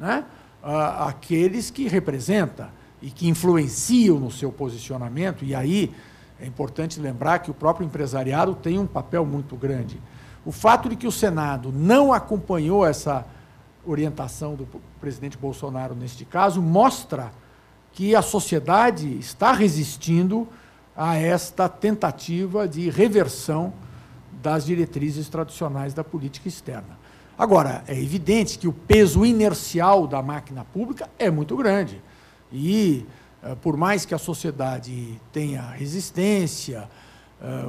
né? 0.00 0.24
aqueles 0.64 1.70
que 1.70 1.86
representa 1.86 2.70
e 3.00 3.08
que 3.08 3.28
influenciam 3.28 4.18
no 4.18 4.32
seu 4.32 4.50
posicionamento, 4.50 5.44
e 5.44 5.54
aí 5.54 5.94
é 6.40 6.44
importante 6.44 6.98
lembrar 6.98 7.38
que 7.38 7.52
o 7.52 7.54
próprio 7.54 7.86
empresariado 7.86 8.56
tem 8.56 8.80
um 8.80 8.86
papel 8.88 9.24
muito 9.24 9.54
grande. 9.54 10.00
O 10.44 10.50
fato 10.50 10.88
de 10.88 10.96
que 10.96 11.06
o 11.06 11.12
Senado 11.12 11.72
não 11.72 12.12
acompanhou 12.12 12.84
essa 12.84 13.24
orientação 13.84 14.54
do 14.54 14.66
presidente 15.00 15.36
Bolsonaro 15.36 15.94
neste 15.94 16.24
caso 16.24 16.60
mostra 16.60 17.32
que 17.92 18.14
a 18.14 18.22
sociedade 18.22 19.18
está 19.18 19.52
resistindo 19.52 20.48
a 20.96 21.16
esta 21.16 21.68
tentativa 21.68 22.66
de 22.66 22.90
reversão 22.90 23.72
das 24.42 24.64
diretrizes 24.64 25.28
tradicionais 25.28 25.94
da 25.94 26.02
política 26.02 26.48
externa. 26.48 26.98
Agora, 27.38 27.82
é 27.86 27.98
evidente 27.98 28.58
que 28.58 28.68
o 28.68 28.72
peso 28.72 29.24
inercial 29.24 30.06
da 30.06 30.22
máquina 30.22 30.64
pública 30.64 31.08
é 31.18 31.30
muito 31.30 31.56
grande. 31.56 32.00
E, 32.52 33.06
eh, 33.42 33.54
por 33.60 33.76
mais 33.76 34.04
que 34.04 34.14
a 34.14 34.18
sociedade 34.18 35.20
tenha 35.32 35.62
resistência, 35.70 36.88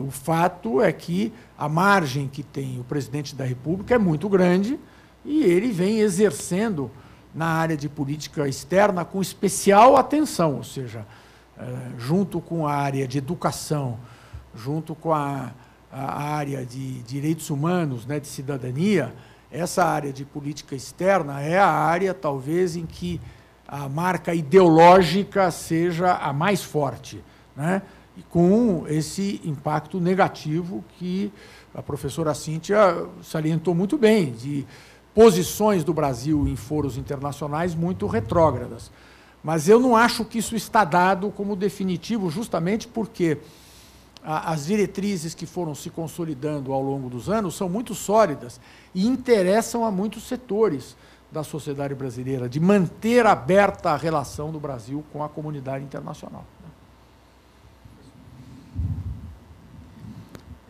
o 0.05 0.11
fato 0.11 0.81
é 0.81 0.91
que 0.91 1.33
a 1.57 1.67
margem 1.67 2.27
que 2.27 2.43
tem 2.43 2.79
o 2.79 2.83
presidente 2.83 3.35
da 3.35 3.43
República 3.43 3.95
é 3.95 3.97
muito 3.97 4.29
grande 4.29 4.79
e 5.25 5.43
ele 5.43 5.71
vem 5.71 5.99
exercendo 5.99 6.91
na 7.33 7.47
área 7.47 7.75
de 7.75 7.89
política 7.89 8.47
externa 8.47 9.03
com 9.03 9.21
especial 9.21 9.97
atenção, 9.97 10.57
ou 10.57 10.63
seja, 10.63 11.05
uh, 11.57 11.99
junto 11.99 12.39
com 12.39 12.67
a 12.67 12.73
área 12.73 13.07
de 13.07 13.17
educação, 13.17 13.97
junto 14.55 14.93
com 14.93 15.11
a, 15.11 15.51
a 15.91 16.23
área 16.35 16.65
de 16.65 17.01
direitos 17.03 17.49
humanos, 17.49 18.05
né, 18.05 18.19
de 18.19 18.27
cidadania, 18.27 19.13
essa 19.51 19.83
área 19.83 20.11
de 20.11 20.25
política 20.25 20.75
externa 20.75 21.41
é 21.41 21.57
a 21.57 21.69
área, 21.69 22.13
talvez, 22.13 22.75
em 22.75 22.85
que 22.85 23.19
a 23.67 23.87
marca 23.87 24.33
ideológica 24.33 25.49
seja 25.51 26.13
a 26.13 26.33
mais 26.33 26.63
forte. 26.63 27.23
Né? 27.55 27.81
E 28.18 28.22
com 28.23 28.85
esse 28.88 29.41
impacto 29.44 29.99
negativo 29.99 30.84
que 30.98 31.31
a 31.73 31.81
professora 31.81 32.34
Cíntia 32.34 33.07
salientou 33.22 33.73
muito 33.73 33.98
bem, 33.98 34.31
de 34.31 34.65
posições 35.14 35.84
do 35.84 35.94
Brasil 35.94 36.48
em 36.48 36.56
foros 36.56 36.98
internacionais 36.98 37.76
muito 37.76 38.06
retrógradas. 38.07 38.91
Mas 39.44 39.68
eu 39.68 39.80
não 39.80 39.95
acho 39.95 40.23
que 40.23 40.38
isso 40.38 40.56
está 40.56 40.85
dado 40.85 41.30
como 41.31 41.56
definitivo, 41.56 42.30
justamente 42.30 42.88
porque 42.88 43.40
as 44.23 44.68
diretrizes 44.68 45.34
que 45.34 45.45
foram 45.45 45.76
se 45.76 45.90
consolidando 45.90 46.72
ao 46.72 46.81
longo 46.81 47.10
dos 47.10 47.30
anos 47.30 47.56
são 47.56 47.68
muito 47.68 47.94
sólidas 47.94 48.60
e 48.95 49.06
interessam 49.06 49.84
a 49.84 49.91
muitos 49.91 50.23
setores 50.23 50.95
da 51.30 51.44
sociedade 51.44 51.94
brasileira, 51.94 52.48
de 52.48 52.60
manter 52.60 53.26
aberta 53.26 53.90
a 53.90 53.98
relação 53.98 54.52
do 54.52 54.60
Brasil 54.60 55.03
com 55.11 55.23
a 55.23 55.27
comunidade 55.27 55.84
internacional. 55.84 56.45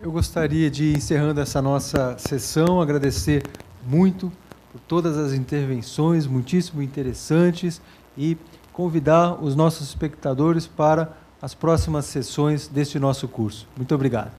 Eu 0.02 0.12
gostaria 0.12 0.70
de, 0.70 0.94
encerrando 0.94 1.40
essa 1.40 1.62
nossa 1.62 2.18
sessão, 2.18 2.82
agradecer 2.82 3.44
muito 3.88 4.32
por 4.72 4.82
todas 4.82 5.18
as 5.18 5.34
intervenções, 5.34 6.28
muitíssimo 6.28 6.82
interessantes, 6.82 7.82
e 8.18 8.38
convidar 8.72 9.44
os 9.44 9.56
nossos 9.56 9.88
espectadores 9.88 10.68
para 10.68 11.14
as 11.42 11.54
próximas 11.54 12.06
sessões 12.06 12.68
deste 12.68 12.98
nosso 12.98 13.28
curso. 13.28 13.68
Muito 13.76 13.94
obrigado. 13.94 14.32